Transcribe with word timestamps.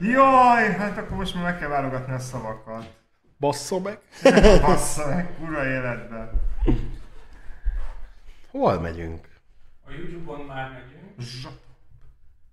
Jaj, 0.00 0.72
hát 0.72 0.98
akkor 0.98 1.16
most 1.16 1.34
már 1.34 1.42
meg 1.42 1.58
kell 1.58 1.68
válogatni 1.68 2.12
a 2.12 2.18
szavakat. 2.18 2.98
Basszom 3.38 3.82
meg. 3.82 3.98
Bassza 4.66 5.06
meg, 5.06 5.36
kurva 5.38 5.64
életben. 5.64 6.40
Hol 8.50 8.80
megyünk? 8.80 9.28
A 9.86 9.90
YouTube-on 9.92 10.40
már 10.46 10.70
megyünk. 10.70 11.18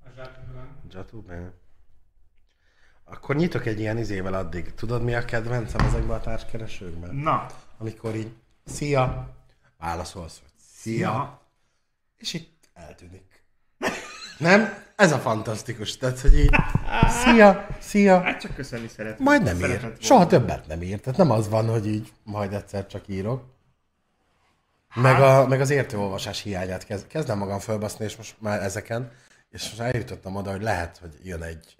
A 0.05 0.09
zsátokban. 0.15 0.67
Jatubán. 0.91 1.53
Akkor 3.03 3.35
nyitok 3.35 3.65
egy 3.65 3.79
ilyen 3.79 3.97
izével 3.97 4.33
addig. 4.33 4.73
Tudod 4.73 5.03
mi 5.03 5.15
a 5.15 5.25
kedvencem 5.25 5.85
ezekben 5.85 6.17
a 6.17 6.21
társkeresőkben? 6.21 7.15
Na, 7.15 7.45
Amikor 7.77 8.15
így, 8.15 8.31
szia, 8.65 9.35
válaszolsz, 9.77 10.39
hogy 10.39 10.51
szia, 10.57 11.41
és 12.17 12.33
így 12.33 12.49
eltűnik. 12.73 13.36
Nem? 14.37 14.85
Ez 14.95 15.11
a 15.11 15.17
fantasztikus. 15.17 15.97
Tehát, 15.97 16.19
hogy 16.19 16.39
így, 16.39 16.55
szia, 17.07 17.67
szia, 17.79 18.21
hát 18.21 18.39
csak 18.39 18.55
köszönni 18.55 18.87
szeretem. 18.87 19.23
majd 19.23 19.43
nem 19.43 19.59
ír. 19.59 19.81
Volna. 19.81 19.95
Soha 19.99 20.27
többet 20.27 20.67
nem 20.67 20.81
ír. 20.81 20.99
Tehát 20.99 21.19
nem 21.19 21.31
az 21.31 21.49
van, 21.49 21.69
hogy 21.69 21.87
így 21.87 22.13
majd 22.23 22.53
egyszer 22.53 22.87
csak 22.87 23.07
írok. 23.07 23.43
Meg, 24.95 25.21
a, 25.21 25.47
meg 25.47 25.61
az 25.61 25.69
értőolvasás 25.69 26.41
hiányát 26.41 26.85
kezd, 26.85 27.07
kezdem 27.07 27.37
magam 27.37 27.59
fölbaszni, 27.59 28.05
és 28.05 28.15
most 28.15 28.35
már 28.39 28.61
ezeken, 28.61 29.11
és 29.49 29.63
most 29.63 29.79
eljutottam 29.79 30.35
oda, 30.35 30.51
hogy 30.51 30.61
lehet, 30.61 30.97
hogy 30.97 31.19
jön 31.23 31.41
egy 31.43 31.75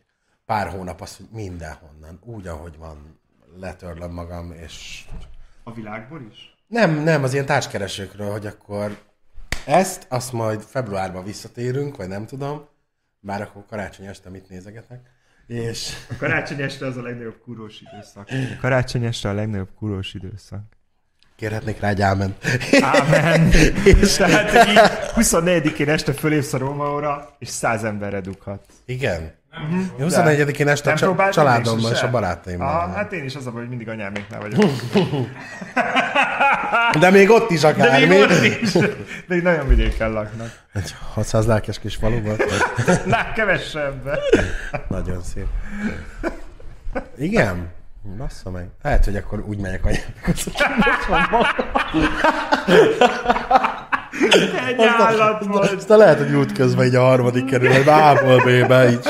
pár 0.46 0.70
hónap 0.70 1.02
az, 1.02 1.18
hogy 1.18 1.26
mindenhonnan, 1.32 2.20
úgy, 2.24 2.48
ahogy 2.48 2.78
van, 2.78 3.20
letörlöm 3.60 4.12
magam, 4.12 4.52
és 4.52 5.06
A 5.64 5.74
világból 5.74 6.22
is? 6.32 6.56
nem, 6.68 6.92
nem, 7.04 7.24
az 7.24 7.34
ilyen 7.34 7.46
társkeresőkről, 7.46 8.32
hogy 8.32 8.46
akkor 8.46 8.98
ezt, 9.68 10.06
azt 10.10 10.32
majd 10.32 10.62
februárban 10.62 11.24
visszatérünk, 11.24 11.98
vagy 11.98 12.08
nem 12.08 12.26
tudom, 12.26 12.68
bár 13.20 13.42
akkor 13.42 13.66
karácsony 13.70 14.06
este 14.06 14.30
mit 14.30 14.50
nézegetek, 14.50 15.00
és 15.48 15.94
A 16.10 16.16
karácsony 16.18 16.62
este 16.62 16.86
az 16.86 16.98
a 16.98 17.02
legnagyobb 17.02 17.42
kurós 17.44 17.82
időszak. 17.82 18.28
A 18.30 18.60
karácsony 18.60 19.06
este 19.06 19.30
a 19.30 19.34
legnagyobb 19.34 19.70
kurós 19.78 20.14
időszak. 20.14 20.62
kérhetnék 21.36 21.80
rá 21.80 21.90
egy 21.90 22.02
áment. 22.02 22.46
Ámen. 22.82 23.52
és, 24.02 24.16
Tehát 24.16 24.68
így 24.68 24.80
24-én 25.16 25.90
este 25.90 26.14
fölépsz 26.14 26.54
a 26.54 26.58
Rómaóra, 26.58 27.36
és 27.40 27.48
száz 27.48 27.84
emberre 27.84 28.22
dughat. 28.22 28.66
igen. 28.86 29.36
Én 29.72 29.96
24-én 30.00 30.68
este 30.68 30.92
a 30.92 30.96
csa- 30.96 31.06
próbáltad 31.06 31.34
családommal 31.36 31.92
és 31.92 32.02
a 32.02 32.10
barátaimmal. 32.10 32.68
Ah, 32.68 32.84
Ah, 32.84 32.96
hát 32.96 33.12
én 33.14 33.24
is 33.24 33.36
az 33.36 33.48
a 33.48 33.50
hogy 33.50 33.70
mindig 33.70 33.90
anyáméknál 33.90 34.40
vagyok. 34.42 34.64
De 37.00 37.10
még 37.10 37.30
ott 37.30 37.50
is 37.50 37.60
De 37.60 37.68
akármi. 37.68 38.06
még 38.06 38.22
ott 38.22 38.30
is. 38.62 38.72
De 39.28 39.36
így 39.36 39.44
nagyon 39.44 39.68
vidéken 39.68 40.12
laknak. 40.12 40.48
Egy 40.74 40.96
600 41.14 41.46
lelkes 41.46 41.80
kis 41.80 41.96
faluban. 41.96 42.36
Na, 43.06 43.32
kevesebb. 43.36 44.20
Nagyon 44.88 45.22
szép. 45.24 45.48
Igen? 47.18 47.68
Bassza 48.18 48.50
meg. 48.50 48.68
Lehet, 48.84 49.06
hogy 49.06 49.16
akkor 49.16 49.40
úgy 49.40 49.58
megyek 49.60 49.86
anyámhoz. 49.86 50.48
Egy 54.68 54.82
állat 54.82 55.46
volt. 55.46 55.72
Aztán 55.72 55.98
lehet, 55.98 56.18
hogy 56.18 56.36
útközben 56.36 56.86
így 56.86 56.96
a 56.96 57.02
harmadik 57.02 57.46
kerület, 57.46 57.88
A-ból 57.88 58.38
B-be 58.38 58.90
így. 58.90 59.10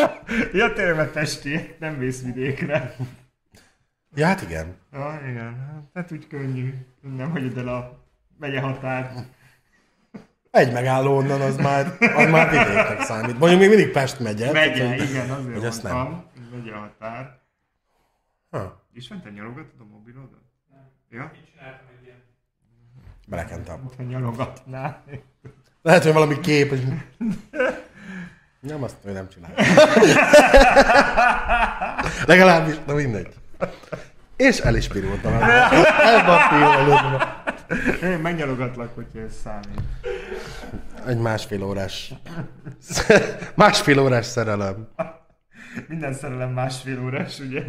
Ja, 0.53 0.73
tényleg, 0.73 0.95
mert 0.95 1.13
testi, 1.13 1.75
nem 1.79 1.97
vész 1.97 2.23
vidékre. 2.23 2.95
Ja, 4.15 4.25
hát 4.25 4.41
igen. 4.41 4.75
Ja, 4.93 5.21
igen. 5.29 5.55
Hát 5.93 6.11
úgy 6.11 6.27
könnyű. 6.27 6.73
Nem 7.17 7.31
hagyod 7.31 7.57
el 7.57 7.67
a 7.67 8.05
megye 8.39 8.59
határt. 8.59 9.19
Egy 10.51 10.73
megálló 10.73 11.15
onnan, 11.17 11.41
az 11.41 11.57
már, 11.57 11.85
az 12.15 12.29
már 12.29 12.49
vidéknek 12.49 13.01
számít. 13.01 13.39
Mondjuk 13.39 13.59
még 13.59 13.69
mindig 13.69 13.91
Pest 13.91 14.19
megye. 14.19 14.51
Megye, 14.51 14.73
tehát, 14.73 15.09
igen, 15.09 15.29
azért 15.29 15.55
hogy 15.55 15.65
azt 15.65 15.83
nem. 15.83 15.95
mondtam. 15.95 16.25
Megye 16.51 16.73
a 16.73 16.77
határ. 16.79 17.39
Ha, 18.49 18.87
És 18.93 19.07
ment 19.07 19.23
te 19.23 19.29
nyalogatod 19.29 19.79
a 19.79 19.83
mobilodat? 19.91 20.41
Ja? 21.09 21.31
Csináltam 21.51 21.87
egy 21.89 21.96
ilyen. 21.96 21.96
Belekentem. 23.30 23.89
Ha 23.98 24.04
nyalogatnál. 24.04 25.04
Lehet, 25.82 26.04
hogy 26.04 26.14
valami 26.14 26.39
kép, 26.39 26.70
hogy... 26.70 26.83
Nem, 28.60 28.83
azt 28.83 28.95
ő 29.05 29.11
nem 29.11 29.27
csinál. 29.30 29.52
Legalábbis, 32.26 32.76
na 32.86 32.93
mindegy. 32.93 33.33
És 34.36 34.60
el 34.60 34.76
is 34.76 34.87
pirultam. 34.87 35.33
Ebben 35.33 36.30
a 36.30 36.48
pillanatban. 36.49 37.21
Én 38.04 38.20
megnyalogatlak, 38.20 38.95
hogyha 38.95 39.20
ez 39.20 39.33
számít. 39.43 39.82
Egy 41.08 41.20
másfél 41.20 41.64
órás... 41.64 42.14
Másfél 43.55 43.99
órás 43.99 44.26
szerelem. 44.26 44.87
Minden 45.87 46.14
szerelem 46.14 46.49
másfél 46.49 47.04
órás, 47.04 47.39
ugye? 47.39 47.64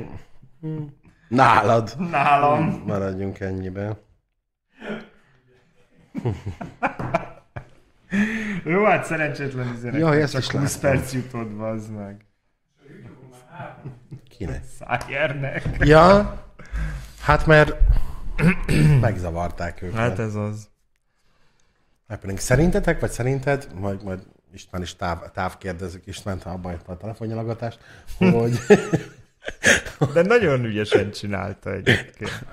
Nálad. 1.29 1.95
Nálam. 2.11 2.83
Maradjunk 2.87 3.41
ennyiben. 3.41 3.99
Jó, 8.65 8.85
hát 8.85 9.05
szerencsétlen 9.05 9.73
üzenet. 9.77 10.01
Jaj, 10.01 10.23
ezt 10.23 10.37
is 10.39 10.49
20 10.49 10.83
láttam. 10.83 11.01
perc 11.01 11.13
jutott, 11.13 11.49
bazd 11.49 11.93
meg. 11.93 12.27
Kinek? 14.29 14.63
Szájérnek. 14.79 15.69
Ja, 15.79 16.37
hát 17.21 17.47
mert 17.47 17.75
megzavarták 19.01 19.83
őket. 19.83 19.97
Hát 19.97 20.19
ez 20.19 20.35
az. 20.35 20.69
Happening. 22.09 22.39
Szerintetek, 22.39 23.01
vagy 23.01 23.11
szerinted, 23.11 23.69
majd, 23.75 24.03
majd 24.03 24.21
István 24.53 24.83
is 24.83 24.97
táv, 24.97 25.31
távkérdezik 25.33 26.07
Istvánt, 26.07 26.43
ha 26.43 26.51
abba 26.51 26.69
hagyta 26.69 26.93
a 26.93 26.97
telefonnyalogatást, 26.97 27.79
hogy 28.19 28.59
De 30.15 30.23
nagyon 30.23 30.65
ügyesen 30.65 31.11
csinálta 31.11 31.73
egyébként. 31.73 32.45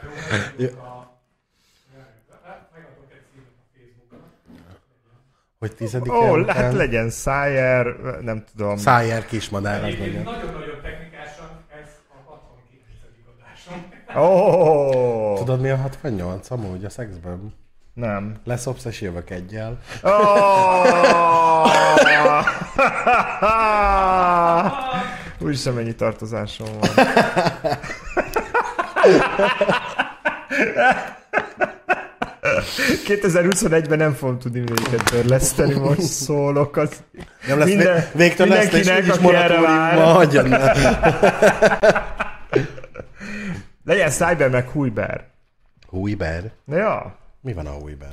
Megadok 2.68 3.12
egy 3.12 3.24
címet 3.32 3.56
a 3.58 3.66
Facebookon. 3.74 4.22
Hogy 5.68 5.76
tizedik 5.76 6.14
Ó, 6.14 6.46
hát 6.46 6.74
legyen 6.74 7.09
Szájer, 7.09 7.86
nem 8.22 8.44
tudom. 8.56 8.78
Szájer 8.78 9.26
kismadár, 9.26 9.81
nagyon-nagyon 9.81 10.81
technikásan 10.81 11.48
ez 11.81 11.88
a 12.09 12.30
69. 12.30 12.38
adásom. 13.38 13.86
Ó, 14.24 15.36
Tudod 15.38 15.62
mi 15.62 15.70
a 15.70 15.76
68 15.76 16.52
amúgy 16.52 16.86
a 16.86 16.90
szexben? 16.90 17.53
nem. 17.94 18.36
Leszopsz 18.44 18.86
és 18.86 19.02
jövök 19.02 19.30
egyel. 19.30 19.80
Ó! 20.03 20.09
Úgyis 25.46 25.64
mennyi 25.64 25.96
tartozásom 25.96 26.68
van. 26.80 26.90
...2021-ben 33.08 33.98
nem 33.98 34.14
fogom 34.14 34.40
tudni 34.40 34.59
mindegyiket 34.59 35.03
törleszteni, 35.03 35.74
most 35.74 36.02
szólok. 36.02 36.78
Az... 36.78 36.90
Nem 37.48 37.58
lesz 37.58 37.68
Minden- 37.68 37.94
Minden, 37.94 38.09
végtől 38.16 38.48
lesz, 38.48 38.72
és 38.74 38.88
erre 38.88 39.02
vár. 39.08 39.22
moratóriumban 39.22 40.14
hagyjad 40.14 40.48
már. 40.48 40.78
Legyen 43.86 44.09
Cyber 44.09 44.50
meg 44.50 44.68
Hújber. 44.70 45.28
Hújber? 45.88 46.52
Ja, 46.68 47.18
Mi 47.42 47.53
van 47.53 47.66
a 47.66 47.72
hújber? 47.72 48.09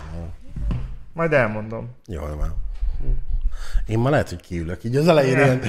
majd 1.12 1.32
elmondom. 1.32 1.90
Jól 2.06 2.36
van. 2.36 2.56
Én 3.92 3.98
ma 3.98 4.10
lehet, 4.10 4.28
hogy 4.28 4.40
kiülök. 4.40 4.84
Így 4.84 4.96
az 4.96 5.08
elején 5.08 5.36
ilyen 5.36 5.60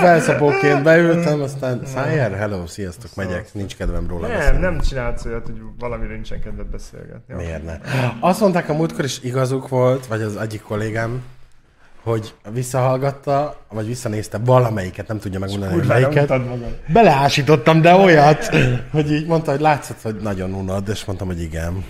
felszapóként 0.00 0.82
beültem, 0.82 1.40
aztán 1.40 1.80
Szájer, 1.84 2.36
hello, 2.36 2.66
sziasztok, 2.66 3.14
megyek, 3.14 3.54
nincs 3.54 3.76
kedvem 3.76 4.06
róla 4.08 4.26
Nem, 4.26 4.36
beszélni. 4.36 4.58
nem 4.58 4.80
csinálsz 4.80 5.24
olyat, 5.24 5.46
hogy 5.46 5.60
valamire 5.78 6.12
nincsen 6.12 6.40
kedved 6.40 6.66
beszélgetni. 6.66 7.34
Miért 7.34 7.64
ne? 7.64 7.78
Azt 8.20 8.40
mondták 8.40 8.68
a 8.68 8.74
múltkor 8.74 9.04
is 9.04 9.22
igazuk 9.22 9.68
volt, 9.68 10.06
vagy 10.06 10.22
az 10.22 10.36
egyik 10.36 10.62
kollégám, 10.62 11.22
hogy 12.02 12.34
visszahallgatta, 12.52 13.60
vagy 13.68 13.86
visszanézte 13.86 14.38
valamelyiket, 14.38 15.08
nem 15.08 15.18
tudja 15.18 15.38
megmondani, 15.38 15.72
hogy 15.72 15.86
melyiket. 15.86 16.32
Beleásítottam, 16.92 17.80
de 17.80 17.94
olyat, 17.94 18.50
hogy 18.90 19.12
így 19.12 19.26
mondta, 19.26 19.50
hogy 19.50 19.60
látszott, 19.60 20.02
hogy 20.02 20.16
nagyon 20.22 20.52
unod, 20.52 20.88
és 20.88 21.04
mondtam, 21.04 21.26
hogy 21.26 21.40
igen. 21.42 21.84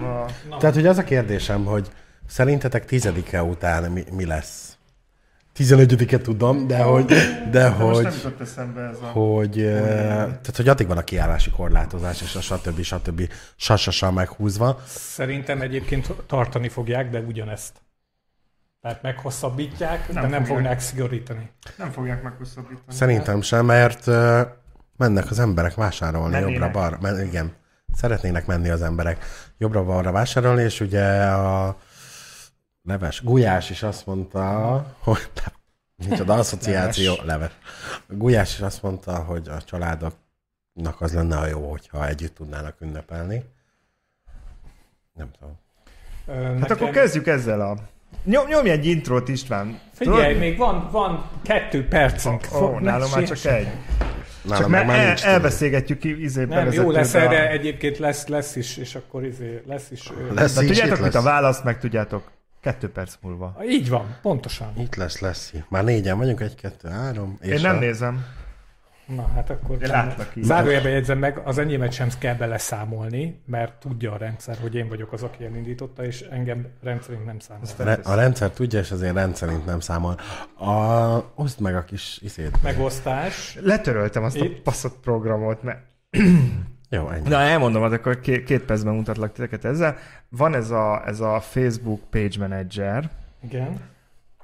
Na, 0.00 0.26
Tehát, 0.58 0.74
hogy 0.74 0.86
az 0.86 0.98
a 0.98 1.04
kérdésem, 1.04 1.64
hogy 1.64 1.88
szerintetek 2.28 2.84
tizedike 2.84 3.42
után 3.42 3.90
mi, 3.90 4.04
mi 4.12 4.24
lesz? 4.26 4.73
11 5.54 6.20
tudom, 6.22 6.66
de 6.66 6.82
hogy, 6.82 7.04
de 7.04 7.48
de 7.50 7.68
most 7.68 8.02
nem 8.02 8.12
hogy, 8.12 8.14
jutott 8.14 8.40
eszembe 8.40 8.80
ez 8.80 8.96
a... 9.02 9.06
hogy, 9.06 9.60
eh, 9.60 9.76
tehát, 10.16 10.56
hogy 10.56 10.68
addig 10.68 10.86
van 10.86 10.96
a 10.96 11.04
kiállási 11.04 11.50
korlátozás, 11.50 12.22
és 12.22 12.34
a 12.34 12.40
stb. 12.40 12.82
stb. 12.82 13.28
sasasa 13.56 14.10
meghúzva. 14.10 14.80
Szerintem 14.86 15.60
egyébként 15.60 16.12
tartani 16.26 16.68
fogják, 16.68 17.10
de 17.10 17.20
ugyanezt. 17.20 17.72
Tehát 18.80 19.02
meghosszabbítják, 19.02 20.12
nem 20.12 20.22
de 20.22 20.28
nem 20.28 20.44
fogják. 20.44 20.56
fogják 20.56 20.80
szigorítani. 20.80 21.50
Nem 21.76 21.90
fogják 21.90 22.22
meghosszabbítani. 22.22 22.80
Szerintem 22.88 23.42
sem, 23.42 23.64
mert 23.64 24.08
eh, 24.08 24.46
mennek 24.96 25.30
az 25.30 25.38
emberek 25.38 25.74
vásárolni 25.74 26.38
jobbra-balra. 26.38 27.22
Igen, 27.22 27.52
szeretnének 27.92 28.46
menni 28.46 28.68
az 28.68 28.82
emberek 28.82 29.24
jobbra-balra 29.58 30.12
vásárolni, 30.12 30.62
és 30.62 30.80
ugye 30.80 31.24
a 31.26 31.76
leves 32.84 33.22
Gulyás 33.22 33.70
is 33.70 33.82
azt 33.82 34.06
mondta, 34.06 34.86
hogy 34.98 35.28
Micsoda 36.08 36.34
asszociáció, 36.34 37.14
leves. 37.24 37.52
Gulyás 38.08 38.54
is 38.54 38.60
azt 38.60 38.82
mondta, 38.82 39.14
hogy 39.18 39.48
a 39.48 39.62
családoknak 39.62 41.00
az 41.00 41.12
lenne 41.14 41.36
a 41.36 41.46
jó, 41.46 41.70
hogyha 41.70 42.08
együtt 42.08 42.34
tudnának 42.34 42.76
ünnepelni. 42.80 43.44
Nem 45.12 45.30
tudom. 45.38 45.58
Ö, 46.26 46.58
Hát 46.58 46.70
akkor 46.70 46.90
kezdjük 46.90 47.26
ezzel 47.26 47.60
a... 47.60 47.76
Nyom, 48.24 48.46
nyomj 48.46 48.70
egy 48.70 48.86
intrót 48.86 49.28
István. 49.28 49.80
Figyelj, 49.92 50.38
még 50.38 50.56
van, 50.56 50.88
van 50.90 51.30
kettő 51.42 51.88
percünk. 51.88 52.46
Ó, 52.54 52.58
oh, 52.58 52.80
nálam 52.80 53.10
már 53.10 53.22
csak 53.22 53.44
egy. 53.44 53.68
Nálam 54.42 54.60
Csak 54.60 54.68
már 54.68 54.88
el, 54.88 55.06
nincs 55.06 55.24
elbeszélgetjük 55.24 55.98
ki 55.98 56.22
izé 56.22 56.44
Nem, 56.44 56.72
jó 56.72 56.90
lesz 56.90 57.14
erre, 57.14 57.40
a- 57.42 57.48
egyébként 57.50 57.98
lesz, 57.98 58.26
lesz 58.26 58.56
is, 58.56 58.76
és 58.76 58.94
akkor 58.94 59.24
izé, 59.24 59.62
lesz 59.66 59.90
is. 59.90 60.10
Lesz 60.34 60.54
De 60.54 60.62
így, 60.62 60.68
tudjátok 60.68 61.00
mit? 61.00 61.14
A 61.14 61.22
választ 61.22 61.64
meg 61.64 61.78
tudjátok. 61.78 62.30
Kettő 62.64 62.90
perc 62.90 63.14
múlva. 63.20 63.56
Így 63.68 63.88
van, 63.88 64.16
pontosan. 64.22 64.72
Itt 64.78 64.94
lesz, 64.94 65.20
lesz. 65.20 65.54
Már 65.68 65.84
négyen 65.84 66.18
vagyunk, 66.18 66.40
egy, 66.40 66.54
kettő, 66.54 66.88
három. 66.88 67.38
És 67.40 67.48
Én 67.48 67.60
nem 67.60 67.76
a... 67.76 67.78
nézem. 67.78 68.24
Na, 69.06 69.30
hát 69.34 69.50
akkor... 69.50 69.82
Én 69.82 69.88
látlak 69.88 70.36
így. 70.36 70.44
Zárójelbe 70.44 70.88
jegyzem 70.88 71.18
meg, 71.18 71.38
az 71.44 71.58
enyémet 71.58 71.92
sem 71.92 72.08
kell 72.18 72.34
beleszámolni, 72.34 73.42
mert 73.46 73.72
tudja 73.80 74.12
a 74.12 74.16
rendszer, 74.16 74.56
hogy 74.60 74.74
én 74.74 74.88
vagyok 74.88 75.12
az, 75.12 75.22
aki 75.22 75.44
elindította, 75.44 76.04
és 76.04 76.20
engem 76.20 76.66
rendszerint 76.82 77.24
nem 77.24 77.38
számol. 77.38 77.66
Re- 77.76 78.00
a 78.04 78.14
rendszer 78.14 78.50
tudja, 78.50 78.78
és 78.78 78.90
azért 78.90 79.14
rendszerint 79.14 79.66
nem 79.66 79.80
számol. 79.80 80.18
A... 80.58 81.32
Oszd 81.34 81.60
meg 81.60 81.76
a 81.76 81.84
kis 81.84 82.18
izét. 82.22 82.62
Megosztás. 82.62 83.58
Letöröltem 83.60 84.22
azt 84.22 84.40
a 84.40 84.44
Itt. 84.44 84.62
passzott 84.62 85.00
programot, 85.00 85.62
mert... 85.62 85.80
Jó, 86.94 87.08
ennyi. 87.08 87.28
Na, 87.28 87.40
elmondom, 87.40 87.82
hát 87.82 87.92
akkor 87.92 88.20
két, 88.20 88.44
két 88.44 88.62
percben 88.62 88.94
mutatlak 88.94 89.32
titeket 89.32 89.64
ezzel. 89.64 89.96
Van 90.28 90.54
ez 90.54 90.70
a, 90.70 91.02
ez 91.06 91.20
a 91.20 91.40
Facebook 91.40 92.00
Page 92.10 92.38
Manager, 92.38 93.10
Igen. 93.42 93.80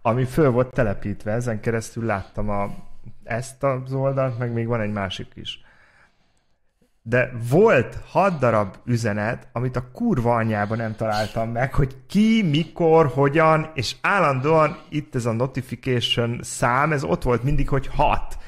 ami 0.03 0.25
föl 0.25 0.51
volt 0.51 0.73
telepítve, 0.73 1.33
ezen 1.33 1.61
keresztül 1.61 2.05
láttam 2.05 2.49
a, 2.49 2.71
ezt 3.25 3.63
az 3.63 3.93
oldalt, 3.93 4.39
meg 4.39 4.53
még 4.53 4.67
van 4.67 4.81
egy 4.81 4.93
másik 4.93 5.27
is. 5.35 5.65
De 7.03 7.33
volt 7.51 7.99
hat 8.07 8.39
darab 8.39 8.77
üzenet, 8.85 9.49
amit 9.53 9.77
a 9.77 9.91
kurva 9.93 10.35
anyjában 10.35 10.77
nem 10.77 10.97
találtam 10.97 11.51
meg, 11.51 11.75
hogy 11.75 11.97
ki, 12.07 12.43
mikor, 12.43 13.07
hogyan, 13.07 13.71
és 13.75 13.97
állandóan 14.01 14.79
itt 14.89 15.15
ez 15.15 15.27
a 15.27 15.33
notification 15.33 16.39
szám, 16.43 16.93
ez 16.93 17.05
ott 17.05 17.23
volt 17.23 17.43
mindig, 17.43 17.69
hogy 17.69 17.87
hat. 17.87 18.39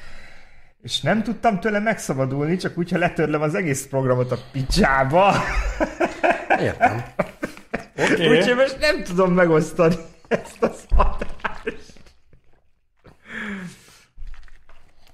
És 0.83 1.01
nem 1.01 1.23
tudtam 1.23 1.59
tőle 1.59 1.79
megszabadulni, 1.79 2.55
csak 2.57 2.77
úgy, 2.77 2.91
ha 2.91 2.97
letörlöm 2.97 3.41
az 3.41 3.55
egész 3.55 3.87
programot 3.87 4.31
a 4.31 4.37
picsába. 4.51 5.33
Értem. 6.59 7.03
Oké. 7.97 8.37
Úgyhogy 8.37 8.55
most 8.55 8.79
nem 8.79 9.03
tudom 9.03 9.33
megosztani 9.33 9.95
ezt 10.27 10.63
az 10.63 10.85
adást. 10.89 11.93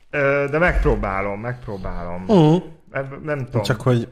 Ö, 0.09 0.47
De 0.51 0.57
megpróbálom, 0.57 1.39
megpróbálom. 1.39 2.23
Uh, 2.27 2.63
Ebb- 2.91 3.23
Nem 3.23 3.45
tudom. 3.45 3.61
csak 3.61 3.81
hogy 3.81 4.07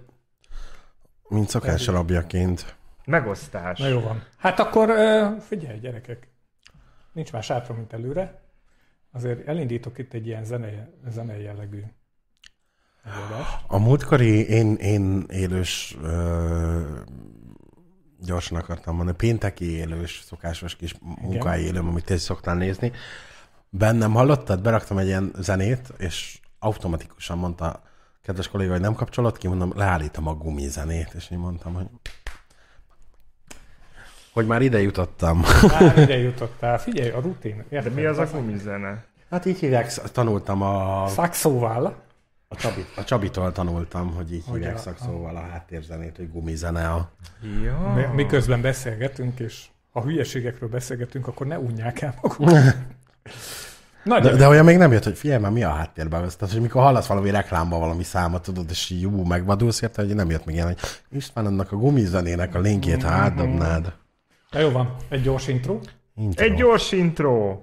mint 1.28 1.50
szokás 1.50 1.88
alapjaként. 1.88 2.76
Megosztás. 3.06 3.80
Na 3.80 3.88
jó 3.88 4.00
van. 4.00 4.24
Hát 4.38 4.60
akkor 4.60 4.92
figyelj, 5.48 5.80
gyerekek. 5.80 6.28
Nincs 7.14 7.32
más 7.32 7.48
hátra, 7.48 7.74
mint 7.74 7.94
előre. 7.94 8.42
Azért 9.18 9.48
elindítok 9.48 9.98
itt 9.98 10.14
egy 10.14 10.28
ilyen 10.28 10.44
zenei, 10.44 10.78
zenei 11.10 11.44
jellegű 11.44 11.84
előadást. 13.04 13.64
A 13.68 13.78
múltkori 13.78 14.48
én, 14.48 14.76
én 14.76 15.26
élős 15.30 15.98
ö, 16.02 16.82
gyorsan 18.20 18.58
akartam 18.58 18.96
mondani, 18.96 19.18
pénteki 19.18 19.66
élős, 19.72 20.22
szokásos 20.26 20.76
kis 20.76 20.96
munkai 21.22 21.64
élőm, 21.64 21.88
amit 21.88 22.06
te 22.06 22.18
szoktál 22.18 22.56
nézni. 22.56 22.92
Bennem 23.70 24.14
hallottad, 24.14 24.62
beraktam 24.62 24.98
egy 24.98 25.08
ilyen 25.08 25.32
zenét, 25.40 25.94
és 25.98 26.40
automatikusan 26.60 27.38
mondta 27.38 27.66
a 27.66 27.84
kedves 28.22 28.48
kolléga, 28.48 28.72
hogy 28.72 28.82
nem 28.82 28.94
kapcsolod 28.94 29.38
ki, 29.38 29.48
mondom, 29.48 29.72
leállítom 29.76 30.28
a 30.28 30.34
gumizenét, 30.34 31.14
és 31.14 31.32
én 31.32 31.38
mondtam, 31.38 31.74
hogy 31.74 31.88
hogy 34.38 34.48
már 34.48 34.62
ide 34.62 34.82
jutottam. 34.82 35.44
Már 35.80 35.98
ide 35.98 36.18
jutottál. 36.18 36.80
Figyelj, 36.80 37.10
a 37.10 37.20
rutin. 37.20 37.66
De 37.70 37.76
Érted? 37.76 37.94
mi 37.94 38.06
az 38.06 38.18
a 38.18 38.26
gumizene? 38.26 39.06
Hát 39.30 39.46
így 39.46 39.60
hívják, 39.60 39.94
tanultam 40.12 40.62
a, 40.62 41.08
Szakszóval. 41.08 41.86
a, 42.48 42.56
Csabi, 42.56 42.86
a 42.96 43.04
Csabitól 43.04 43.52
tanultam, 43.52 44.14
hogy 44.16 44.34
így 44.34 44.44
Hogy 44.48 44.58
hívják 44.58 44.76
a- 44.76 44.80
szakszóval 44.80 45.36
a 45.36 45.40
háttérzenét, 45.52 46.16
hogy 46.18 46.32
gumizene 46.32 46.90
a... 46.90 47.12
Ja. 47.64 47.94
Mi- 47.96 48.16
Miközben 48.16 48.62
beszélgetünk, 48.62 49.40
és 49.40 49.66
ha 49.92 50.02
hülyeségekről 50.02 50.70
beszélgetünk, 50.70 51.28
akkor 51.28 51.48
ne 51.48 51.60
unják 51.60 52.02
el 52.02 52.14
magukat. 52.22 52.64
Na, 54.04 54.20
De, 54.20 54.36
de, 54.36 54.48
olyan 54.48 54.66
még 54.66 54.78
nem 54.78 54.92
jött, 54.92 55.04
hogy 55.04 55.18
figyelj 55.18 55.42
már, 55.42 55.52
mi 55.52 55.64
a 55.64 55.70
háttérben 55.70 56.24
ez? 56.24 56.36
Tehát, 56.36 56.54
hogy 56.54 56.64
mikor 56.64 56.82
hallasz 56.82 57.08
valami 57.08 57.30
reklámban 57.30 57.80
valami 57.80 58.04
számot, 58.04 58.42
tudod, 58.42 58.66
és 58.70 58.90
jó, 58.90 59.24
megvadulsz 59.24 59.82
érte, 59.82 60.02
hogy 60.02 60.16
nem 60.16 60.30
jött 60.30 60.46
még 60.46 60.56
ilyen, 60.56 60.68
hogy 60.68 60.78
István, 61.10 61.46
annak 61.46 61.72
a 61.72 61.76
gumizenének 61.76 62.56
a 62.56 62.60
linkjét, 62.60 63.04
ha 63.04 63.10
átdobnád. 63.10 63.94
na 64.52 64.60
jó 64.60 64.70
van, 64.70 64.96
egy 65.10 65.22
gyors 65.22 65.48
intro. 65.48 65.80
Intro. 66.16 66.46
Egy 66.46 66.54
gyors 66.54 66.92
intro. 66.92 67.62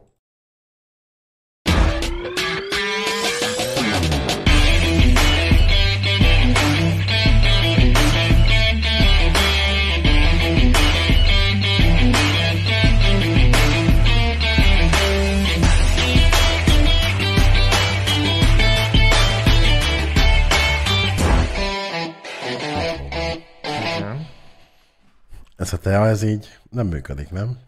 Ez 25.65 25.73
a 25.73 25.77
tea, 25.79 26.07
ez 26.07 26.23
így 26.23 26.59
nem 26.71 26.87
működik, 26.87 27.31
nem? 27.31 27.59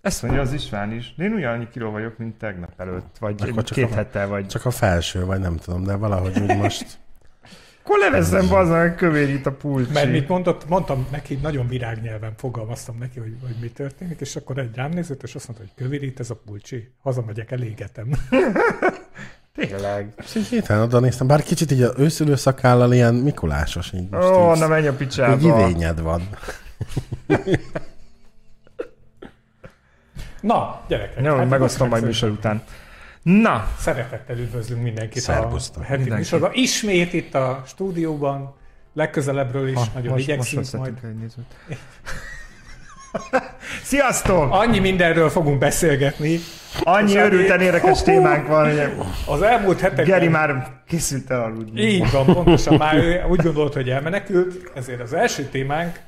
Ezt 0.00 0.22
mondja 0.22 0.40
az 0.40 0.52
István 0.52 0.92
is. 0.92 1.14
De 1.16 1.24
én 1.24 1.32
ugyanannyi 1.32 1.68
kiló 1.72 1.90
vagyok, 1.90 2.18
mint 2.18 2.38
tegnap 2.38 2.72
előtt. 2.76 3.16
Vagy 3.20 3.42
Akkor 3.42 3.62
csak 3.64 3.76
két 3.76 3.90
a- 3.90 3.94
hete 3.94 4.24
vagy. 4.24 4.46
Csak 4.46 4.64
a 4.64 4.70
felső, 4.70 5.24
vagy 5.24 5.40
nem 5.40 5.56
tudom, 5.56 5.84
de 5.84 5.94
valahogy 5.94 6.38
úgy 6.40 6.56
most... 6.56 6.98
Akkor 7.84 7.98
levezzem 7.98 8.48
bazzan, 8.48 8.94
kövérít 8.94 9.46
a 9.46 9.52
pulcsi. 9.52 9.92
Mert 9.92 10.10
mit 10.10 10.28
mondott, 10.28 10.68
mondtam 10.68 11.06
neki, 11.10 11.34
nagyon 11.34 11.68
virágnyelven 11.68 12.32
fogalmaztam 12.36 12.98
neki, 12.98 13.18
hogy, 13.18 13.36
hogy 13.42 13.56
mi 13.60 13.68
történik, 13.68 14.20
és 14.20 14.36
akkor 14.36 14.58
egy 14.58 14.74
rám 14.74 14.90
nézett, 14.90 15.22
és 15.22 15.34
azt 15.34 15.48
mondta, 15.48 15.66
hogy 15.66 15.84
kövérít 15.84 16.20
ez 16.20 16.30
a 16.30 16.34
pulcsi. 16.46 16.92
Hazamegyek, 17.02 17.50
elégetem. 17.50 18.08
Tényleg. 19.56 20.12
És 20.24 20.34
így 20.34 20.46
héten 20.46 20.80
oda 20.80 21.00
néztem, 21.00 21.26
bár 21.26 21.42
kicsit 21.42 21.70
így 21.70 21.82
a 21.82 21.92
őszülő 21.96 22.34
szakállal 22.34 22.92
ilyen 22.92 23.14
Mikulásos, 23.14 23.92
így 23.92 24.08
most 24.10 24.28
Ó, 24.28 24.52
így, 24.54 24.60
na 24.60 24.68
menj 24.68 24.86
a 24.86 24.90
így 24.90 24.96
picsába. 24.96 25.60
idényed 25.60 26.00
van. 26.00 26.28
Na, 30.40 30.80
gyerekek. 30.88 31.24
Jó, 31.24 31.36
hát 31.36 31.48
megosztom 31.48 31.88
majd 31.88 32.04
műsor 32.04 32.30
után. 32.30 32.62
Na, 33.22 33.68
Szeretettel 33.78 34.38
üdvözlünk 34.38 34.82
mindenkit 34.82 35.22
Szervusztok. 35.22 35.82
a 35.82 35.84
heti 35.84 35.98
Mindenkit. 36.00 36.18
műsorban. 36.30 36.50
Ismét 36.54 37.12
itt 37.12 37.34
a 37.34 37.62
stúdióban, 37.66 38.54
legközelebbről 38.92 39.68
is 39.68 39.74
ha, 39.74 39.84
nagyon 39.94 40.12
most, 40.12 40.26
most 40.26 40.28
igyekszünk 40.28 40.62
veszettünk 40.62 41.00
majd. 41.10 41.32
Sziasztok! 43.82 44.52
Annyi 44.52 44.78
mindenről 44.78 45.28
fogunk 45.28 45.58
beszélgetni. 45.58 46.38
Annyi 46.82 47.16
örülten 47.16 47.60
érdekes 47.60 48.02
témánk 48.02 48.46
van, 48.46 48.64
hogy 48.64 48.92
Az 49.26 49.42
elmúlt 49.42 49.80
hetekben... 49.80 50.04
Geri 50.04 50.28
már 50.28 50.80
készült 50.86 51.30
el 51.30 51.40
aludni. 51.42 51.80
Így 51.82 52.10
van, 52.10 52.24
pontosan 52.24 52.74
már 52.76 52.96
ő 52.96 53.24
úgy 53.28 53.42
gondolt, 53.42 53.74
hogy 53.74 53.90
elmenekült, 53.90 54.70
ezért 54.74 55.00
az 55.00 55.12
első 55.12 55.42
témánk 55.42 56.00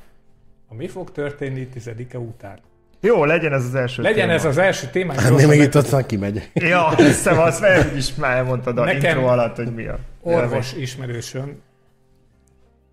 a 0.71 0.75
mi 0.75 0.87
fog 0.87 1.11
történni 1.11 1.67
tizedike 1.67 2.19
után. 2.19 2.59
Jó, 2.99 3.25
legyen 3.25 3.53
ez 3.53 3.63
az 3.65 3.75
első 3.75 4.01
Legyen 4.01 4.19
téma. 4.27 4.33
ez 4.33 4.45
az 4.45 4.57
első. 4.57 4.87
Ennél 4.93 5.05
gyorsan 5.05 5.35
még 5.35 5.47
meg- 5.47 5.59
itt 5.67 5.75
aztán 5.75 6.05
kimegyek. 6.05 6.49
Ja, 6.53 6.95
hiszem, 6.95 7.39
azt 7.39 7.61
meg 7.61 7.95
is 7.95 8.15
már 8.15 8.37
elmondtad 8.37 8.77
a 8.77 8.83
Nekem- 8.83 9.03
intro 9.03 9.27
alatt, 9.31 9.55
hogy 9.55 9.73
mi 9.73 9.85
a... 9.85 9.99
orvos 10.21 10.73
ismerősöm, 10.73 11.61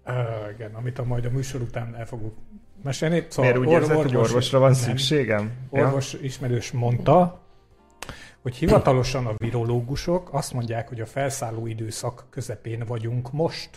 uh, 0.06 0.14
igen, 0.54 0.75
amit 0.75 0.99
a 0.99 1.04
majd 1.04 1.25
a 1.25 1.30
műsor 1.30 1.61
után 1.61 1.94
el 1.99 2.06
fogok 2.06 2.35
mesélni. 2.82 3.26
Szóval 3.28 3.52
Miért 3.52 3.66
úgy 3.66 3.73
érzed, 3.73 3.97
hogy 3.97 4.16
orvosra 4.16 4.58
van 4.58 4.70
nem, 4.70 4.78
szükségem? 4.80 5.50
Orvos 5.70 6.12
ismerős 6.23 6.70
mondta, 6.70 7.40
hogy 8.42 8.56
hivatalosan 8.56 9.26
a 9.26 9.35
virológusok 9.37 10.28
azt 10.32 10.52
mondják, 10.52 10.88
hogy 10.88 11.00
a 11.00 11.06
felszálló 11.06 11.66
időszak 11.66 12.26
közepén 12.30 12.85
vagyunk 12.87 13.32
most. 13.32 13.70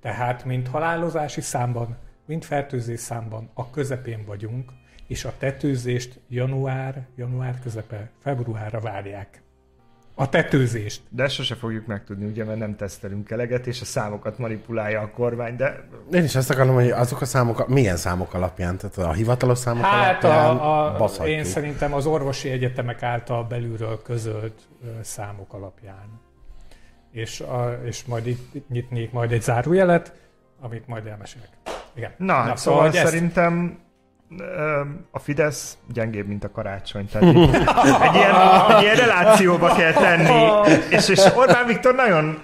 Tehát 0.00 0.44
mind 0.44 0.68
halálozási 0.68 1.40
számban, 1.40 1.96
mind 2.26 2.44
fertőzés 2.44 3.00
számban 3.00 3.50
a 3.54 3.70
közepén 3.70 4.24
vagyunk, 4.26 4.70
és 5.06 5.24
a 5.24 5.32
tetőzést 5.38 6.20
január, 6.28 7.06
január 7.16 7.58
közepe, 7.62 8.10
februárra 8.22 8.80
várják. 8.80 9.42
A 10.16 10.28
tetőzést. 10.28 11.02
De 11.08 11.22
ezt 11.22 11.34
sose 11.34 11.54
fogjuk 11.54 11.86
megtudni, 11.86 12.24
ugye, 12.24 12.44
mert 12.44 12.58
nem 12.58 12.76
tesztelünk 12.76 13.30
eleget, 13.30 13.66
és 13.66 13.80
a 13.80 13.84
számokat 13.84 14.38
manipulálja 14.38 15.00
a 15.00 15.10
kormány, 15.10 15.56
de 15.56 15.88
Én 16.12 16.24
is 16.24 16.34
azt 16.34 16.50
akarom, 16.50 16.74
hogy 16.74 16.90
azok 16.90 17.20
a 17.20 17.24
számok, 17.24 17.68
milyen 17.68 17.96
számok 17.96 18.34
alapján? 18.34 18.76
Tehát 18.76 18.96
a 18.98 19.12
hivatalos 19.12 19.58
számok 19.58 19.84
Hát 19.84 20.24
alapján 20.24 20.56
a, 20.56 20.94
a, 20.94 20.96
baszhatjuk. 20.96 21.36
én 21.36 21.44
szerintem 21.44 21.94
az 21.94 22.06
orvosi 22.06 22.48
egyetemek 22.50 23.02
által 23.02 23.44
belülről 23.44 24.02
közölt 24.02 24.60
számok 25.02 25.52
alapján. 25.52 26.20
És, 27.10 27.40
a, 27.40 27.80
és 27.84 28.04
majd 28.04 28.26
itt, 28.26 28.54
itt 28.54 28.68
nyitnék 28.68 29.12
majd 29.12 29.32
egy 29.32 29.42
zárójelet, 29.42 30.12
amit 30.60 30.86
majd 30.86 31.06
elmesélek. 31.06 31.48
Igen. 31.94 32.10
Na, 32.16 32.44
Na 32.44 32.56
szóval 32.56 32.86
ezt- 32.86 32.96
szerintem 33.04 33.78
a 35.10 35.18
Fidesz 35.18 35.76
gyengébb, 35.92 36.26
mint 36.26 36.44
a 36.44 36.50
karácsony. 36.50 37.08
Tehát 37.08 37.28
egy, 38.08 38.14
ilyen, 38.14 38.34
egy 38.76 38.82
ilyen 38.82 38.96
relációba 38.96 39.74
kell 39.74 39.92
tenni. 39.92 40.70
És, 40.90 41.08
és 41.08 41.20
Orbán 41.36 41.66
Viktor 41.66 41.94
nagyon 41.94 42.42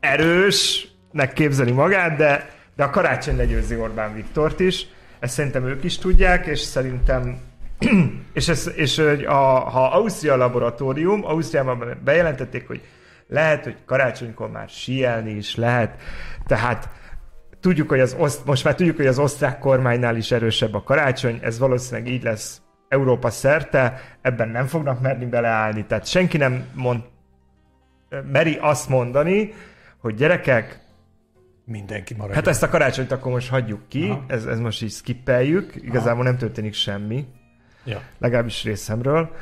erősnek 0.00 1.32
képzeli 1.34 1.70
magát, 1.72 2.16
de, 2.16 2.50
de 2.76 2.84
a 2.84 2.90
karácsony 2.90 3.36
legyőzi 3.36 3.76
Orbán 3.76 4.14
Viktort 4.14 4.60
is. 4.60 4.86
Ezt 5.20 5.32
szerintem 5.34 5.64
ők 5.66 5.84
is 5.84 5.98
tudják, 5.98 6.46
és 6.46 6.58
szerintem 6.58 7.38
és, 8.32 8.48
ez, 8.48 8.70
és 8.74 8.98
a, 9.26 9.34
ha 9.70 9.86
Ausztria 9.90 10.36
laboratórium, 10.36 11.24
Ausztriában 11.24 11.98
bejelentették, 12.04 12.66
hogy 12.66 12.80
lehet, 13.28 13.64
hogy 13.64 13.76
karácsonykor 13.86 14.50
már 14.50 14.68
síelni 14.68 15.30
is 15.30 15.56
lehet, 15.56 15.94
tehát 16.46 16.88
tudjuk, 17.62 17.88
hogy 17.88 18.00
az 18.00 18.16
oszt, 18.18 18.44
most 18.44 18.64
már 18.64 18.74
tudjuk, 18.74 18.96
hogy 18.96 19.06
az 19.06 19.18
osztrák 19.18 19.58
kormánynál 19.58 20.16
is 20.16 20.30
erősebb 20.30 20.74
a 20.74 20.82
karácsony, 20.82 21.38
ez 21.42 21.58
valószínűleg 21.58 22.12
így 22.12 22.22
lesz 22.22 22.60
Európa 22.88 23.30
szerte, 23.30 24.00
ebben 24.20 24.48
nem 24.48 24.66
fognak 24.66 25.00
merni 25.00 25.26
beleállni, 25.26 25.84
tehát 25.84 26.06
senki 26.06 26.36
nem 26.36 26.64
mond, 26.74 27.02
meri 28.32 28.58
azt 28.60 28.88
mondani, 28.88 29.52
hogy 29.98 30.14
gyerekek, 30.14 30.80
Mindenki 31.64 32.14
marad. 32.14 32.34
hát 32.34 32.46
ezt 32.46 32.62
a 32.62 32.68
karácsonyt 32.68 33.12
akkor 33.12 33.32
most 33.32 33.48
hagyjuk 33.48 33.88
ki, 33.88 34.08
Aha. 34.08 34.24
ez, 34.26 34.44
ez 34.44 34.58
most 34.58 34.82
így 34.82 34.90
skippeljük, 34.90 35.74
igazából 35.74 36.24
nem 36.24 36.36
történik 36.36 36.74
semmi, 36.74 37.26
ja. 37.84 38.00
legalábbis 38.18 38.64
részemről, 38.64 39.34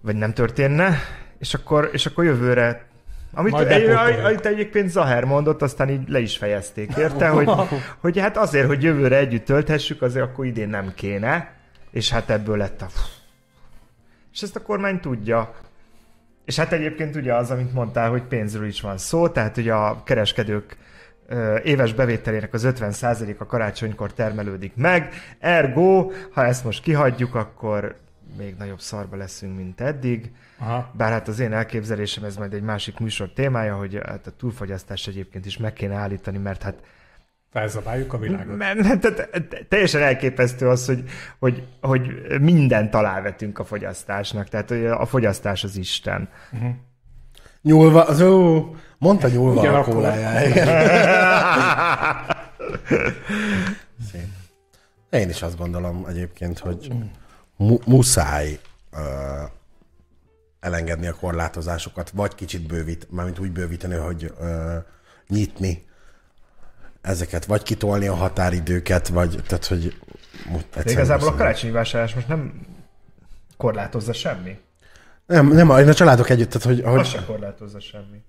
vagy 0.00 0.16
nem 0.16 0.32
történne, 0.32 0.98
és 1.38 1.54
akkor, 1.54 1.90
és 1.92 2.06
akkor 2.06 2.24
jövőre 2.24 2.87
amit, 3.32 3.54
egy, 3.54 3.88
amit 4.24 4.46
egyébként 4.46 4.90
Zaher 4.90 5.24
mondott, 5.24 5.62
aztán 5.62 5.88
így 5.88 6.08
le 6.08 6.18
is 6.18 6.36
fejezték, 6.36 6.96
érte, 6.96 7.28
hogy, 7.28 7.50
hogy 8.00 8.18
hát 8.18 8.36
azért, 8.36 8.66
hogy 8.66 8.82
jövőre 8.82 9.16
együtt 9.16 9.44
tölthessük, 9.44 10.02
azért 10.02 10.24
akkor 10.24 10.46
idén 10.46 10.68
nem 10.68 10.92
kéne, 10.94 11.52
és 11.90 12.10
hát 12.10 12.30
ebből 12.30 12.56
lett 12.56 12.82
a... 12.82 12.86
És 14.32 14.42
ezt 14.42 14.56
a 14.56 14.62
kormány 14.62 15.00
tudja. 15.00 15.54
És 16.44 16.56
hát 16.56 16.72
egyébként 16.72 17.16
ugye 17.16 17.34
az, 17.34 17.50
amit 17.50 17.72
mondtál, 17.72 18.10
hogy 18.10 18.22
pénzről 18.22 18.66
is 18.66 18.80
van 18.80 18.98
szó, 18.98 19.28
tehát 19.28 19.56
ugye 19.56 19.72
a 19.72 20.02
kereskedők 20.04 20.76
éves 21.62 21.92
bevételének 21.92 22.52
az 22.54 22.68
50%-a 22.68 23.46
karácsonykor 23.46 24.12
termelődik 24.12 24.72
meg, 24.76 25.14
ergo, 25.38 26.10
ha 26.32 26.44
ezt 26.44 26.64
most 26.64 26.82
kihagyjuk, 26.82 27.34
akkor 27.34 27.96
még 28.38 28.54
nagyobb 28.58 28.80
szarba 28.80 29.16
leszünk, 29.16 29.56
mint 29.56 29.80
eddig. 29.80 30.30
Aha. 30.58 30.90
Bár 30.96 31.10
hát 31.12 31.28
az 31.28 31.38
én 31.38 31.52
elképzelésem, 31.52 32.24
ez 32.24 32.36
majd 32.36 32.52
egy 32.52 32.62
másik 32.62 32.98
műsor 32.98 33.32
témája, 33.32 33.76
hogy 33.76 34.00
hát 34.06 34.26
a 34.26 34.30
túlfogyasztást 34.30 35.08
egyébként 35.08 35.46
is 35.46 35.56
meg 35.56 35.72
kéne 35.72 35.94
állítani, 35.94 36.38
mert 36.38 36.62
hát 36.62 36.74
Felzabáljuk 37.52 38.12
a 38.12 38.18
világot. 38.18 38.56
mert, 38.56 38.82
mert, 38.82 39.00
tehát 39.00 39.66
teljesen 39.68 40.02
elképesztő 40.02 40.68
az, 40.68 40.86
hogy, 40.86 41.04
hogy, 41.38 41.66
hogy 41.80 42.10
mindent 42.40 42.94
alávetünk 42.94 43.58
a 43.58 43.64
fogyasztásnak, 43.64 44.48
tehát 44.48 44.68
hogy 44.68 44.86
a 44.86 45.06
fogyasztás 45.06 45.64
az 45.64 45.76
Isten. 45.76 46.28
Nyúlva, 47.62 48.04
az 48.04 48.20
ó, 48.20 48.64
mondta 48.98 49.28
nyúlva 49.28 49.60
a 49.60 49.62
Ugyanakkor- 49.62 49.94
kólájá. 49.94 50.42
igen. 50.48 50.66
Szép. 54.12 54.26
Én 55.10 55.28
is 55.28 55.42
azt 55.42 55.58
gondolom 55.58 56.04
egyébként, 56.08 56.58
hogy 56.58 56.92
mu- 57.56 57.86
muszáj 57.86 58.58
uh, 58.92 59.00
elengedni 60.60 61.06
a 61.06 61.12
korlátozásokat, 61.12 62.10
vagy 62.10 62.34
kicsit 62.34 62.66
bővít, 62.66 63.06
mármint 63.10 63.38
úgy 63.38 63.52
bővíteni, 63.52 63.94
hogy 63.94 64.32
uh, 64.38 64.74
nyitni 65.28 65.86
ezeket, 67.00 67.44
vagy 67.44 67.62
kitolni 67.62 68.06
a 68.06 68.14
határidőket, 68.14 69.08
vagy 69.08 69.42
tehát, 69.46 69.66
hogy 69.66 69.96
De 70.74 70.90
igazából 70.90 71.28
a 71.28 71.34
karácsonyi 71.34 71.72
vásárlás 71.72 72.14
most 72.14 72.28
nem 72.28 72.66
korlátozza 73.56 74.12
semmi. 74.12 74.58
Nem, 75.26 75.46
nem, 75.46 75.70
én 75.70 75.88
a 75.88 75.94
családok 75.94 76.30
együtt, 76.30 76.50
tehát 76.50 76.66
hogy, 76.66 76.94
hogy 76.94 77.06
sem 77.06 77.24
korlátozza 77.26 77.80
semmi. 77.80 78.22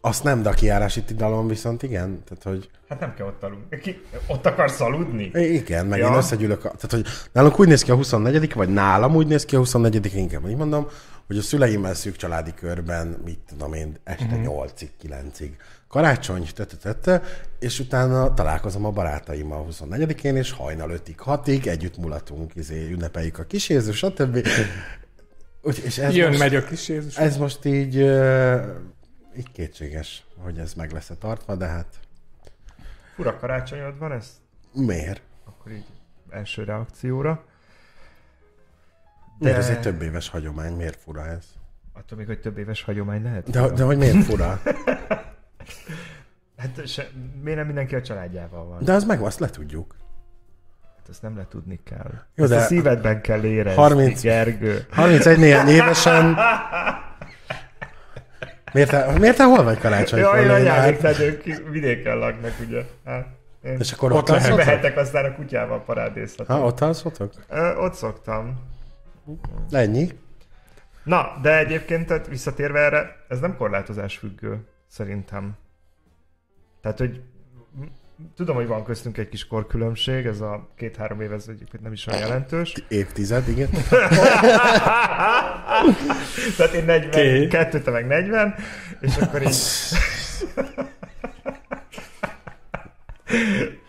azt 0.00 0.24
nem, 0.24 0.42
de 0.42 0.48
a 0.48 0.52
kijárási 0.52 1.02
tilalom 1.02 1.48
viszont 1.48 1.82
igen. 1.82 2.22
Tehát, 2.24 2.42
hogy 2.42 2.70
Hát 2.88 3.00
nem 3.00 3.14
kell 3.14 3.26
ott 3.26 3.42
aludni. 3.42 3.78
Ki, 3.78 4.02
ott 4.26 4.46
akarsz 4.46 4.80
aludni? 4.80 5.30
igen, 5.34 5.86
meg 5.86 5.98
ja. 5.98 6.06
én 6.06 6.14
összegyűlök. 6.14 6.64
A, 6.64 6.68
tehát, 6.68 6.90
hogy 6.90 7.06
nálunk 7.32 7.60
úgy 7.60 7.68
néz 7.68 7.82
ki 7.82 7.90
a 7.90 7.94
24 7.94 8.52
vagy 8.54 8.68
nálam 8.68 9.14
úgy 9.14 9.26
néz 9.26 9.44
ki 9.44 9.54
a 9.54 9.58
24 9.58 10.14
inkább 10.14 10.48
így 10.48 10.56
mondom, 10.56 10.88
hogy 11.26 11.38
a 11.38 11.42
szüleimmel 11.42 11.94
szűk 11.94 12.16
családi 12.16 12.54
körben, 12.54 13.06
mit 13.24 13.38
tudom 13.48 13.72
én, 13.72 13.96
este 14.04 14.24
Mhm. 14.24 14.34
uh-huh. 14.34 14.64
8-ig, 14.66 14.88
9-ig. 15.02 15.50
Karácsony, 15.88 16.48
tete, 16.54 16.76
tete, 16.76 17.22
és 17.58 17.78
utána 17.78 18.34
találkozom 18.34 18.84
a 18.84 18.90
barátaimmal 18.90 19.58
a 19.60 19.64
24-én, 19.64 20.36
és 20.36 20.50
hajnal 20.52 20.90
5-ig, 20.90 21.14
6-ig 21.24 21.66
együtt 21.66 21.96
mulatunk, 21.96 22.54
izé, 22.54 22.90
ünnepeljük 22.90 23.38
a 23.38 23.44
kis 23.44 23.68
Jézus, 23.68 23.96
stb. 23.96 24.46
Úgy, 25.62 25.82
és 25.84 25.98
ez 25.98 26.14
Jön, 26.14 26.26
most, 26.28 26.38
megy 26.38 26.54
a 26.54 26.64
kis 26.64 26.88
Jézus. 26.88 27.16
ez 27.16 27.36
most 27.36 27.64
így, 27.64 27.94
így 29.36 29.50
kétséges, 29.52 30.24
hogy 30.38 30.58
ez 30.58 30.74
meg 30.74 30.92
lesz 30.92 31.10
tartva, 31.18 31.54
de 31.56 31.66
hát 31.66 31.86
Fura 33.14 33.36
karácsonyod 33.38 33.98
van 33.98 34.12
ez? 34.12 34.26
miért? 34.72 35.22
Akkor 35.44 35.72
így 35.72 35.84
első 36.30 36.64
reakcióra. 36.64 37.44
Miért 39.38 39.56
De- 39.56 39.62
ez 39.62 39.68
egy 39.70 39.80
több 39.80 40.02
éves 40.02 40.28
hagyomány? 40.28 40.72
Miért 40.72 40.98
fura 41.00 41.26
ez? 41.26 41.44
Attól 41.92 42.18
még, 42.18 42.26
hogy 42.26 42.40
több 42.40 42.58
éves 42.58 42.82
hagyomány 42.82 43.22
lehet. 43.22 43.50
De, 43.50 43.68
de 43.68 43.82
hogy 43.84 43.96
miért 43.98 44.24
fura? 44.24 44.60
Hát 46.56 46.86
se, 46.86 47.08
miért 47.42 47.58
nem 47.58 47.66
mindenki 47.66 47.94
a 47.94 48.02
családjával 48.02 48.64
van? 48.66 48.78
De 48.84 48.92
az 48.92 49.04
meg, 49.04 49.20
azt 49.20 49.38
letudjuk. 49.38 49.94
Hát 50.96 51.08
ezt 51.08 51.22
nem 51.22 51.36
letudni 51.36 51.80
kell. 51.84 52.10
Jó, 52.34 52.44
Ezt 52.44 52.52
de- 52.52 52.58
a 52.58 52.62
szívedben 52.62 53.20
kell 53.20 53.44
érezni, 53.44 53.80
30 53.80 54.22
Gergő. 54.22 54.86
31 54.90 55.38
néhány 55.38 55.68
évesen... 55.68 56.36
Miért 58.72 58.90
te, 58.90 59.18
miért 59.18 59.36
te 59.36 59.44
hol 59.44 59.62
vagy 59.64 59.78
karácsonykor? 59.78 60.36
Jaj, 60.36 60.60
anyádik, 60.60 60.98
tehát 60.98 61.18
ők 61.18 61.42
vidéken 61.70 62.16
laknak, 62.18 62.52
ugye. 62.66 62.82
Hát, 63.04 63.26
én 63.64 63.76
És 63.78 63.92
akkor 63.92 64.12
Ott 64.12 64.18
ott, 64.18 64.28
lehet. 64.28 64.42
alszotok? 64.44 64.64
behetek, 64.66 64.96
aztán 64.96 65.24
a 65.24 65.34
kutyával 65.34 65.82
parádézhatok. 65.84 66.56
Ha, 66.56 66.64
ott 66.64 66.80
alszotok? 66.80 67.32
Ö, 67.48 67.74
Ott 67.74 67.94
szoktam. 67.94 68.60
Ennyi. 69.70 70.08
Na, 71.04 71.38
de 71.42 71.58
egyébként 71.58 72.06
tehát 72.06 72.26
visszatérve 72.26 72.80
erre, 72.80 73.24
ez 73.28 73.40
nem 73.40 73.56
korlátozás 73.56 74.16
függő, 74.16 74.66
szerintem. 74.86 75.56
Tehát, 76.80 76.98
hogy 76.98 77.22
tudom, 78.36 78.56
hogy 78.56 78.66
van 78.66 78.84
köztünk 78.84 79.18
egy 79.18 79.28
kis 79.28 79.46
korkülönbség, 79.46 80.26
ez 80.26 80.40
a 80.40 80.68
két-három 80.76 81.20
év, 81.20 81.32
ez 81.32 81.44
egyébként 81.48 81.82
nem 81.82 81.92
is 81.92 82.06
olyan 82.06 82.20
jelentős. 82.20 82.74
Évtized, 82.88 83.48
igen. 83.48 83.68
Tehát 86.56 86.72
én 86.74 86.84
40, 86.84 87.08
Oké. 87.08 87.46
kettő, 87.46 87.80
te 87.80 87.90
meg 87.90 88.06
40, 88.06 88.54
és 89.00 89.16
akkor 89.16 89.42
így... 89.42 89.56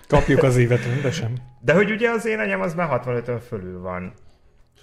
Kapjuk 0.08 0.44
az 0.44 0.58
évet 0.58 0.86
rendesen. 0.86 1.42
De 1.62 1.74
hogy 1.74 1.92
ugye 1.92 2.10
az 2.10 2.26
én 2.26 2.40
anyám 2.40 2.62
az 2.62 2.74
már 2.74 3.02
65-ön 3.06 3.40
fölül 3.40 3.82
van, 3.82 4.14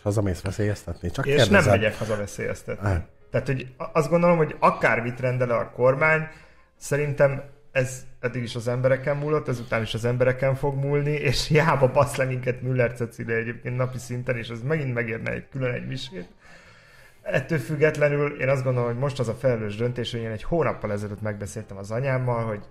hazamész 0.02 0.40
veszélyeztetni? 0.40 1.10
Csak 1.10 1.26
és 1.26 1.36
nem 1.36 1.44
kérdezem. 1.44 1.70
megyek 1.72 1.98
haza 1.98 2.16
veszélyeztetni. 2.16 2.88
Ah. 2.88 2.96
Tehát, 3.30 3.46
hogy 3.46 3.74
azt 3.92 4.08
gondolom, 4.08 4.36
hogy 4.36 4.56
akármit 4.58 5.20
rendel 5.20 5.50
a 5.50 5.70
kormány, 5.70 6.28
szerintem 6.76 7.42
ez 7.72 8.06
eddig 8.20 8.42
is 8.42 8.54
az 8.54 8.68
embereken 8.68 9.16
múlott, 9.16 9.48
ezután 9.48 9.82
is 9.82 9.94
az 9.94 10.04
embereken 10.04 10.54
fog 10.54 10.74
múlni, 10.74 11.10
és 11.10 11.46
hiába 11.48 11.90
basz 11.90 12.16
le 12.16 12.24
minket 12.24 12.62
Müller 12.62 12.92
Cecilia 12.92 13.36
egyébként 13.36 13.76
napi 13.76 13.98
szinten, 13.98 14.36
és 14.36 14.50
az 14.50 14.62
megint 14.62 14.94
megérne 14.94 15.30
egy 15.30 15.48
külön 15.48 15.72
egy 15.72 15.86
misét. 15.86 16.28
Ettől 17.22 17.58
függetlenül 17.58 18.40
én 18.40 18.48
azt 18.48 18.64
gondolom, 18.64 18.88
hogy 18.88 18.98
most 18.98 19.18
az 19.18 19.28
a 19.28 19.34
felelős 19.34 19.76
döntés, 19.76 20.10
hogy 20.10 20.20
én 20.20 20.30
egy 20.30 20.42
hónappal 20.42 20.92
ezelőtt 20.92 21.22
megbeszéltem 21.22 21.76
az 21.76 21.90
anyámmal, 21.90 22.44
hogy 22.44 22.64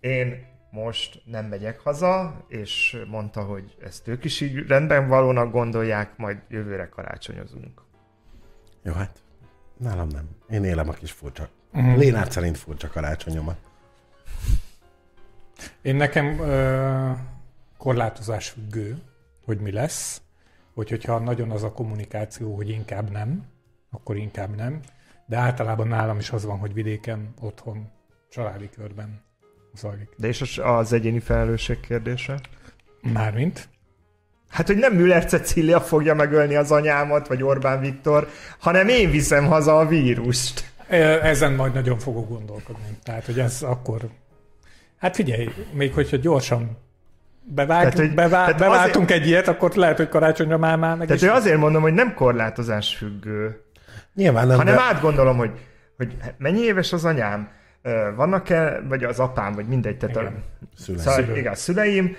én 0.00 0.46
most 0.70 1.22
nem 1.24 1.46
megyek 1.46 1.80
haza, 1.80 2.44
és 2.48 3.02
mondta, 3.08 3.42
hogy 3.42 3.76
ezt 3.82 4.08
ők 4.08 4.24
is 4.24 4.40
így 4.40 4.66
rendben 4.66 5.08
valónak 5.08 5.52
gondolják, 5.52 6.16
majd 6.16 6.38
jövőre 6.48 6.88
karácsonyozunk. 6.88 7.82
Jó, 8.82 8.92
hát 8.92 9.22
nálam 9.76 10.08
nem. 10.08 10.28
Én 10.50 10.64
élem 10.64 10.88
a 10.88 10.92
kis 10.92 11.12
furcsa. 11.12 11.48
Uh-huh. 11.72 11.96
Lénárd 11.96 12.30
szerint 12.30 12.56
furcsa 12.56 12.88
karácsonyomat. 12.88 13.58
Én 15.82 15.96
nekem 15.96 16.38
ö, 16.38 17.10
korlátozás 17.78 18.48
függő, 18.48 18.98
hogy 19.44 19.60
mi 19.60 19.72
lesz, 19.72 20.22
hogy 20.74 20.88
hogyha 20.88 21.18
nagyon 21.18 21.50
az 21.50 21.62
a 21.62 21.72
kommunikáció, 21.72 22.54
hogy 22.54 22.68
inkább 22.68 23.10
nem, 23.10 23.44
akkor 23.90 24.16
inkább 24.16 24.56
nem. 24.56 24.80
de 25.26 25.36
általában 25.36 25.88
nálam 25.88 26.18
is 26.18 26.30
az 26.30 26.44
van, 26.44 26.58
hogy 26.58 26.74
vidéken, 26.74 27.34
otthon, 27.40 27.90
családi 28.28 28.68
körben 28.68 29.29
zajlik. 29.76 30.08
De 30.16 30.28
és 30.28 30.58
az- 30.62 30.92
egyéni 30.92 31.20
felelősség 31.20 31.80
kérdése? 31.80 32.40
Mármint? 33.12 33.68
Hát, 34.48 34.66
hogy 34.66 34.76
nem 34.76 34.92
Müller 34.92 35.24
Cecília 35.24 35.80
fogja 35.80 36.14
megölni 36.14 36.54
az 36.54 36.70
anyámat, 36.72 37.26
vagy 37.28 37.42
Orbán 37.42 37.80
Viktor, 37.80 38.28
hanem 38.58 38.88
én 38.88 39.10
viszem 39.10 39.46
haza 39.46 39.78
a 39.78 39.86
vírust. 39.86 40.72
Ezen 41.22 41.52
majd 41.52 41.72
nagyon 41.74 41.98
fogok 41.98 42.28
gondolkodni. 42.28 42.98
Tehát, 43.02 43.24
hogy 43.26 43.38
ez 43.38 43.62
akkor... 43.62 44.00
Hát 44.98 45.14
figyelj, 45.14 45.48
még 45.72 45.92
hogyha 45.94 46.16
gyorsan 46.16 46.78
bevág, 47.42 47.78
Tehát, 47.78 47.94
hogy- 47.96 48.06
hogy, 48.06 48.14
bevá, 48.14 48.44
tehát 48.44 48.58
beváltunk 48.58 49.10
egy 49.10 49.26
ilyet, 49.26 49.48
akkor 49.48 49.74
lehet, 49.74 49.96
hogy 49.96 50.08
karácsonyra 50.08 50.58
már, 50.58 50.76
már 50.78 50.96
meg 50.96 51.06
Tehát 51.06 51.22
is... 51.22 51.28
ő 51.28 51.32
azért 51.32 51.58
mondom, 51.58 51.82
hogy 51.82 51.94
nem 51.94 52.14
korlátozás 52.14 52.96
függő, 52.96 53.64
Nyilván 54.14 54.46
nem, 54.46 54.56
hanem 54.56 54.74
de... 54.74 54.80
átgondolom, 54.82 55.36
hogy, 55.36 55.50
hogy 55.96 56.16
mennyi 56.38 56.60
éves 56.60 56.92
az 56.92 57.04
anyám, 57.04 57.48
vannak-e, 58.16 58.80
vagy 58.88 59.04
az 59.04 59.18
apám, 59.18 59.54
vagy 59.54 59.66
mindegy, 59.66 59.96
tehát 59.96 60.16
a, 60.16 60.20
Igen. 60.20 60.42
Szüleim. 60.76 61.02
Szóval, 61.02 61.22
Szülő. 61.22 61.36
igen, 61.36 61.52
a 61.52 61.56
szüleim, 61.56 62.16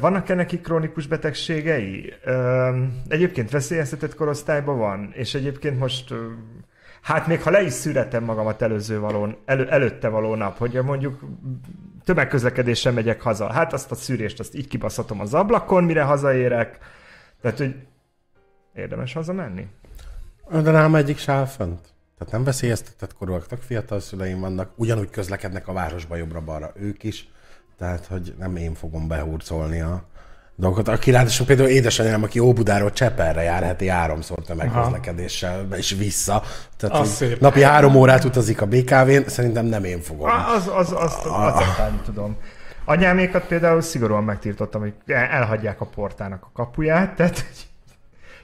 vannak-e 0.00 0.34
neki 0.34 0.60
krónikus 0.60 1.06
betegségei? 1.06 2.14
Egyébként 3.08 3.50
veszélyeztetett 3.50 4.14
korosztályban 4.14 4.78
van, 4.78 5.10
és 5.14 5.34
egyébként 5.34 5.78
most, 5.78 6.14
hát 7.02 7.26
még 7.26 7.42
ha 7.42 7.50
le 7.50 7.62
is 7.62 7.72
születem 7.72 8.24
magamat 8.24 8.62
előző 8.62 9.00
valón, 9.00 9.36
elő, 9.44 9.68
előtte 9.68 10.08
való 10.08 10.34
nap, 10.34 10.58
hogy 10.58 10.80
mondjuk 10.84 11.20
tömegközlekedéssel 12.04 12.92
megyek 12.92 13.20
haza, 13.20 13.52
hát 13.52 13.72
azt 13.72 13.90
a 13.90 13.94
szűrést 13.94 14.40
azt 14.40 14.54
így 14.54 14.68
kibaszhatom 14.68 15.20
az 15.20 15.34
ablakon, 15.34 15.84
mire 15.84 16.02
hazaérek, 16.02 16.78
tehát, 17.40 17.58
hogy 17.58 17.74
érdemes 18.74 19.12
hazamenni? 19.12 19.66
De 20.50 20.70
rám 20.70 20.94
egyik 20.94 21.18
se 21.18 21.32
áll 21.32 21.46
fönt. 21.46 21.92
Tehát 22.18 22.32
nem 22.32 22.44
veszélyeztetett 22.44 23.14
korúak, 23.14 23.46
tök 23.46 23.60
fiatal 23.62 24.00
szüleim 24.00 24.40
vannak, 24.40 24.70
ugyanúgy 24.74 25.10
közlekednek 25.10 25.68
a 25.68 25.72
városba 25.72 26.16
jobbra-balra 26.16 26.72
ők 26.74 27.02
is, 27.02 27.28
tehát 27.78 28.06
hogy 28.06 28.34
nem 28.38 28.56
én 28.56 28.74
fogom 28.74 29.08
behurcolni 29.08 29.80
a 29.80 30.04
dolgokat. 30.56 30.88
Aki 30.88 31.10
ráadásul 31.10 31.46
például 31.46 31.68
édesanyám, 31.68 32.22
aki 32.22 32.38
Óbudáról 32.38 32.92
Cseperre 32.92 33.42
jár 33.42 33.62
heti 33.62 33.88
háromszor 33.88 34.38
tömegközlekedéssel 34.38 35.66
és 35.76 35.90
vissza, 35.98 36.42
tehát 36.76 36.96
Az 36.96 37.08
szép. 37.08 37.40
napi 37.40 37.62
három 37.62 37.94
órát 37.94 38.24
utazik 38.24 38.60
a 38.60 38.66
BKV-n, 38.66 39.28
szerintem 39.28 39.64
nem 39.66 39.84
én 39.84 40.00
fogom. 40.00 40.28
Ah, 40.28 40.50
Az, 40.50 40.70
az, 40.74 40.92
azt 40.92 41.24
acceptálni 41.26 42.00
tudom. 42.04 42.36
Anyámékat 42.84 43.44
például 43.46 43.80
szigorúan 43.80 44.24
megtiltottam, 44.24 44.80
hogy 44.80 44.94
el- 45.06 45.24
elhagyják 45.30 45.80
a 45.80 45.84
portának 45.84 46.42
a 46.42 46.50
kapuját, 46.54 47.14
tehát 47.16 47.44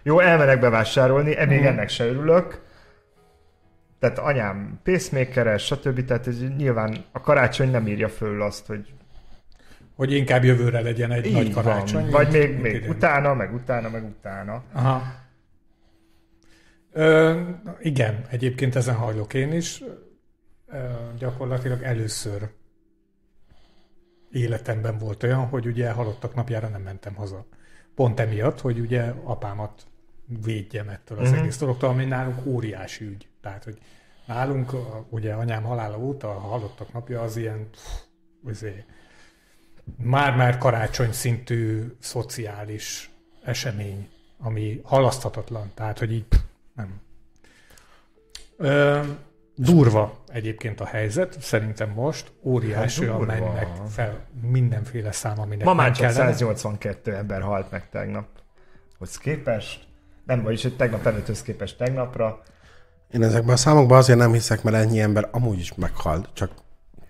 jó, 0.02 0.20
elmenek 0.20 0.60
bevásárolni, 0.60 1.36
e- 1.36 1.44
még 1.46 1.64
ennek 1.64 1.88
se 1.88 2.06
örülök. 2.06 2.60
Tehát 3.98 4.18
anyám 4.18 4.80
pacemakeres, 4.82 5.64
stb. 5.64 6.04
Tehát 6.04 6.28
nyilván 6.56 7.04
a 7.12 7.20
karácsony 7.20 7.70
nem 7.70 7.86
írja 7.86 8.08
föl 8.08 8.42
azt, 8.42 8.66
hogy 8.66 8.92
Hogy 9.94 10.12
inkább 10.12 10.44
jövőre 10.44 10.80
legyen 10.80 11.10
egy 11.12 11.32
nagy 11.32 11.50
karácsony. 11.52 12.02
van. 12.02 12.10
Vagy 12.10 12.32
még, 12.32 12.60
még 12.60 12.74
idén. 12.74 12.90
utána, 12.90 13.34
meg 13.34 13.54
utána, 13.54 13.88
meg 13.88 14.04
utána. 14.04 14.62
Aha. 14.72 15.02
Ö, 16.92 17.40
igen, 17.80 18.24
egyébként 18.30 18.74
ezen 18.76 18.94
hajlok 18.94 19.34
én 19.34 19.52
is. 19.52 19.82
Ö, 20.68 20.78
gyakorlatilag 21.18 21.82
először 21.82 22.48
életemben 24.30 24.98
volt 24.98 25.22
olyan, 25.22 25.46
hogy 25.46 25.66
ugye 25.66 25.90
halottak 25.90 26.34
napjára 26.34 26.68
nem 26.68 26.82
mentem 26.82 27.14
haza. 27.14 27.46
Pont 27.94 28.20
emiatt, 28.20 28.60
hogy 28.60 28.78
ugye 28.78 29.02
apámat 29.24 29.86
védjem 30.44 30.88
ettől 30.88 31.18
az 31.18 31.30
Mhm. 31.30 31.38
egész 31.38 31.58
dologtól, 31.58 31.88
ami 31.88 32.04
nálunk 32.04 32.46
óriási 32.46 33.04
ügy. 33.04 33.28
Tehát, 33.40 33.64
hogy 33.64 33.78
nálunk 34.26 34.72
a- 34.72 35.06
ugye 35.08 35.32
anyám 35.32 35.62
halála 35.62 35.98
óta 35.98 36.28
a 36.30 36.38
halottak 36.38 36.92
napja 36.92 37.22
az 37.22 37.36
ilyen 37.36 37.68
izé, 38.48 38.84
már-már 40.02 40.58
karácsony 40.58 41.12
szintű 41.12 41.82
szociális 41.98 43.10
esemény, 43.44 44.08
ami 44.38 44.80
halaszthatatlan. 44.84 45.70
Tehát, 45.74 45.98
hogy 45.98 46.12
így 46.12 46.24
pff, 46.24 46.38
nem. 46.74 47.00
Ö, 48.56 49.00
durva 49.54 50.18
egyébként 50.26 50.80
a 50.80 50.84
helyzet, 50.86 51.40
szerintem 51.40 51.90
most 51.90 52.32
óriási, 52.42 53.04
Hát 53.06 53.16
durva. 53.16 53.32
mennek 53.32 53.68
fel 53.88 54.26
mindenféle 54.42 55.12
szám, 55.12 55.40
aminek 55.40 55.64
Ma 55.66 55.74
már 55.74 55.90
csak 55.92 56.06
kellene. 56.06 56.32
182 56.32 57.14
ember 57.14 57.40
halt 57.42 57.70
meg 57.70 57.88
tegnap. 57.88 58.26
Hogy 58.98 59.08
képest, 59.18 59.86
nem, 60.28 60.42
vagyis 60.42 60.62
hogy 60.62 60.76
tegnap 60.76 61.06
előtthöz 61.06 61.42
képest 61.42 61.76
tegnapra, 61.76 62.42
Én 63.12 63.22
ezekben 63.22 63.54
a 63.54 63.56
számokban 63.56 63.98
azért 63.98 64.18
nem 64.18 64.32
hiszek, 64.32 64.62
mert 64.62 64.76
ennyi 64.76 65.00
ember 65.00 65.28
amúgy 65.30 65.58
is 65.58 65.74
meghalt, 65.74 66.28
csak, 66.32 66.50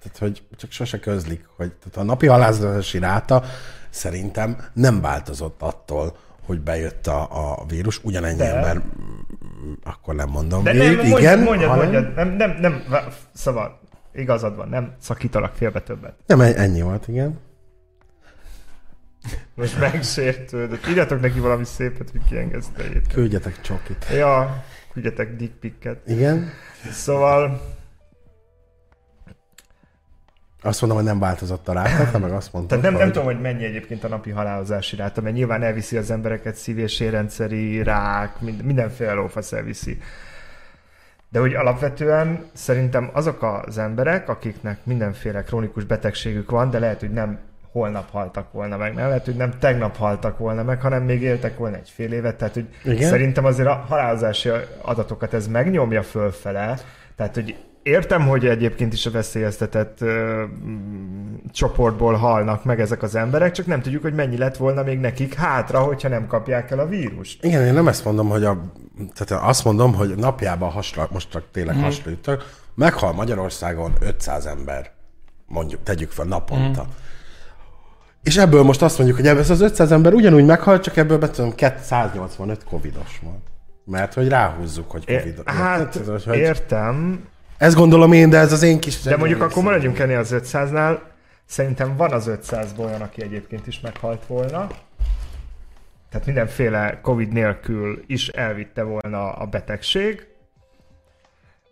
tehát, 0.00 0.18
hogy 0.18 0.42
csak 0.56 0.70
sose 0.70 0.98
közlik, 0.98 1.44
hogy 1.56 1.72
tehát 1.72 1.96
a 1.96 2.02
napi 2.02 2.26
halálozási 2.26 2.98
ráta 2.98 3.42
szerintem 3.90 4.56
nem 4.72 5.00
változott 5.00 5.62
attól, 5.62 6.16
hogy 6.46 6.60
bejött 6.60 7.06
a, 7.06 7.28
a 7.30 7.64
vírus, 7.66 8.04
ugyanennyi 8.04 8.36
De. 8.36 8.54
ember, 8.54 8.82
akkor 9.84 10.14
nem 10.14 10.28
mondom 10.28 10.62
De 10.62 10.72
végig, 10.72 10.96
nem, 10.96 10.96
mondjad, 10.96 11.20
igen, 11.20 11.38
mondjad, 11.38 11.70
hanem- 11.70 11.90
mondjad, 11.90 12.14
nem, 12.14 12.28
nem, 12.28 12.56
nem, 12.60 12.82
szóval 13.32 13.80
igazad 14.12 14.56
van, 14.56 14.68
nem 14.68 14.94
szakítalak 15.00 15.54
félbe 15.54 15.80
többet. 15.80 16.14
Nem, 16.26 16.40
ennyi 16.40 16.82
volt, 16.82 17.08
igen. 17.08 17.38
Most 19.54 19.78
megsértődött. 19.78 20.86
Írjatok 20.88 21.20
neki 21.20 21.38
valami 21.40 21.64
szépet, 21.64 22.10
hogy 22.10 22.20
kiengeszteljétek. 22.28 23.12
Küldjetek 23.12 23.60
csokit. 23.60 24.06
Ja, 24.12 24.64
küldjetek 24.92 25.36
dickpicket. 25.36 26.08
Igen. 26.08 26.50
Szóval, 26.90 27.60
Azt 30.62 30.80
mondom, 30.80 30.98
hogy 30.98 31.06
nem 31.08 31.18
változott 31.18 31.68
a 31.68 31.72
ráta, 31.72 32.18
meg 32.18 32.32
azt 32.32 32.52
mondtad, 32.52 32.80
tehát 32.80 32.92
nem, 32.92 33.02
nem 33.02 33.12
tudom, 33.12 33.26
hogy 33.26 33.40
mennyi 33.40 33.64
egyébként 33.64 34.04
a 34.04 34.08
napi 34.08 34.30
halálozási 34.30 34.96
ráta, 34.96 35.20
mert 35.20 35.34
nyilván 35.34 35.62
elviszi 35.62 35.96
az 35.96 36.10
embereket 36.10 36.54
szív- 36.54 36.78
és 36.78 37.00
érrendszeri 37.00 37.82
rák, 37.82 38.40
mind- 38.40 38.62
mindenféle 38.62 39.12
lófasz 39.12 39.52
elviszi. 39.52 39.98
De 41.28 41.38
hogy 41.38 41.54
alapvetően 41.54 42.50
szerintem 42.52 43.10
azok 43.12 43.42
az 43.66 43.78
emberek, 43.78 44.28
akiknek 44.28 44.78
mindenféle 44.84 45.42
krónikus 45.42 45.84
betegségük 45.84 46.50
van, 46.50 46.70
de 46.70 46.78
lehet, 46.78 47.00
hogy 47.00 47.12
nem 47.12 47.38
holnap 47.72 48.10
haltak 48.10 48.52
volna 48.52 48.76
meg, 48.76 48.94
nem 48.94 49.06
lehet, 49.06 49.24
hogy 49.24 49.36
nem 49.36 49.58
tegnap 49.58 49.96
haltak 49.96 50.38
volna 50.38 50.62
meg, 50.62 50.80
hanem 50.80 51.02
még 51.02 51.22
éltek 51.22 51.58
volna 51.58 51.76
egy 51.76 51.90
fél 51.94 52.12
évet, 52.12 52.36
tehát 52.36 52.54
hogy 52.54 52.68
Igen. 52.84 53.08
szerintem 53.08 53.44
azért 53.44 53.68
a 53.68 53.84
halálozási 53.88 54.50
adatokat 54.82 55.34
ez 55.34 55.48
megnyomja 55.48 56.02
fölfele, 56.02 56.78
tehát 57.16 57.34
hogy 57.34 57.56
értem, 57.82 58.26
hogy 58.26 58.46
egyébként 58.46 58.92
is 58.92 59.06
a 59.06 59.10
veszélyeztetett 59.10 60.00
ö, 60.00 60.44
csoportból 61.52 62.14
halnak 62.14 62.64
meg 62.64 62.80
ezek 62.80 63.02
az 63.02 63.14
emberek, 63.14 63.52
csak 63.52 63.66
nem 63.66 63.82
tudjuk, 63.82 64.02
hogy 64.02 64.14
mennyi 64.14 64.36
lett 64.36 64.56
volna 64.56 64.82
még 64.82 64.98
nekik 64.98 65.34
hátra, 65.34 65.80
hogyha 65.80 66.08
nem 66.08 66.26
kapják 66.26 66.70
el 66.70 66.78
a 66.78 66.86
vírust. 66.86 67.44
Igen, 67.44 67.66
én 67.66 67.72
nem 67.72 67.88
ezt 67.88 68.04
mondom, 68.04 68.28
hogy 68.28 68.44
a, 68.44 68.72
tehát 69.14 69.44
azt 69.44 69.64
mondom, 69.64 69.94
hogy 69.94 70.14
napjában 70.16 70.70
hasra, 70.70 71.08
most 71.12 71.30
csak 71.30 71.44
tényleg 71.52 71.76
mm. 71.76 71.80
hasra 71.80 72.10
ütök, 72.10 72.44
meghal 72.74 73.12
Magyarországon 73.12 73.92
500 74.00 74.46
ember, 74.46 74.90
mondjuk, 75.46 75.82
tegyük 75.82 76.10
fel 76.10 76.24
naponta. 76.24 76.82
Mm. 76.82 77.06
És 78.22 78.36
ebből 78.36 78.62
most 78.62 78.82
azt 78.82 78.96
mondjuk, 78.96 79.18
hogy 79.18 79.28
ebből 79.28 79.40
ez 79.40 79.50
az 79.50 79.60
500 79.60 79.92
ember 79.92 80.12
ugyanúgy 80.12 80.44
meghalt, 80.44 80.82
csak 80.82 80.96
ebből 80.96 81.18
betudom 81.18 81.52
185 81.80 82.64
covidos 82.64 83.18
volt. 83.22 83.42
Mert 83.84 84.14
hogy 84.14 84.28
ráhúzzuk, 84.28 84.90
hogy 84.90 85.02
É, 85.06 85.18
covid. 85.18 85.42
hát 85.44 85.90
Tudod, 85.90 86.22
hogy 86.22 86.36
értem, 86.36 87.24
Ezt 87.58 87.76
gondolom 87.76 88.12
én, 88.12 88.30
de 88.30 88.38
ez 88.38 88.52
az 88.52 88.62
én 88.62 88.80
kis... 88.80 89.02
de 89.02 89.16
mondjuk 89.16 89.42
akkor 89.42 89.62
maradjunk 89.62 89.98
ennél 89.98 90.18
az 90.18 90.34
500-nál. 90.34 90.98
Szerintem 91.44 91.96
van 91.96 92.12
az 92.12 92.30
500-ból 92.30 92.84
olyan, 92.84 93.00
aki 93.00 93.22
egyébként 93.22 93.66
is 93.66 93.80
meghalt 93.80 94.26
volna. 94.26 94.66
Tehát 96.10 96.26
mindenféle 96.26 97.00
Covid 97.02 97.32
nélkül 97.32 98.04
is 98.06 98.28
elvitte 98.28 98.82
volna 98.82 99.32
a 99.32 99.46
betegség. 99.46 100.26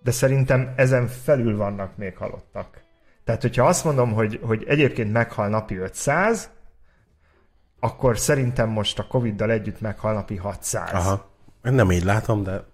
De 0.02 0.10
szerintem 0.10 0.72
ezen 0.76 1.08
felül 1.08 1.56
vannak 1.56 1.96
még 1.96 2.16
halottak. 2.16 2.84
Tehát, 3.26 3.42
hogyha 3.42 3.66
azt 3.66 3.84
mondom, 3.84 4.12
hogy, 4.12 4.40
hogy 4.42 4.64
egyébként 4.66 5.12
meghal 5.12 5.48
napi 5.48 5.76
500, 5.76 6.50
akkor 7.80 8.18
szerintem 8.18 8.68
most 8.68 8.98
a 8.98 9.06
Covid-dal 9.06 9.50
együtt 9.50 9.80
meghal 9.80 10.12
napi 10.12 10.36
600. 10.36 10.92
Aha. 10.92 11.30
Én 11.64 11.72
nem 11.72 11.90
így 11.90 12.04
látom, 12.04 12.42
de... 12.42 12.64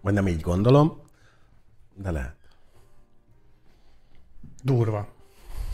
Vagy 0.00 0.12
nem 0.12 0.28
így 0.28 0.40
gondolom, 0.40 1.02
de 1.94 2.10
lehet. 2.10 2.36
Durva. 4.62 5.08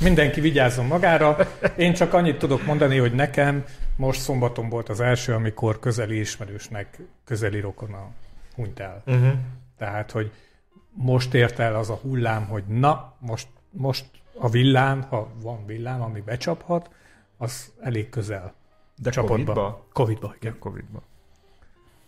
Mindenki 0.00 0.40
vigyázzon 0.40 0.86
magára. 0.86 1.36
Én 1.76 1.94
csak 1.94 2.12
annyit 2.12 2.38
tudok 2.38 2.64
mondani, 2.64 2.98
hogy 2.98 3.14
nekem 3.14 3.64
most 3.96 4.20
szombaton 4.20 4.68
volt 4.68 4.88
az 4.88 5.00
első, 5.00 5.34
amikor 5.34 5.78
közeli 5.78 6.18
ismerősnek 6.18 6.98
közeli 7.24 7.60
rokona 7.60 8.10
hunyt 8.54 8.80
el. 8.80 9.02
Uh-huh. 9.06 9.32
Tehát, 9.78 10.10
hogy 10.10 10.32
most 10.90 11.34
ért 11.34 11.58
el 11.58 11.74
az 11.74 11.90
a 11.90 11.94
hullám, 11.94 12.46
hogy 12.46 12.64
na, 12.66 13.14
most, 13.18 13.46
most 13.76 14.06
a 14.38 14.48
villám, 14.48 15.02
ha 15.02 15.32
van 15.42 15.66
villám, 15.66 16.02
ami 16.02 16.20
becsaphat, 16.20 16.90
az 17.36 17.72
elég 17.80 18.08
közel. 18.08 18.54
De 18.96 19.10
Csapatba. 19.10 19.34
Covid-ba? 19.36 19.86
Covidba, 19.92 20.34
igen. 20.40 20.58
Covid-ba. 20.58 21.02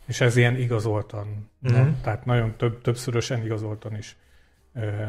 És 0.06 0.20
ez 0.20 0.36
ilyen 0.36 0.56
igazoltan, 0.56 1.50
Mhm. 1.58 1.74
mm-hmm. 1.74 1.90
tehát 2.02 2.24
nagyon 2.24 2.56
több, 2.56 2.80
többszörösen 2.82 3.44
igazoltan 3.44 3.96
is 3.96 4.16
ö, 4.74 5.02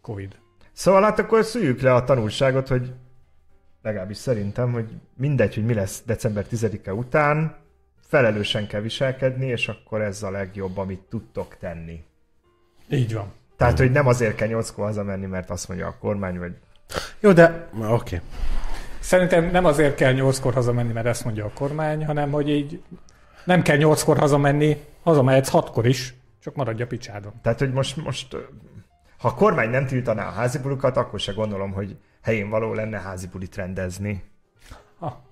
Covid. 0.00 0.38
Szóval 0.72 1.02
hát 1.02 1.18
akkor 1.18 1.44
szüljük 1.44 1.80
le 1.80 1.94
a 1.94 2.04
tanulságot, 2.04 2.68
hogy 2.68 2.92
legalábbis 3.82 4.16
szerintem, 4.16 4.72
hogy 4.72 4.88
mindegy, 5.16 5.54
hogy 5.54 5.64
mi 5.64 5.74
lesz 5.74 6.02
december 6.06 6.46
10-e 6.50 6.94
után, 6.94 7.56
felelősen 8.00 8.66
kell 8.66 8.80
viselkedni, 8.80 9.46
és 9.46 9.68
akkor 9.68 10.00
ez 10.00 10.22
a 10.22 10.30
legjobb, 10.30 10.78
amit 10.78 11.00
tudtok 11.08 11.56
tenni. 11.56 12.04
Így 12.90 13.14
van. 13.14 13.32
Tehát, 13.56 13.78
hogy 13.78 13.90
nem 13.90 14.06
azért 14.06 14.34
kell 14.34 14.48
nyolckor 14.48 14.84
hazamenni, 14.84 15.26
mert 15.26 15.50
azt 15.50 15.68
mondja 15.68 15.86
a 15.86 15.96
kormány, 16.00 16.38
vagy 16.38 16.52
Jó, 17.20 17.32
de 17.32 17.68
oké. 17.78 17.90
Okay. 17.90 18.20
Szerintem 19.00 19.50
nem 19.50 19.64
azért 19.64 19.94
kell 19.94 20.12
nyolckor 20.12 20.54
hazamenni, 20.54 20.92
mert 20.92 21.06
ezt 21.06 21.24
mondja 21.24 21.44
a 21.44 21.50
kormány, 21.54 22.06
hanem 22.06 22.30
hogy 22.30 22.48
így 22.48 22.82
nem 23.44 23.62
kell 23.62 23.76
nyolckor 23.76 24.18
hazamenni, 24.18 24.76
hazamehetsz 25.02 25.48
hatkor 25.48 25.86
is, 25.86 26.14
csak 26.42 26.54
maradj 26.54 26.82
a 26.82 26.86
picsádon. 26.86 27.32
Tehát, 27.42 27.58
hogy 27.58 27.72
most, 27.72 27.96
most 27.96 28.36
ha 29.18 29.28
a 29.28 29.34
kormány 29.34 29.70
nem 29.70 29.86
tiltaná 29.86 30.26
a 30.26 30.30
házi 30.32 30.58
bulikat, 30.58 30.96
akkor 30.96 31.20
se 31.20 31.32
gondolom, 31.32 31.72
hogy 31.72 31.96
helyén 32.22 32.48
való 32.48 32.72
lenne 32.72 33.00
házi 33.00 33.26
bulit 33.26 33.56
rendezni. 33.56 34.24
Ha. 34.98 35.22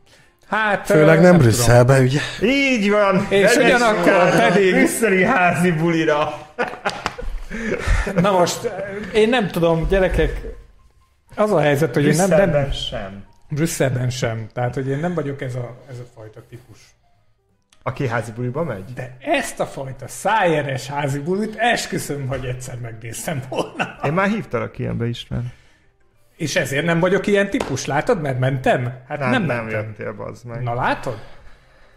Hát, 0.48 0.87
Főleg 0.87 1.20
nem 1.20 1.24
tudom. 1.24 1.38
Brüsszelbe, 1.38 2.00
ugye? 2.00 2.20
Így 2.42 2.90
van! 2.90 3.26
És 3.28 3.56
ugyanakkor 3.56 4.37
pedig- 4.37 4.74
Brüsszeli 4.74 5.24
házi 5.24 5.72
bulira! 5.72 6.32
Na 8.14 8.30
most, 8.30 8.70
én 9.14 9.28
nem 9.28 9.48
tudom, 9.48 9.88
gyerekek, 9.88 10.40
az 11.34 11.52
a 11.52 11.60
helyzet, 11.60 11.94
hogy 11.94 12.04
én 12.04 12.16
nem, 12.16 12.28
Brüsszelben 12.28 12.72
sem. 12.72 13.24
Brüsszelben 13.48 14.10
sem. 14.10 14.46
Tehát, 14.52 14.74
hogy 14.74 14.88
én 14.88 14.98
nem 14.98 15.14
vagyok 15.14 15.40
ez 15.42 15.54
a, 15.54 15.76
ez 15.90 15.98
a 15.98 16.06
fajta 16.14 16.40
típus. 16.48 16.78
Aki 17.82 18.08
házi 18.08 18.32
buliba 18.32 18.64
megy? 18.64 18.84
De 18.94 19.16
ezt 19.20 19.60
a 19.60 19.66
fajta 19.66 20.08
szájeres 20.08 20.86
házi 20.86 21.18
bulit 21.18 21.56
esküszöm, 21.56 22.26
hogy 22.26 22.44
egyszer 22.44 22.78
megnéztem 22.78 23.42
volna. 23.48 23.98
Én 24.04 24.12
már 24.12 24.28
hívtalak 24.28 24.78
ilyenbe 24.78 25.06
István. 25.06 25.52
És 26.36 26.56
ezért 26.56 26.84
nem 26.84 27.00
vagyok 27.00 27.26
ilyen 27.26 27.50
típus, 27.50 27.86
látod, 27.86 28.20
mert 28.20 28.38
mentem? 28.38 28.92
Hát 29.08 29.18
Nem, 29.18 29.30
nem, 29.30 29.42
nem, 29.42 29.56
nem 29.56 29.68
jöttél, 29.68 30.12
bazd 30.12 30.46
meg. 30.46 30.62
Na 30.62 30.74
látod? 30.74 31.18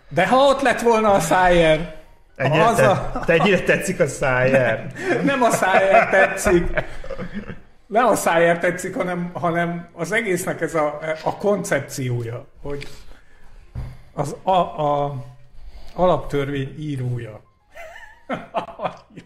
De 0.10 0.28
ha 0.28 0.38
ott 0.38 0.62
lett 0.62 0.82
volna 0.82 1.12
a 1.12 1.20
szájer, 1.20 1.96
Ennyire 2.36 2.66
az 2.66 2.76
te, 2.76 2.90
a- 2.90 3.20
te 3.26 3.34
ennyire 3.34 3.60
tetszik 3.64 4.00
a 4.00 4.08
szájer. 4.08 4.94
nem 5.24 5.42
a 5.44 5.50
szájer 5.50 6.10
tetszik, 6.10 6.84
nem 7.88 8.06
a 8.06 8.16
szájer 8.16 8.60
tetszik, 8.60 8.96
hanem, 8.96 9.30
hanem 9.34 9.90
az 9.94 10.12
egésznek 10.12 10.62
ez 10.62 10.76
a, 10.76 11.00
a 11.24 11.38
koncepciója, 11.38 12.48
hogy 12.62 12.88
az 14.14 14.36
a, 14.44 14.52
a 14.52 15.16
alaptörvény 15.94 16.76
írója. 16.80 17.42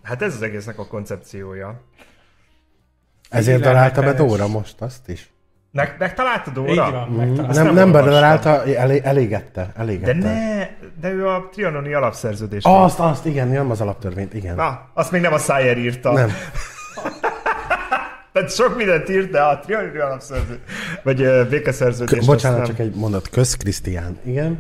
Hát 0.04 0.22
ez 0.22 0.34
az 0.36 0.42
egésznek 0.42 0.80
a 0.80 0.88
koncepciója. 0.88 1.82
Ezért 3.30 3.62
találta 3.62 4.02
be. 4.02 4.14
Dóra 4.14 4.48
most 4.48 4.82
azt 4.82 5.10
is. 5.10 5.30
Meg, 5.72 5.96
megtaláltad 6.00 6.58
óra? 6.58 6.72
Így 6.72 6.78
van, 6.78 7.08
Mm, 7.12 7.16
megtaláltam. 7.16 7.56
nem, 7.56 7.66
nem 7.66 7.74
nem 7.74 7.92
bedarálta, 7.92 8.66
elé, 8.66 9.02
elégette. 9.04 9.72
De 9.76 9.82
elégette. 9.82 10.14
ne, 10.14 10.68
de 11.02 11.14
ő 11.14 11.28
a 11.28 11.50
trianoni 11.52 11.94
alapszerződés. 11.94 12.64
Azt, 12.64 13.00
azt, 13.00 13.26
igen, 13.26 13.48
nem 13.48 13.72
az 13.72 13.82
alaptörvényt, 13.82 14.34
igen. 14.34 14.56
Na, 14.56 14.90
azt 14.94 15.12
még 15.12 15.22
nem 15.22 15.34
a 15.34 15.38
Szájer 15.38 15.78
írta. 15.78 16.12
Nem. 16.12 16.30
Tehát 18.34 18.54
sok 18.54 18.78
mindent 18.78 19.10
írt, 19.10 19.30
de 19.30 19.42
a 19.42 19.60
trianoni 19.60 19.98
alapszerződés, 19.98 20.60
vagy 21.04 21.48
békeszerződés. 21.50 22.26
Bocsánat, 22.26 22.66
csak 22.66 22.80
egy 22.80 22.96
mondat. 22.96 23.30
Kösz 23.30 23.56
Krisztián. 23.56 24.18
Igen. 24.26 24.60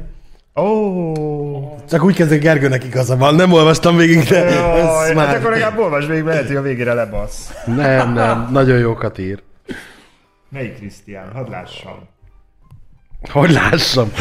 Ó, 0.56 0.62
oh, 0.63 1.72
Csak 1.89 2.04
úgy 2.04 2.15
kezdődik, 2.15 2.43
Gergőnek 2.43 2.84
igaza 2.84 3.17
van. 3.17 3.36
Nem 3.36 3.52
olvastam 3.52 3.95
végig, 3.98 4.24
de 4.24 4.45
ez 4.45 4.56
hát 4.56 5.13
már... 5.13 5.36
akkor 5.36 5.52
legalább 5.52 5.80
olvasd 5.80 6.08
végig, 6.08 6.24
mert 6.24 6.36
lehet, 6.36 6.52
hogy 6.52 6.58
a 6.58 6.62
végére 6.62 6.93
lebasz. 6.93 7.54
Nem, 7.65 8.13
nem. 8.13 8.48
Nagyon 8.52 8.78
jókat 8.78 9.17
ír. 9.17 9.41
Melyik 10.50 10.76
Krisztián? 10.76 11.32
Hadd 11.32 11.50
lássam. 11.50 12.08
Hogy 13.32 13.50
lássam. 13.52 14.12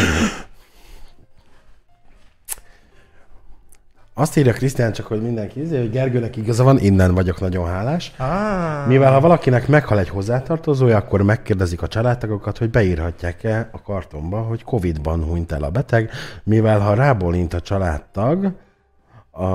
Azt 4.14 4.37
írja 4.37 4.53
Krisztián 4.53 4.93
csak, 4.93 5.07
hogy 5.07 5.23
mindenki 5.23 5.61
izé, 5.61 5.79
hogy 5.79 5.91
Gergőnek 5.91 6.37
igaza 6.37 6.64
van, 6.64 6.79
innen 6.79 7.14
vagyok 7.14 7.41
nagyon 7.41 7.67
hálás. 7.67 8.12
Ah, 8.17 8.87
Mivel 8.87 9.12
ha 9.12 9.21
valakinek 9.21 9.69
meghal 9.69 9.99
egy 9.99 10.09
hozzátartozója, 10.09 10.97
akkor 10.97 11.23
megkérdezik 11.23 11.83
a 11.83 11.88
családtagokat, 11.88 12.59
hogy 12.59 12.71
beírhatják-e 12.71 13.69
a 13.73 13.83
kartonba, 13.83 14.41
hogy 14.41 14.64
Covid-ban 14.64 15.25
hunyt 15.25 15.53
el 15.53 15.62
a 15.62 15.71
beteg, 15.71 16.11
mivel 16.45 16.81
ha 16.81 16.95
rábólint 16.95 17.55
a 17.55 17.61
családtag, 17.61 18.53
a, 19.31 19.47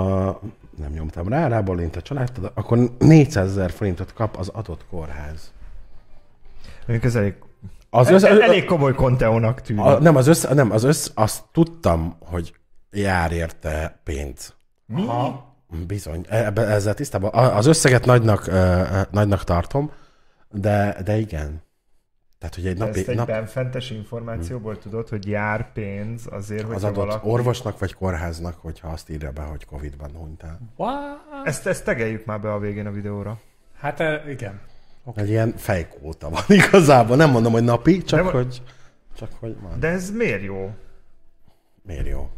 nem 0.77 0.91
nyomtam 0.93 1.27
rá, 1.27 1.47
rábólint 1.47 1.95
a 1.95 2.01
családtag, 2.01 2.51
akkor 2.53 2.79
400 2.99 3.49
ezer 3.49 3.71
forintot 3.71 4.13
kap 4.13 4.37
az 4.37 4.47
adott 4.47 4.85
kórház. 4.89 5.51
Mondjuk 6.87 7.03
ez 7.03 7.15
elég, 7.15 7.33
Az 7.89 8.07
el, 8.07 8.13
össze, 8.13 8.29
el, 8.29 8.41
elég 8.41 8.65
komoly 8.65 8.93
konteónak 8.93 9.61
tűnik. 9.61 9.83
a, 9.83 9.99
nem, 9.99 10.15
az 10.15 10.27
össze, 10.27 10.53
nem, 10.53 10.71
az 10.71 10.83
össze, 10.83 11.11
azt 11.13 11.43
tudtam, 11.51 12.17
hogy 12.19 12.53
jár 12.91 13.31
érte 13.31 13.99
pénz. 14.03 14.53
Mi? 14.85 15.05
Bizony, 15.87 16.25
ebbe, 16.29 16.61
ezzel 16.61 16.93
tisztában. 16.93 17.33
Az 17.33 17.65
összeget 17.65 18.05
nagynak, 18.05 18.47
ö, 18.47 18.51
ö, 18.51 19.01
nagynak 19.11 19.43
tartom, 19.43 19.91
de, 20.51 20.97
de 21.03 21.17
igen. 21.17 21.61
Tehát, 22.43 22.55
hogy 22.55 22.67
egy 22.67 22.81
Ezt 22.81 22.95
napi, 22.95 23.09
egy 23.11 23.15
nap, 23.15 23.27
benfentes 23.27 23.91
információból 23.91 24.77
tudod, 24.77 25.09
hogy 25.09 25.27
jár 25.27 25.71
pénz 25.73 26.27
azért, 26.31 26.65
hogy 26.65 26.75
az 26.75 26.83
adott 26.83 26.95
valaki... 26.95 27.29
orvosnak 27.29 27.79
vagy 27.79 27.93
kórháznak, 27.93 28.55
hogyha 28.61 28.87
azt 28.87 29.09
írja 29.09 29.31
be, 29.31 29.41
hogy 29.41 29.65
Covid-ban 29.65 30.11
hunyt 30.15 30.43
el. 30.43 30.59
Wow. 30.75 30.91
Ezt, 31.43 31.67
ezt 31.67 31.83
tegeljük 31.83 32.25
már 32.25 32.41
be 32.41 32.53
a 32.53 32.59
végén 32.59 32.85
a 32.85 32.91
videóra. 32.91 33.39
Hát 33.79 33.99
eh, 33.99 34.21
igen. 35.07 35.23
Egy 35.23 35.29
ilyen 35.29 35.53
fejkóta 35.57 36.29
van 36.29 36.41
igazából. 36.59 37.15
Nem 37.15 37.29
mondom, 37.31 37.51
hogy 37.51 37.63
napi, 37.63 38.03
csak 38.03 38.23
De- 38.25 38.31
hogy, 38.31 38.61
csak 39.17 39.29
hogy 39.39 39.55
van. 39.61 39.79
De 39.79 39.87
ez 39.87 40.11
miért 40.11 40.43
jó? 40.43 40.71
Miért 41.81 42.07
jó? 42.07 42.29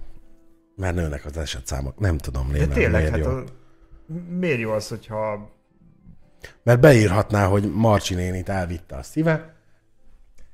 Mert 0.75 0.95
nőnek 0.95 1.25
az 1.25 1.37
esetszámok. 1.37 1.99
Nem 1.99 2.17
tudom, 2.17 2.47
De 2.47 2.53
lélem, 2.53 2.69
tényleg, 2.69 3.01
miért 3.01 3.09
hát 3.15 3.25
jó. 3.25 3.31
a, 3.31 3.43
miért 4.39 4.59
jó 4.59 4.71
az, 4.71 4.87
hogyha 4.87 5.49
Mert 6.63 6.79
beírhatná, 6.79 7.45
hogy 7.47 7.71
Marcsi 7.73 8.15
nénit 8.15 8.49
elvitte 8.49 8.95
a 8.95 9.03
szíve, 9.03 9.53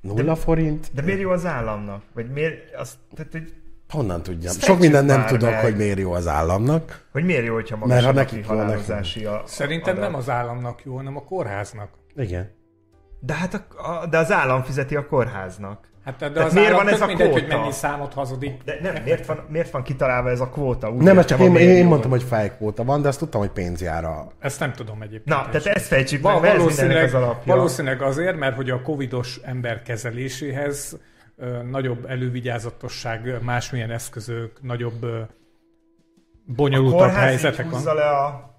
nulla 0.01 0.35
forint, 0.35 0.89
De 0.93 1.01
miért 1.01 1.19
jó 1.19 1.29
az 1.29 1.45
államnak? 1.45 2.03
Vagy 2.13 2.31
miért, 2.31 2.75
azt, 2.75 2.95
tehát, 3.15 3.31
hogy, 3.31 3.53
honnan 3.89 4.23
tudjam. 4.23 4.53
Sok 4.53 4.79
mindent 4.79 5.07
nem 5.07 5.25
tudok, 5.25 5.49
meg. 5.49 5.61
hogy 5.61 5.75
miért 5.75 5.99
jó 5.99 6.11
az 6.11 6.27
államnak. 6.27 7.05
hogy 7.11 7.23
miért 7.25 7.45
jó, 7.45 7.53
hogyha 7.53 7.75
magas 7.75 7.93
Mert 7.93 8.03
ha 8.05 8.09
a 8.11 8.13
nekik 8.13 8.45
halálozási 8.45 9.25
a, 9.25 9.43
Szerintem 9.45 9.95
adat? 9.95 10.09
nem 10.09 10.19
az 10.19 10.29
államnak 10.29 10.83
jó, 10.83 10.95
hanem 10.95 11.17
a 11.17 11.23
kórháznak. 11.23 11.89
Igen. 12.15 12.49
De 13.19 13.33
hát 13.33 13.53
a, 13.53 13.89
a, 13.91 14.05
de 14.07 14.17
az 14.17 14.31
állam 14.31 14.63
fizeti 14.63 14.95
a 14.95 15.05
kórháznak. 15.07 15.89
Hát 16.05 16.17
de 16.17 16.31
Tehát 16.31 16.47
az 16.47 16.53
miért 16.53 16.71
van 16.71 16.87
ez 16.87 17.01
a 17.01 17.05
mindegy, 17.05 17.31
hogy 17.31 17.41
kvóta? 17.45 17.57
mennyi 17.57 17.71
számot 17.71 18.13
hazudik. 18.13 18.63
De 18.63 18.77
nem, 18.81 19.03
miért 19.03 19.25
van, 19.25 19.45
miért 19.49 19.71
van 19.71 19.83
kitalálva 19.83 20.29
ez 20.29 20.39
a 20.39 20.49
kvóta? 20.49 20.89
Úgy 20.91 21.01
Nem, 21.01 21.17
ez 21.17 21.25
csak 21.25 21.39
én, 21.39 21.55
én 21.55 21.77
jó. 21.77 21.87
mondtam, 21.87 22.11
hogy 22.11 22.23
fejkóta 22.23 22.83
van, 22.83 23.01
de 23.01 23.07
azt 23.07 23.19
tudtam, 23.19 23.41
hogy 23.41 23.49
pénz 23.49 23.81
jár 23.81 24.03
a... 24.05 24.27
Ezt 24.39 24.59
nem 24.59 24.73
tudom 24.73 25.01
egyébként. 25.01 25.25
Na, 25.25 25.49
tehát 25.49 25.65
ezt 25.65 25.85
fejtsük 25.85 26.21
meg, 26.21 26.31
Val- 26.31 26.43
mert 26.43 26.55
ez 26.55 26.65
mindennek 26.65 26.93
valószínűleg, 26.93 27.05
az 27.05 27.13
alapja. 27.29 27.55
valószínűleg 27.55 28.01
azért, 28.01 28.37
mert 28.37 28.55
hogy 28.55 28.69
a 28.69 28.81
covidos 28.81 29.39
ember 29.43 29.81
kezeléséhez 29.81 30.99
ö, 31.37 31.63
nagyobb 31.63 32.05
elővigyázatosság, 32.09 33.43
másmilyen 33.43 33.91
eszközök, 33.91 34.59
nagyobb 34.61 35.03
ö, 35.03 35.21
bonyolultabb 36.45 37.09
helyzetek 37.09 37.69
van. 37.69 37.95
le 37.95 38.09
a... 38.09 38.50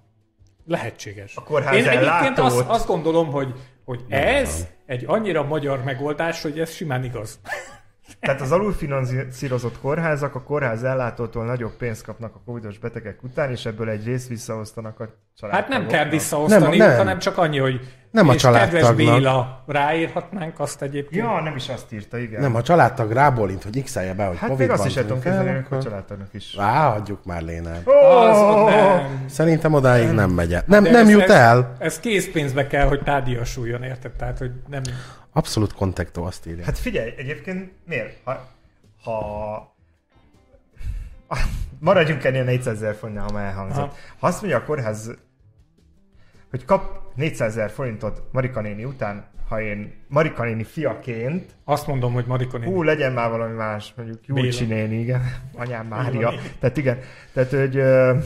Lehetséges. 0.65 1.35
A 1.35 1.43
kórház 1.43 1.75
Én 1.75 1.87
egyébként 1.87 2.39
azt, 2.39 2.63
azt 2.67 2.87
gondolom, 2.87 3.31
hogy, 3.31 3.53
hogy 3.85 4.03
ez 4.09 4.67
egy 4.85 5.03
annyira 5.07 5.43
magyar 5.43 5.83
megoldás, 5.83 6.41
hogy 6.41 6.59
ez 6.59 6.71
simán 6.71 7.03
igaz. 7.03 7.39
Tehát 8.19 8.41
az 8.41 8.51
alulfinanszírozott 8.51 9.79
kórházak 9.79 10.35
a 10.35 10.43
kórház 10.43 10.83
ellátótól 10.83 11.45
nagyobb 11.45 11.77
pénzt 11.77 12.03
kapnak 12.03 12.35
a 12.35 12.41
covidos 12.45 12.77
betegek 12.77 13.23
után, 13.23 13.51
és 13.51 13.65
ebből 13.65 13.89
egy 13.89 14.05
részt 14.05 14.27
visszaosztanak 14.27 14.99
a 14.99 15.09
családtagoknak. 15.37 15.51
Hát 15.51 15.67
nem 15.67 15.87
kell 15.87 16.09
visszaosztani, 16.09 16.77
Nem, 16.77 16.87
nem. 16.87 16.97
hanem 16.97 17.19
csak 17.19 17.37
annyi, 17.37 17.57
hogy 17.57 17.79
Nem 18.13 18.29
a 18.29 18.33
és 18.33 18.41
kedves 18.41 18.61
családtagnak. 18.69 18.95
Béla, 18.95 19.63
ráírhatnánk 19.67 20.59
azt 20.59 20.81
egyébként. 20.81 21.25
Ja, 21.25 21.41
nem 21.41 21.55
is 21.55 21.69
azt 21.69 21.91
írta, 21.91 22.17
igen. 22.17 22.41
Nem, 22.41 22.55
a 22.55 22.61
családtag 22.61 23.11
rábólint, 23.11 23.63
hogy 23.63 23.83
x 23.83 23.93
be, 23.93 24.25
hogy 24.25 24.37
hát 24.37 24.49
covid 24.49 24.67
még 24.67 24.69
azt 24.69 24.85
is 24.85 24.95
el 24.95 25.03
tudom 25.03 25.21
képzelni, 25.21 25.65
hogy 25.69 25.77
a 25.77 25.81
családtagnak 25.81 26.33
is. 26.33 26.55
Ráadjuk 26.55 27.25
már 27.25 27.41
Lénán. 27.41 27.81
Az, 27.85 28.37
ott 28.37 28.69
nem. 28.69 29.25
Szerintem 29.29 29.73
odáig 29.73 30.09
nem 30.09 30.29
megy 30.29 30.53
el. 30.53 30.63
Nem, 30.67 30.83
De 30.83 30.91
nem 30.91 31.05
ez- 31.05 31.09
jut 31.11 31.21
ez, 31.21 31.29
el. 31.29 31.75
Ez 31.79 31.99
készpénzbe 31.99 32.67
kell, 32.67 32.87
hogy 32.87 33.03
tárgyassuljon, 33.03 33.83
érted? 33.83 34.11
Tehát, 34.11 34.37
hogy 34.37 34.51
nem... 34.69 34.81
Abszolút 35.33 35.73
kontektó 35.73 36.23
azt 36.23 36.47
írja. 36.47 36.65
Hát 36.65 36.77
figyelj, 36.77 37.13
egyébként 37.17 37.71
miért? 37.85 38.17
Ha, 38.23 38.47
ha 39.03 39.75
maradjunk 41.79 42.23
ennél 42.23 42.43
400 42.43 42.73
ezer 42.75 42.95
fontnál, 42.95 43.23
ha 43.23 43.31
már 43.33 43.45
elhangzott. 43.45 43.77
Aha. 43.77 43.95
Ha 44.19 44.27
azt 44.27 44.41
mondja 44.41 44.59
a 44.59 44.63
kórház, 44.63 45.11
hogy 46.53 46.65
kap 46.65 47.01
400 47.15 47.51
ezer 47.57 47.69
forintot 47.69 48.21
Marika 48.31 48.61
néni 48.61 48.83
után, 48.85 49.25
ha 49.47 49.61
én 49.61 49.93
Marika 50.07 50.43
néni 50.43 50.63
fiaként, 50.63 51.55
Azt 51.63 51.87
mondom, 51.87 52.13
hogy 52.13 52.25
Marika 52.25 52.57
néni. 52.57 52.71
hú, 52.71 52.81
legyen 52.83 53.13
már 53.13 53.29
valami 53.29 53.53
más, 53.53 53.93
mondjuk 53.97 54.25
Júlcsi 54.25 54.65
Béla. 54.65 54.79
néni, 54.81 54.99
igen, 54.99 55.21
anyám 55.55 55.87
Mária. 55.87 56.29
néni. 56.29 56.41
Tehát 56.59 56.77
igen, 56.77 56.99
tehát 57.33 57.49
hogy 57.49 57.77
ö, 57.77 58.17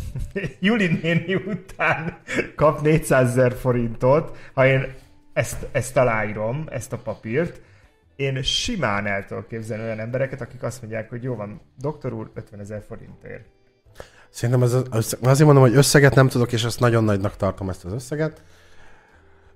Juli 0.60 0.98
néni 1.02 1.34
után 1.34 2.18
kap 2.54 2.80
400 2.80 3.28
ezer 3.28 3.52
forintot, 3.52 4.36
ha 4.54 4.66
én 4.66 4.86
ezt, 5.32 5.66
ezt 5.72 5.96
aláírom, 5.96 6.64
ezt 6.70 6.92
a 6.92 6.98
papírt, 6.98 7.60
én 8.16 8.42
simán 8.42 9.06
el 9.06 9.24
tudok 9.24 9.48
képzelni 9.48 9.84
olyan 9.84 9.98
embereket, 10.00 10.40
akik 10.40 10.62
azt 10.62 10.80
mondják, 10.82 11.08
hogy 11.10 11.22
jó 11.22 11.34
van, 11.34 11.60
doktor 11.78 12.12
úr, 12.12 12.30
50 12.34 12.60
ezer 12.60 12.82
forintért. 12.88 13.44
Szerintem 14.36 14.62
ez 14.62 14.76
az, 14.90 15.16
azért 15.22 15.44
mondom, 15.44 15.62
hogy 15.62 15.76
összeget 15.76 16.14
nem 16.14 16.28
tudok, 16.28 16.52
és 16.52 16.64
azt 16.64 16.80
nagyon 16.80 17.04
nagynak 17.04 17.36
tartom 17.36 17.68
ezt 17.68 17.84
az 17.84 17.92
összeget. 17.92 18.42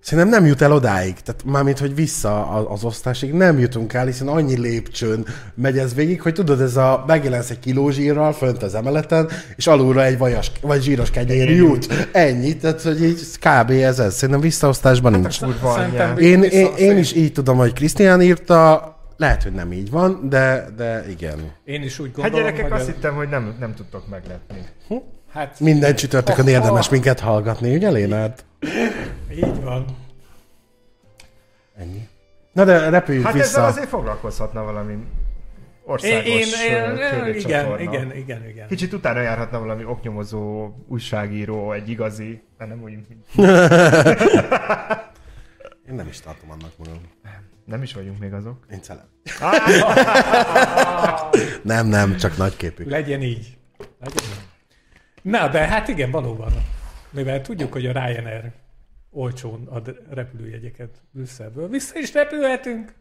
Szerintem 0.00 0.28
nem 0.28 0.46
jut 0.46 0.62
el 0.62 0.72
odáig, 0.72 1.14
tehát 1.20 1.44
mármint, 1.44 1.78
hogy 1.78 1.94
vissza 1.94 2.48
az 2.48 2.84
osztásig 2.84 3.32
nem 3.32 3.58
jutunk 3.58 3.92
el, 3.92 4.06
hiszen 4.06 4.28
annyi 4.28 4.58
lépcsőn 4.58 5.26
megy 5.54 5.78
ez 5.78 5.94
végig, 5.94 6.22
hogy 6.22 6.34
tudod, 6.34 6.60
ez 6.60 6.76
a 6.76 7.04
megjelensz 7.06 7.50
egy 7.50 7.58
kiló 7.58 7.90
zsírral 7.90 8.32
fönt 8.32 8.62
az 8.62 8.74
emeleten, 8.74 9.28
és 9.56 9.66
alulra 9.66 10.04
egy 10.04 10.18
vajas, 10.18 10.52
vagy 10.60 10.82
zsíros 10.82 11.10
kenyér 11.10 11.50
jut. 11.50 12.08
Ennyi, 12.12 12.56
tehát 12.56 12.82
hogy 12.82 13.02
így 13.04 13.20
kb. 13.38 13.70
ez 13.70 13.98
ez. 13.98 14.14
Szerintem 14.14 14.40
visszaosztásban 14.40 15.12
nincs. 15.12 15.38
Szerintem 15.38 15.68
anyját. 15.68 16.18
Én, 16.18 16.42
én, 16.42 16.68
én 16.76 16.98
is 16.98 17.12
így 17.12 17.32
tudom, 17.32 17.56
hogy 17.56 17.72
Krisztián 17.72 18.22
írta, 18.22 18.99
lehet, 19.20 19.42
hogy 19.42 19.52
nem 19.52 19.72
így 19.72 19.90
van, 19.90 20.28
de, 20.28 20.66
de 20.76 21.04
igen. 21.10 21.52
Én 21.64 21.82
is 21.82 21.98
úgy 21.98 22.06
Hát 22.06 22.14
gondolom, 22.16 22.40
gyerekek, 22.46 22.62
hogy 22.62 22.72
azt 22.80 22.88
ez- 22.88 22.94
hittem, 22.94 23.14
hogy 23.14 23.28
nem, 23.28 23.56
nem 23.58 23.74
tudtok 23.74 24.08
meglepni. 24.08 24.58
hát 25.32 25.60
Minden 25.60 25.94
csütörtökön 25.94 26.46
érdemes 26.48 26.88
minket 26.88 27.20
hallgatni, 27.20 27.74
ugye 27.74 27.90
Lénárd? 27.90 28.44
így 29.32 29.62
van. 29.62 29.84
Ennyi. 31.78 32.08
Na 32.52 32.64
de 32.64 32.88
repüljünk 32.88 33.26
Hát 33.26 33.34
vissza. 33.34 33.46
ezzel 33.46 33.64
azért 33.64 33.88
foglalkozhatna 33.88 34.62
valami 34.64 34.92
Én, 34.92 35.06
országos 35.84 36.24
én, 36.24 36.46
ö, 36.98 37.26
én, 37.26 37.34
igen, 37.34 37.80
igen, 37.80 38.16
igen, 38.16 38.48
igen. 38.48 38.66
Kicsit 38.68 38.92
utána 38.92 39.20
járhatna 39.20 39.58
valami 39.58 39.84
oknyomozó 39.84 40.70
újságíró, 40.88 41.72
egy 41.72 41.88
igazi, 41.88 42.42
de 42.58 42.64
nem 42.66 42.82
úgy, 42.82 42.92
mint 42.92 43.06
Én 45.88 45.94
nem 45.94 46.06
is 46.08 46.20
tartom 46.20 46.50
annak 46.50 46.72
magam. 46.78 47.00
nem 47.22 47.48
is 47.82 47.94
vagyunk 47.94 48.18
még 48.18 48.32
azok. 48.32 48.66
Én 48.70 48.82
celeb. 48.82 49.06
nem, 51.62 51.86
nem, 51.86 52.16
csak 52.16 52.36
nagyképű. 52.36 52.84
Legyen 52.84 53.22
így. 53.22 53.58
Legyen 54.00 54.22
így. 54.22 54.48
Na, 55.22 55.48
de 55.48 55.66
hát 55.66 55.88
igen, 55.88 56.10
valóban. 56.10 56.52
Mivel 57.10 57.40
tudjuk, 57.40 57.72
hogy 57.72 57.86
a 57.86 57.92
Ryanair 57.92 58.52
olcsón 59.10 59.66
ad 59.66 60.02
repülőjegyeket 60.10 61.02
Brüsszelből, 61.10 61.68
vissza 61.68 61.98
is 61.98 62.12
repülhetünk 62.12 62.92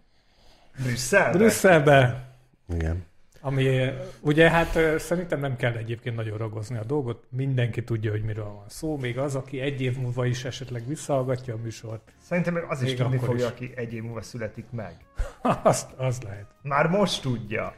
Brüsszelbe? 0.84 1.38
Brüsszelbe. 1.38 2.29
Igen. 2.73 3.05
Ami 3.41 3.89
ugye 4.21 4.49
hát 4.49 4.99
szerintem 4.99 5.39
nem 5.39 5.56
kell 5.56 5.73
egyébként 5.73 6.15
nagyon 6.15 6.38
ragozni 6.38 6.78
a 6.78 6.84
dolgot, 6.84 7.23
mindenki 7.30 7.84
tudja, 7.84 8.12
hogy 8.12 8.23
miről 8.23 8.43
van 8.43 8.65
szó, 8.67 8.97
még 8.97 9.17
az, 9.17 9.36
aki 9.36 9.60
egy 9.60 9.82
év 9.82 9.97
múlva 9.97 10.25
is 10.25 10.45
esetleg 10.45 10.88
visszahallgatja 10.88 11.54
a 11.54 11.58
műsort, 11.58 12.12
Szerintem 12.21 12.54
még 12.54 12.63
az 12.67 12.82
is 12.82 12.88
Még 12.88 12.97
tudni 12.97 13.17
fogja, 13.17 13.45
is. 13.45 13.52
aki 13.52 13.71
egy 13.75 13.93
év 13.93 14.04
múlva 14.04 14.21
születik 14.21 14.65
meg. 14.71 14.95
az, 15.63 15.86
az 15.97 16.21
lehet. 16.21 16.45
Már 16.62 16.88
most 16.88 17.21
tudja. 17.21 17.73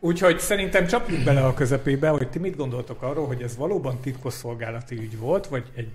Úgyhogy 0.00 0.38
szerintem 0.38 0.86
csapjunk 0.86 1.24
bele 1.24 1.44
a 1.44 1.54
közepébe, 1.54 2.08
hogy 2.08 2.30
ti 2.30 2.38
mit 2.38 2.56
gondoltok 2.56 3.02
arról, 3.02 3.26
hogy 3.26 3.42
ez 3.42 3.56
valóban 3.56 4.00
titkosszolgálati 4.00 4.96
ügy 4.96 5.18
volt, 5.18 5.46
vagy 5.46 5.70
egy 5.74 5.92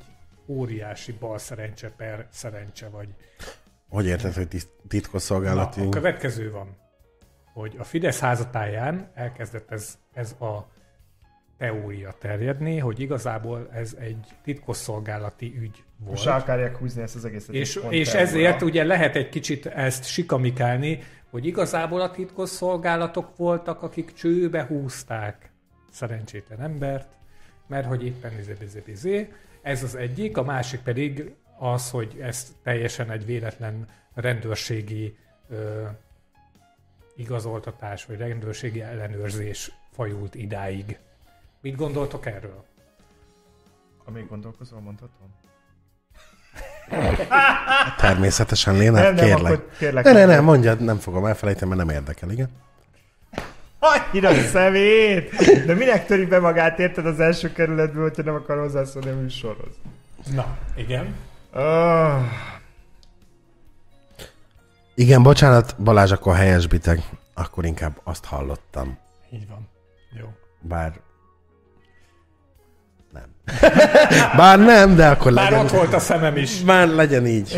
óriási 0.47 1.11
bal 1.11 1.37
szerencse 1.37 1.89
per 1.97 2.27
szerencse, 2.31 2.87
vagy... 2.89 3.07
Hogy 3.89 4.05
érted, 4.05 4.33
hogy 4.33 4.47
tit- 4.47 4.69
Na, 4.81 4.87
titkosszolgálati? 4.87 5.81
a 5.81 5.89
következő 5.89 6.51
van, 6.51 6.77
hogy 7.53 7.75
a 7.79 7.83
Fidesz 7.83 8.19
házatáján 8.19 9.11
elkezdett 9.13 9.71
ez, 9.71 9.97
ez 10.13 10.31
a 10.31 10.71
teória 11.57 12.15
terjedni, 12.19 12.77
hogy 12.77 12.99
igazából 12.99 13.69
ez 13.73 13.95
egy 13.99 14.25
titkosszolgálati 14.43 15.55
ügy 15.59 15.83
volt. 15.97 16.09
Most 16.09 16.27
akarják 16.27 16.77
húzni 16.77 17.01
ezt 17.01 17.15
az 17.15 17.25
egészet. 17.25 17.55
És, 17.55 17.79
és 17.89 18.13
ezért 18.13 18.61
ugye 18.61 18.83
lehet 18.83 19.15
egy 19.15 19.29
kicsit 19.29 19.65
ezt 19.65 20.05
sikamikálni, 20.05 20.99
hogy 21.29 21.45
igazából 21.45 22.01
a 22.01 22.11
titkosszolgálatok 22.11 23.37
voltak, 23.37 23.81
akik 23.81 24.13
csőbe 24.13 24.63
húzták 24.63 25.51
szerencsétlen 25.91 26.61
embert, 26.61 27.07
mert 27.67 27.87
hogy 27.87 28.05
éppen 28.05 28.31
izé, 28.39 28.55
izé, 28.61 28.83
izé. 28.85 29.31
Ez 29.61 29.83
az 29.83 29.95
egyik, 29.95 30.37
a 30.37 30.43
másik 30.43 30.79
pedig 30.79 31.33
az, 31.59 31.89
hogy 31.89 32.17
ez 32.21 32.55
teljesen 32.63 33.11
egy 33.11 33.25
véletlen 33.25 33.87
rendőrségi 34.13 35.17
ö, 35.49 35.83
igazoltatás, 37.15 38.05
vagy 38.05 38.17
rendőrségi 38.17 38.81
ellenőrzés 38.81 39.71
fajult 39.95 40.35
idáig. 40.35 40.97
Mit 41.61 41.75
gondoltok 41.75 42.25
erről? 42.25 42.63
Amíg 44.05 44.27
gondolkozol, 44.27 44.79
mondhatom? 44.79 45.27
Természetesen, 47.97 48.77
Lénárd, 48.77 49.05
Nem, 49.05 49.15
nem, 49.15 49.25
kérlek. 49.25 49.51
akkor 49.53 49.69
kérlek. 49.77 50.03
Ne, 50.03 50.11
ne, 50.11 50.25
ne, 50.25 50.39
mondjad, 50.39 50.79
nem 50.79 50.97
fogom 50.97 51.25
elfelejteni, 51.25 51.75
mert 51.75 51.85
nem 51.87 51.95
érdekel, 51.95 52.29
igen. 52.31 52.49
Annyira 53.79 54.33
szemét! 54.33 55.29
De 55.65 55.73
minek 55.73 56.05
töri 56.05 56.25
be 56.25 56.39
magát, 56.39 56.79
érted 56.79 57.05
az 57.05 57.19
első 57.19 57.51
kerületből, 57.51 58.01
hogyha 58.03 58.23
nem 58.23 58.35
akar 58.35 58.57
hozzászólni 58.59 59.09
a 59.09 59.15
műsorhoz? 59.15 59.73
Na, 60.33 60.57
igen. 60.75 61.15
Oh, 61.53 62.21
Igen, 64.95 65.23
bocsánat, 65.23 65.75
Balázs, 65.83 66.11
akkor 66.11 66.35
helyesbitek. 66.35 66.99
Akkor 67.33 67.65
inkább 67.65 67.99
azt 68.03 68.25
hallottam. 68.25 68.97
Így 69.31 69.47
van. 69.47 69.69
Jó. 70.19 70.25
Bár... 70.59 70.93
Nem. 73.11 73.23
Bár 74.37 74.59
nem, 74.59 74.95
de 74.95 75.09
akkor 75.09 75.31
Már 75.31 75.51
legyen... 75.51 75.65
ott 75.65 75.71
volt 75.71 75.93
a 75.93 75.99
szemem 75.99 76.37
is. 76.37 76.61
Már 76.61 76.87
legyen 76.87 77.27
így. 77.27 77.57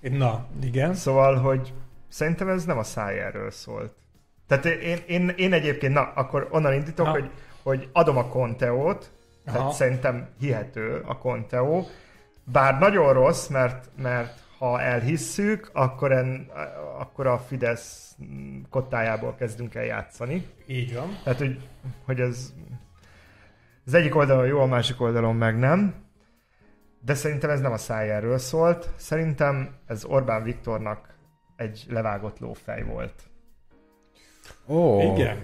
Na, 0.00 0.46
igen. 0.62 0.94
Szóval, 0.94 1.36
hogy 1.36 1.72
szerintem 2.08 2.48
ez 2.48 2.64
nem 2.64 2.78
a 2.78 2.82
szájáról 2.82 3.50
szólt. 3.50 3.92
Tehát 4.46 4.64
én, 4.64 4.98
én, 5.06 5.28
én 5.36 5.52
egyébként, 5.52 5.94
na, 5.94 6.12
akkor 6.14 6.48
onnan 6.50 6.72
indítok, 6.72 7.06
Na. 7.06 7.12
hogy, 7.12 7.30
hogy 7.62 7.88
adom 7.92 8.16
a 8.16 8.26
Conteót, 8.26 9.10
tehát 9.44 9.60
Aha. 9.60 9.72
szerintem 9.72 10.28
hihető 10.40 11.02
a 11.06 11.18
Conteó, 11.18 11.86
bár 12.44 12.78
nagyon 12.78 13.12
rossz, 13.12 13.46
mert, 13.46 13.88
mert 14.02 14.38
ha 14.60 14.80
elhisszük, 14.80 15.70
akkor, 15.72 16.12
en, 16.12 16.50
akkor 16.98 17.26
a 17.26 17.38
Fidesz 17.38 18.16
kottájából 18.70 19.34
kezdünk 19.34 19.74
el 19.74 19.84
játszani. 19.84 20.46
Így 20.66 20.94
van. 20.94 21.18
Tehát, 21.24 21.38
hogy, 21.38 21.68
hogy 22.04 22.20
ez 22.20 22.52
az 23.86 23.94
egyik 23.94 24.16
oldalon 24.16 24.46
jó, 24.46 24.60
a 24.60 24.66
másik 24.66 25.00
oldalon 25.00 25.36
meg 25.36 25.58
nem. 25.58 25.94
De 27.04 27.14
szerintem 27.14 27.50
ez 27.50 27.60
nem 27.60 27.72
a 27.72 27.76
szájáról 27.76 28.38
szólt. 28.38 28.90
Szerintem 28.96 29.74
ez 29.86 30.04
Orbán 30.04 30.42
Viktornak 30.42 31.14
egy 31.56 31.84
levágott 31.88 32.38
lófej 32.38 32.82
volt. 32.82 33.22
Ó, 34.66 35.00
Igen. 35.00 35.38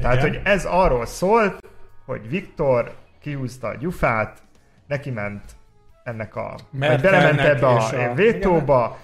Tehát, 0.00 0.16
Igen. 0.16 0.28
hogy 0.28 0.40
ez 0.44 0.64
arról 0.64 1.06
szólt, 1.06 1.66
hogy 2.04 2.28
Viktor 2.28 2.94
kihúzta 3.20 3.68
a 3.68 3.74
gyufát, 3.74 4.42
neki 4.86 5.10
ment 5.10 5.56
ennek 6.04 6.36
a... 6.36 6.54
vagy 6.70 7.00
belement 7.00 7.40
ebbe 7.40 7.66
a, 7.66 8.10
a- 8.10 8.14
vétóba, 8.14 8.98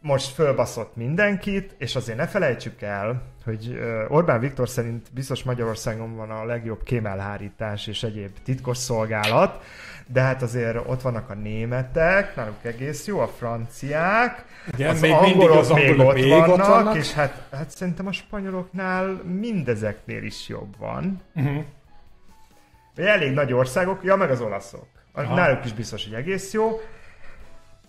most 0.00 0.34
fölbaszott 0.34 0.96
mindenkit, 0.96 1.74
és 1.78 1.96
azért 1.96 2.18
ne 2.18 2.26
felejtsük 2.26 2.82
el, 2.82 3.22
hogy 3.44 3.78
Orbán 4.08 4.40
Viktor 4.40 4.68
szerint 4.68 5.12
biztos 5.12 5.42
Magyarországon 5.42 6.16
van 6.16 6.30
a 6.30 6.44
legjobb 6.44 6.82
kémelhárítás 6.82 7.86
és 7.86 8.02
egyéb 8.02 8.36
titkos 8.44 8.76
szolgálat, 8.78 9.62
de 10.06 10.20
hát 10.20 10.42
azért 10.42 10.76
ott 10.86 11.02
vannak 11.02 11.30
a 11.30 11.34
németek, 11.34 12.36
náluk 12.36 12.64
egész 12.64 13.06
jó, 13.06 13.18
a 13.20 13.26
franciák, 13.26 14.44
Igen, 14.72 14.90
az 14.90 15.00
még 15.00 15.12
angolok 15.12 15.58
az 15.58 15.70
angolok 15.70 15.96
még 15.96 16.06
ott 16.06 16.14
még 16.14 16.28
vannak, 16.28 16.48
ott 16.48 16.66
vannak. 16.66 16.96
és 16.96 17.12
hát, 17.12 17.46
hát 17.52 17.70
szerintem 17.70 18.06
a 18.06 18.12
spanyoloknál 18.12 19.06
mindezeknél 19.24 20.22
is 20.22 20.48
jobb 20.48 20.78
van. 20.78 21.22
Uh-huh. 21.34 21.64
Elég 22.96 23.32
nagy 23.32 23.52
országok, 23.52 24.04
ja, 24.04 24.16
meg 24.16 24.30
az 24.30 24.40
olaszok. 24.40 24.86
Aha. 25.22 25.34
Náluk 25.34 25.64
is 25.64 25.72
biztos, 25.72 26.04
hogy 26.04 26.14
egész 26.14 26.52
jó. 26.52 26.80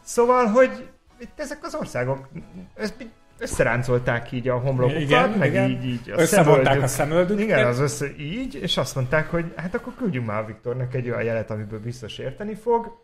Szóval, 0.04 0.46
hogy 0.46 0.90
itt 1.20 1.40
ezek 1.40 1.58
az 1.62 1.76
országok 1.76 2.30
ezt 2.76 3.08
összeráncolták 3.38 4.32
így 4.32 4.48
a 4.50 4.58
homlokukat, 4.58 5.02
Igen, 5.02 5.30
meg 5.30 5.50
igen. 5.50 5.70
így, 5.70 5.86
így 5.86 6.10
a 6.10 6.20
Összevonták 6.20 6.82
a 6.82 6.88
szemöldöket. 6.88 7.44
Igen, 7.44 7.66
az 7.68 7.80
össze 7.80 8.06
így, 8.18 8.56
és 8.56 8.78
azt 8.78 8.96
mondták, 8.96 9.30
hogy 9.30 9.54
hát 9.56 9.76
akkor 9.76 9.94
küldjünk 9.96 10.26
már 10.26 10.42
a 10.42 10.46
Viktornak 10.46 10.94
egy 10.94 11.10
olyan 11.10 11.24
jelet, 11.24 11.52
amiből 11.52 11.80
biztos 11.80 12.18
érteni 12.18 12.56
fog. 12.56 13.04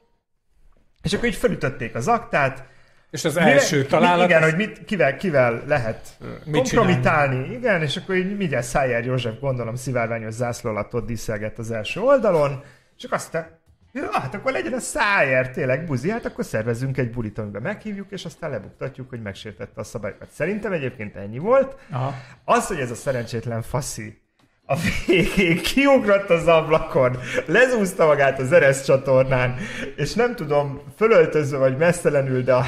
És 1.03 1.13
akkor 1.13 1.27
így 1.27 1.35
felütötték 1.35 1.95
az 1.95 2.07
aktát, 2.07 2.63
És 3.09 3.25
az 3.25 3.33
Mire- 3.35 3.51
első 3.51 3.79
mi- 3.79 3.85
találat... 3.85 4.25
Igen, 4.29 4.43
hogy 4.43 4.55
mit, 4.55 4.85
kivel, 4.85 5.17
kivel 5.17 5.63
lehet 5.67 6.17
Mit 6.45 6.53
kompromitálni. 6.55 7.53
Igen, 7.53 7.81
és 7.81 7.97
akkor 7.97 8.15
így 8.15 8.37
mindjárt 8.37 8.65
Szájár 8.65 9.05
József 9.05 9.39
gondolom 9.39 9.75
szivárványos 9.75 10.33
zászló 10.33 10.69
alatt 10.69 10.93
ott 10.93 11.05
díszelgett 11.05 11.57
az 11.57 11.71
első 11.71 11.99
oldalon, 12.01 12.63
csak 12.97 13.11
aztán 13.11 13.59
Ja, 13.93 14.09
hát 14.11 14.35
akkor 14.35 14.51
legyen 14.51 14.73
a 14.73 14.79
szájer, 14.79 15.51
tényleg 15.51 15.85
buzi, 15.85 16.09
hát 16.09 16.25
akkor 16.25 16.45
szervezzünk 16.45 16.97
egy 16.97 17.11
bulit, 17.11 17.37
amiben 17.37 17.61
meghívjuk, 17.61 18.11
és 18.11 18.25
aztán 18.25 18.49
lebuktatjuk, 18.49 19.09
hogy 19.09 19.21
megsértette 19.21 19.81
a 19.81 19.83
szabályokat. 19.83 20.29
Szerintem 20.31 20.71
egyébként 20.71 21.15
ennyi 21.15 21.37
volt. 21.37 21.75
Aha. 21.89 22.13
Az, 22.45 22.67
hogy 22.67 22.79
ez 22.79 22.91
a 22.91 22.95
szerencsétlen 22.95 23.61
faszi 23.61 24.21
a 24.65 24.75
végén 25.05 25.61
kiugrott 25.61 26.29
az 26.29 26.47
ablakon, 26.47 27.17
lezúzta 27.45 28.05
magát 28.05 28.39
az 28.39 28.51
Eresz 28.51 28.85
csatornán, 28.85 29.55
és 29.95 30.13
nem 30.13 30.35
tudom, 30.35 30.81
fölöltözve 30.95 31.57
vagy 31.57 31.77
messzelenül, 31.77 32.41
de 32.41 32.53
a, 32.53 32.65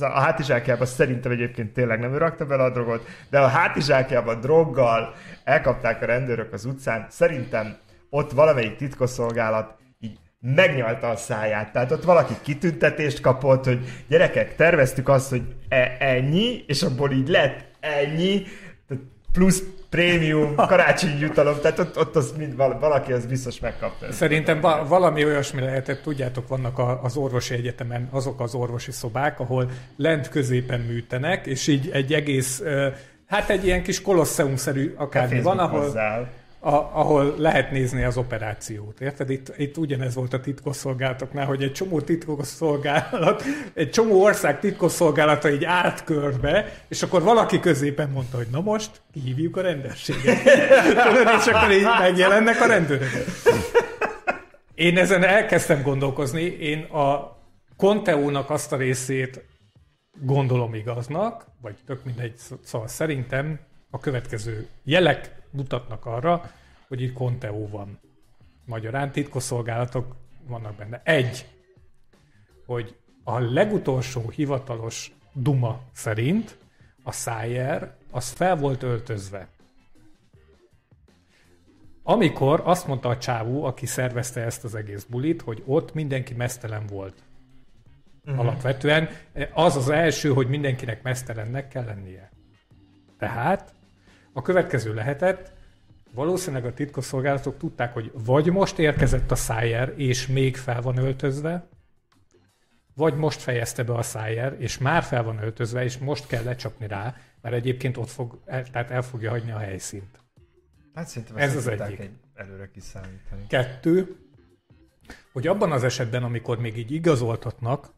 a 0.00 0.20
hátizsákjában 0.20 0.86
szerintem 0.86 1.32
egyébként 1.32 1.72
tényleg 1.72 1.98
nem 1.98 2.14
ő 2.14 2.18
rakta 2.18 2.46
bele 2.46 2.62
a 2.62 2.70
drogot, 2.70 3.06
de 3.30 3.40
a 3.40 3.46
hátizsákjában 3.46 4.40
droggal 4.40 5.14
elkapták 5.44 6.02
a 6.02 6.06
rendőrök 6.06 6.52
az 6.52 6.64
utcán. 6.64 7.06
Szerintem 7.10 7.76
ott 8.10 8.32
valamelyik 8.32 8.76
titkosszolgálat 8.76 9.76
megnyalta 10.40 11.08
a 11.08 11.16
száját. 11.16 11.72
Tehát 11.72 11.92
ott 11.92 12.04
valaki 12.04 12.34
kitüntetést 12.42 13.20
kapott, 13.20 13.64
hogy 13.64 13.78
gyerekek, 14.08 14.56
terveztük 14.56 15.08
azt, 15.08 15.30
hogy 15.30 15.42
e- 15.68 15.96
ennyi, 15.98 16.64
és 16.66 16.82
abból 16.82 17.12
így 17.12 17.28
lett 17.28 17.64
ennyi, 17.80 18.42
plusz 19.32 19.62
prémium, 19.90 20.54
karácsonyi 20.72 21.18
jutalom, 21.18 21.60
tehát 21.60 21.78
ott, 21.78 21.98
ott 21.98 22.16
az 22.16 22.34
mind, 22.38 22.56
val- 22.56 22.80
valaki 22.80 23.12
az 23.12 23.26
biztos 23.26 23.60
megkapta. 23.60 24.12
Szerintem 24.12 24.60
va- 24.60 24.88
valami 24.88 25.24
olyasmi 25.24 25.60
lehetett, 25.60 26.02
tudjátok, 26.02 26.48
vannak 26.48 26.78
a, 26.78 27.02
az 27.02 27.16
orvosi 27.16 27.54
egyetemen 27.54 28.08
azok 28.10 28.40
az 28.40 28.54
orvosi 28.54 28.90
szobák, 28.90 29.40
ahol 29.40 29.70
lent 29.96 30.28
középen 30.28 30.80
műtenek, 30.80 31.46
és 31.46 31.66
így 31.66 31.90
egy 31.92 32.12
egész, 32.12 32.62
hát 33.26 33.50
egy 33.50 33.64
ilyen 33.64 33.82
kis 33.82 34.02
kolosseum-szerű 34.02 34.94
akármi 34.96 35.40
van, 35.40 35.58
ahol, 35.58 35.80
hozzá. 35.80 36.28
A, 36.66 36.90
ahol 36.92 37.34
lehet 37.38 37.70
nézni 37.70 38.02
az 38.02 38.16
operációt. 38.16 39.00
Érted? 39.00 39.30
Itt, 39.30 39.52
itt 39.56 39.76
ugyanez 39.76 40.14
volt 40.14 40.32
a 40.32 40.40
titkosszolgálatoknál, 40.40 41.46
hogy 41.46 41.62
egy 41.62 41.72
csomó 41.72 42.00
titkosszolgálat, 42.00 43.42
egy 43.74 43.90
csomó 43.90 44.22
ország 44.22 44.60
titkosszolgálata 44.60 45.50
így 45.50 45.64
állt 45.64 46.04
körbe, 46.04 46.82
és 46.88 47.02
akkor 47.02 47.22
valaki 47.22 47.60
középen 47.60 48.10
mondta, 48.10 48.36
hogy 48.36 48.46
na 48.50 48.60
most 48.60 48.90
kihívjuk 49.12 49.56
a 49.56 49.60
rendőrséget. 49.60 50.42
Tudod, 51.06 51.28
és 51.38 51.46
akkor 51.46 51.70
így 51.70 51.86
megjelennek 51.98 52.60
a 52.60 52.66
rendőrök. 52.66 53.10
Én 54.74 54.98
ezen 54.98 55.24
elkezdtem 55.24 55.82
gondolkozni, 55.82 56.42
én 56.42 56.82
a 56.82 57.36
Conteónak 57.76 58.50
azt 58.50 58.72
a 58.72 58.76
részét 58.76 59.44
gondolom 60.20 60.74
igaznak, 60.74 61.46
vagy 61.62 61.74
tök 61.86 62.04
mindegy, 62.04 62.34
szóval 62.64 62.88
szerintem 62.88 63.58
a 63.90 64.00
következő 64.00 64.66
jelek 64.84 65.44
mutatnak 65.56 66.06
arra, 66.06 66.50
hogy 66.88 67.00
itt 67.00 67.14
Conteo 67.14 67.68
van. 67.68 67.98
Magyarán 68.64 69.12
titkosszolgálatok 69.12 70.16
vannak 70.46 70.74
benne. 70.74 71.00
Egy, 71.04 71.46
hogy 72.66 72.96
a 73.24 73.38
legutolsó 73.38 74.28
hivatalos 74.28 75.12
Duma 75.32 75.80
szerint 75.92 76.58
a 77.02 77.12
Szájer 77.12 77.94
az 78.10 78.30
fel 78.30 78.56
volt 78.56 78.82
öltözve. 78.82 79.48
Amikor 82.02 82.62
azt 82.64 82.86
mondta 82.86 83.08
a 83.08 83.18
csávó, 83.18 83.64
aki 83.64 83.86
szervezte 83.86 84.40
ezt 84.40 84.64
az 84.64 84.74
egész 84.74 85.04
bulit, 85.04 85.42
hogy 85.42 85.62
ott 85.66 85.94
mindenki 85.94 86.34
mesztelen 86.34 86.86
volt. 86.86 87.22
Uh-huh. 88.24 88.40
Alapvetően 88.40 89.08
az 89.52 89.76
az 89.76 89.88
első, 89.88 90.32
hogy 90.32 90.48
mindenkinek 90.48 91.02
mesztelennek 91.02 91.68
kell 91.68 91.84
lennie. 91.84 92.30
Tehát 93.18 93.74
a 94.36 94.42
következő 94.42 94.94
lehetett, 94.94 95.52
valószínűleg 96.14 96.64
a 96.64 96.72
titkosszolgálatok 96.74 97.58
tudták, 97.58 97.92
hogy 97.92 98.10
vagy 98.14 98.50
most 98.52 98.78
érkezett 98.78 99.30
a 99.30 99.34
szájer, 99.34 99.92
és 99.96 100.26
még 100.26 100.56
fel 100.56 100.82
van 100.82 100.96
öltözve, 100.96 101.68
vagy 102.94 103.16
most 103.16 103.40
fejezte 103.40 103.84
be 103.84 103.94
a 103.94 104.02
szájer, 104.02 104.56
és 104.58 104.78
már 104.78 105.02
fel 105.02 105.22
van 105.22 105.42
öltözve, 105.42 105.84
és 105.84 105.98
most 105.98 106.26
kell 106.26 106.44
lecsapni 106.44 106.86
rá, 106.86 107.16
mert 107.40 107.54
egyébként 107.54 107.96
ott 107.96 108.08
fog, 108.08 108.40
el, 108.44 108.70
tehát 108.70 108.90
el 108.90 109.02
fogja 109.02 109.30
hagyni 109.30 109.50
a 109.50 109.58
helyszínt. 109.58 110.18
Hát 110.94 111.08
szerintem 111.08 111.36
Ez 111.36 111.56
az 111.56 111.66
egyik. 111.66 111.98
egy 111.98 112.10
előre 112.34 112.70
kiszámítani. 112.70 113.46
Kettő, 113.48 114.16
hogy 115.32 115.46
abban 115.46 115.72
az 115.72 115.84
esetben, 115.84 116.22
amikor 116.22 116.58
még 116.58 116.76
így 116.78 116.92
igazoltatnak, 116.92 117.94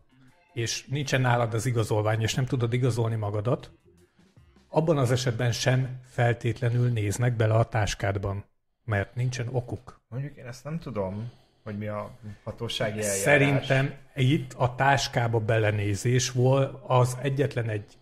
és 0.52 0.86
nincsen 0.86 1.20
nálad 1.20 1.54
az 1.54 1.66
igazolvány, 1.66 2.22
és 2.22 2.34
nem 2.34 2.44
tudod 2.46 2.72
igazolni 2.72 3.16
magadat, 3.16 3.72
abban 4.68 4.98
az 4.98 5.10
esetben 5.10 5.52
sem 5.52 6.00
feltétlenül 6.10 6.90
néznek 6.90 7.36
bele 7.36 7.54
a 7.54 7.64
táskádban, 7.64 8.44
mert 8.84 9.14
nincsen 9.14 9.48
okuk. 9.50 10.00
Mondjuk 10.08 10.36
én 10.36 10.46
ezt 10.46 10.64
nem 10.64 10.78
tudom, 10.78 11.30
hogy 11.64 11.78
mi 11.78 11.86
a 11.86 12.10
hatósági 12.44 12.98
eljárás. 12.98 13.20
Szerintem 13.20 13.94
itt 14.14 14.52
a 14.52 14.74
táskába 14.74 15.40
belenézés 15.40 16.30
volt 16.30 16.82
az 16.86 17.16
egyetlen 17.22 17.68
egy 17.68 17.97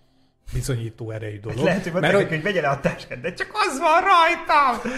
bizonyító 0.53 1.11
erejű 1.11 1.41
dolog. 1.41 1.65
Lehet, 1.65 1.83
hogy 1.83 2.01
mert 2.01 2.15
hogy, 2.15 2.29
hogy 2.29 2.43
vegye 2.43 2.61
le 2.61 2.69
a 2.69 2.81
táskát, 2.81 3.21
de 3.21 3.33
csak 3.33 3.51
az 3.53 3.79
van 3.79 4.01
rajtam! 4.01 4.93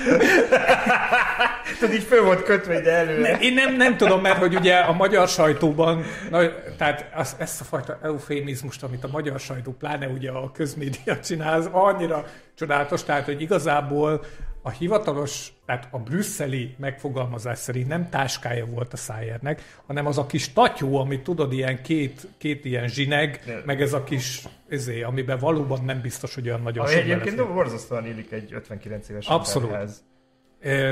Tudod, 1.78 1.94
így 1.94 2.02
föl 2.02 2.24
volt 2.24 2.42
kötve 2.42 2.78
ide 2.78 2.92
előre. 2.92 3.38
Én 3.40 3.54
nem, 3.54 3.76
nem 3.76 3.96
tudom, 3.96 4.20
mert 4.20 4.38
hogy 4.38 4.54
ugye 4.54 4.76
a 4.76 4.92
magyar 4.92 5.28
sajtóban, 5.28 6.04
na, 6.30 6.40
tehát 6.76 7.10
az, 7.14 7.36
ezt 7.38 7.60
a 7.60 7.64
fajta 7.64 7.98
eufémizmust, 8.02 8.82
amit 8.82 9.04
a 9.04 9.08
magyar 9.12 9.40
sajtó, 9.40 9.72
pláne 9.72 10.06
ugye 10.06 10.30
a 10.30 10.50
közmédia 10.52 11.20
csinál, 11.20 11.58
az 11.58 11.68
annyira 11.72 12.24
csodálatos, 12.54 13.04
tehát 13.04 13.24
hogy 13.24 13.40
igazából 13.40 14.24
a 14.68 14.70
hivatalos, 14.70 15.52
tehát 15.66 15.88
a 15.90 15.98
brüsszeli 15.98 16.74
megfogalmazás 16.78 17.58
szerint 17.58 17.88
nem 17.88 18.08
táskája 18.08 18.66
volt 18.66 18.92
a 18.92 18.96
szájernek, 18.96 19.62
hanem 19.86 20.06
az 20.06 20.18
a 20.18 20.26
kis 20.26 20.52
tatyó, 20.52 20.96
amit 21.00 21.22
tudod, 21.22 21.52
ilyen 21.52 21.82
két, 21.82 22.26
két 22.38 22.64
ilyen 22.64 22.88
zsineg, 22.88 23.62
meg 23.64 23.80
ez 23.82 23.92
a 23.92 24.04
kis, 24.04 24.42
ezé, 24.68 25.02
amiben 25.02 25.38
valóban 25.38 25.84
nem 25.84 26.00
biztos, 26.00 26.34
hogy 26.34 26.48
olyan 26.48 26.62
nagyon 26.62 26.86
sok 26.86 27.00
egyébként 27.00 27.52
borzasztóan 27.52 28.06
illik 28.06 28.32
egy 28.32 28.52
59 28.52 29.08
éves 29.08 29.26
Abszolút. 29.26 29.68
emberhez. 29.68 30.04